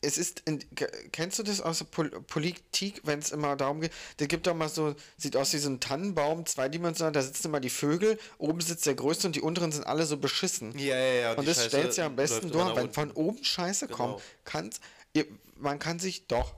es 0.05 0.19
ist, 0.19 0.41
in, 0.47 0.59
ke- 0.75 0.91
kennst 1.13 1.39
du 1.39 1.43
das 1.45 1.61
aus 1.61 1.79
der 1.79 1.85
Pol 1.87 2.11
Politik, 2.11 3.01
wenn 3.05 3.21
es 3.21 3.31
immer 3.31 3.57
darum 3.57 3.81
geht, 3.81 3.93
da 4.19 4.27
gibt 4.27 4.47
doch 4.47 4.55
mal 4.55 4.69
so, 4.69 4.95
sieht 5.17 5.37
aus 5.37 5.53
wie 5.53 5.59
so 5.59 5.71
ein 5.71 5.81
Tannenbaum, 5.81 6.45
zweidimensional, 6.45 7.13
da 7.13 7.23
sitzen 7.23 7.47
immer 7.47 7.61
die 7.61 7.71
Vögel, 7.71 8.19
oben 8.39 8.61
sitzt 8.61 8.85
der 8.87 8.95
Größte 8.97 9.29
und 9.29 9.37
die 9.37 9.41
unteren 9.41 9.71
sind 9.73 9.87
alle 9.87 10.05
so 10.05 10.17
beschissen. 10.17 10.77
Ja, 10.79 10.97
ja, 10.97 11.13
ja. 11.15 11.33
Und 11.35 11.47
das 11.47 11.57
Scheiße 11.57 11.69
stellt 11.69 11.97
ja 11.97 12.07
am 12.07 12.17
besten 12.17 12.51
durch, 12.51 12.75
wenn 12.77 12.93
von 12.93 13.11
oben 13.13 13.43
Scheiße 13.45 13.89
kommt, 13.89 14.17
Genau. 14.19 14.23
kann's, 14.45 14.81
ihr, 15.15 15.27
man 15.57 15.79
kann 15.79 15.99
sich 16.01 16.27
doch, 16.27 16.55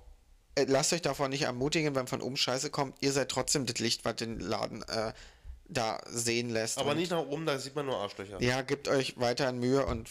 äh, 0.54 0.64
lasst 0.66 0.92
euch 0.92 1.02
davon 1.02 1.30
nicht 1.30 1.42
ermutigen, 1.42 1.94
wenn 1.94 2.06
von 2.06 2.22
oben 2.22 2.36
Scheiße 2.36 2.70
kommt, 2.70 2.96
ihr 3.02 3.12
seid 3.12 3.28
trotzdem 3.30 3.66
das 3.66 3.78
Licht, 3.78 4.04
was 4.04 4.16
den 4.16 4.40
Laden 4.40 4.82
äh, 4.88 5.12
da 5.68 6.00
sehen 6.08 6.50
lässt. 6.50 6.78
Aber 6.78 6.94
nicht 6.94 7.10
nach 7.10 7.26
oben, 7.26 7.46
da 7.46 7.58
sieht 7.58 7.74
man 7.74 7.86
nur 7.86 7.96
Arschlöcher. 7.96 8.40
Ja, 8.42 8.62
gebt 8.62 8.86
euch 8.88 9.18
weiterhin 9.18 9.58
Mühe 9.58 9.84
und 9.84 10.08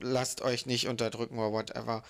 lasst 0.00 0.42
euch 0.42 0.66
nicht 0.66 0.88
unterdrücken 0.88 1.38
oder 1.38 1.52
whatever. 1.52 2.02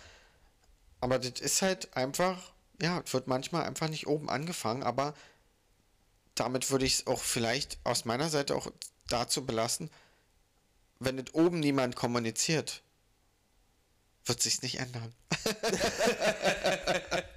Aber 1.01 1.19
das 1.19 1.41
ist 1.41 1.63
halt 1.63 1.97
einfach, 1.97 2.53
ja, 2.81 3.03
es 3.05 3.13
wird 3.13 3.27
manchmal 3.27 3.65
einfach 3.65 3.89
nicht 3.89 4.07
oben 4.07 4.29
angefangen, 4.29 4.83
aber 4.83 5.15
damit 6.35 6.71
würde 6.71 6.87
ich 6.87 6.95
es 6.95 7.07
auch 7.07 7.21
vielleicht 7.21 7.79
aus 7.85 8.05
meiner 8.05 8.29
Seite 8.29 8.57
auch 8.57 8.71
dazu 9.09 9.47
belassen, 9.47 9.91
wenn 10.99 11.19
es 11.19 11.35
oben 11.35 11.61
niemand 11.61 11.97
kommuniziert, 11.97 12.83
wird 14.25 14.43
sich's 14.43 14.63
nicht 14.63 14.79
ändern. 14.81 15.15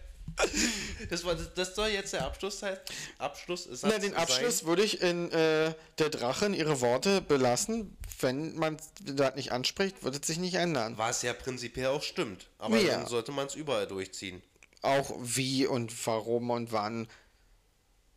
Das, 1.09 1.23
war, 1.23 1.35
das 1.35 1.75
soll 1.75 1.89
jetzt 1.89 2.13
der 2.13 2.25
Abschluss 2.25 2.59
sein. 2.59 2.77
Abschluss 3.17 3.65
ist 3.65 3.83
Na, 3.83 3.97
den 3.97 4.13
Abschluss 4.15 4.65
würde 4.65 4.83
ich 4.83 5.01
in 5.01 5.31
äh, 5.31 5.73
der 5.97 6.09
Drachen 6.09 6.53
ihre 6.53 6.81
Worte 6.81 7.21
belassen. 7.21 7.97
Wenn 8.21 8.55
man 8.55 8.77
das 9.01 9.35
nicht 9.35 9.51
anspricht, 9.51 10.03
wird 10.03 10.15
es 10.19 10.27
sich 10.27 10.37
nicht 10.37 10.55
ändern. 10.55 10.97
Was 10.97 11.21
ja 11.21 11.33
prinzipiell 11.33 11.87
auch 11.87 12.03
stimmt. 12.03 12.47
Aber 12.57 12.77
Ja. 12.77 12.97
dann 12.97 13.07
sollte 13.07 13.31
man 13.31 13.47
es 13.47 13.55
überall 13.55 13.87
durchziehen. 13.87 14.41
Auch 14.81 15.11
wie 15.19 15.65
und 15.67 15.93
warum 16.05 16.49
und 16.51 16.71
wann. 16.71 17.07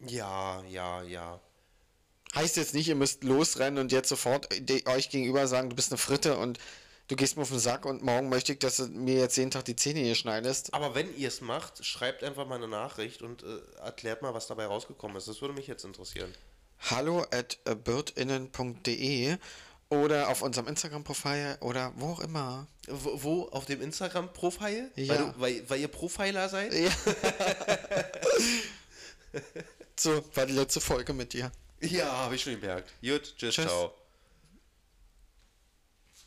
Ja, 0.00 0.62
ja, 0.68 1.02
ja. 1.02 1.40
Heißt 2.34 2.56
jetzt 2.56 2.74
nicht, 2.74 2.88
ihr 2.88 2.94
müsst 2.94 3.24
losrennen 3.24 3.78
und 3.78 3.92
jetzt 3.92 4.08
sofort 4.08 4.48
de- 4.58 4.86
euch 4.88 5.10
gegenüber 5.10 5.46
sagen, 5.46 5.70
du 5.70 5.76
bist 5.76 5.92
eine 5.92 5.98
Fritte 5.98 6.36
und 6.38 6.58
du 7.12 7.16
gehst 7.16 7.36
mir 7.36 7.42
auf 7.42 7.50
den 7.50 7.58
Sack 7.58 7.84
und 7.84 8.02
morgen 8.02 8.30
möchte 8.30 8.54
ich, 8.54 8.58
dass 8.58 8.78
du 8.78 8.86
mir 8.86 9.18
jetzt 9.18 9.36
jeden 9.36 9.50
Tag 9.50 9.66
die 9.66 9.76
Zähne 9.76 10.00
hier 10.00 10.14
schneidest. 10.14 10.72
Aber 10.72 10.94
wenn 10.94 11.14
ihr 11.16 11.28
es 11.28 11.42
macht, 11.42 11.84
schreibt 11.84 12.24
einfach 12.24 12.46
mal 12.46 12.54
eine 12.56 12.68
Nachricht 12.68 13.20
und 13.20 13.42
äh, 13.42 13.58
erklärt 13.82 14.22
mal, 14.22 14.32
was 14.32 14.46
dabei 14.46 14.64
rausgekommen 14.66 15.18
ist. 15.18 15.28
Das 15.28 15.42
würde 15.42 15.54
mich 15.54 15.66
jetzt 15.66 15.84
interessieren. 15.84 16.32
Hallo 16.90 17.26
at 17.30 17.58
äh, 17.66 17.74
birdinnen.de 17.74 19.36
oder 19.90 20.30
auf 20.30 20.40
unserem 20.40 20.68
Instagram-Profil 20.68 21.58
oder 21.60 21.92
wo 21.96 22.12
auch 22.12 22.20
immer. 22.20 22.66
Wo, 22.88 23.22
wo? 23.22 23.42
Auf 23.48 23.66
dem 23.66 23.82
Instagram-Profil? 23.82 24.90
Ja. 24.96 25.08
Weil, 25.08 25.18
du, 25.18 25.34
weil, 25.36 25.70
weil 25.70 25.80
ihr 25.80 25.88
Profiler 25.88 26.48
seid? 26.48 26.72
Ja. 26.72 26.90
so, 29.96 30.24
war 30.34 30.46
die 30.46 30.54
letzte 30.54 30.80
Folge 30.80 31.12
mit 31.12 31.34
dir. 31.34 31.52
Ja, 31.80 32.10
habe 32.10 32.36
ich 32.36 32.42
schon 32.42 32.58
gemerkt. 32.58 32.90
Gut, 33.02 33.34
tschüss, 33.36 33.54
Tschüss. 33.54 33.66
ciao. 33.66 33.92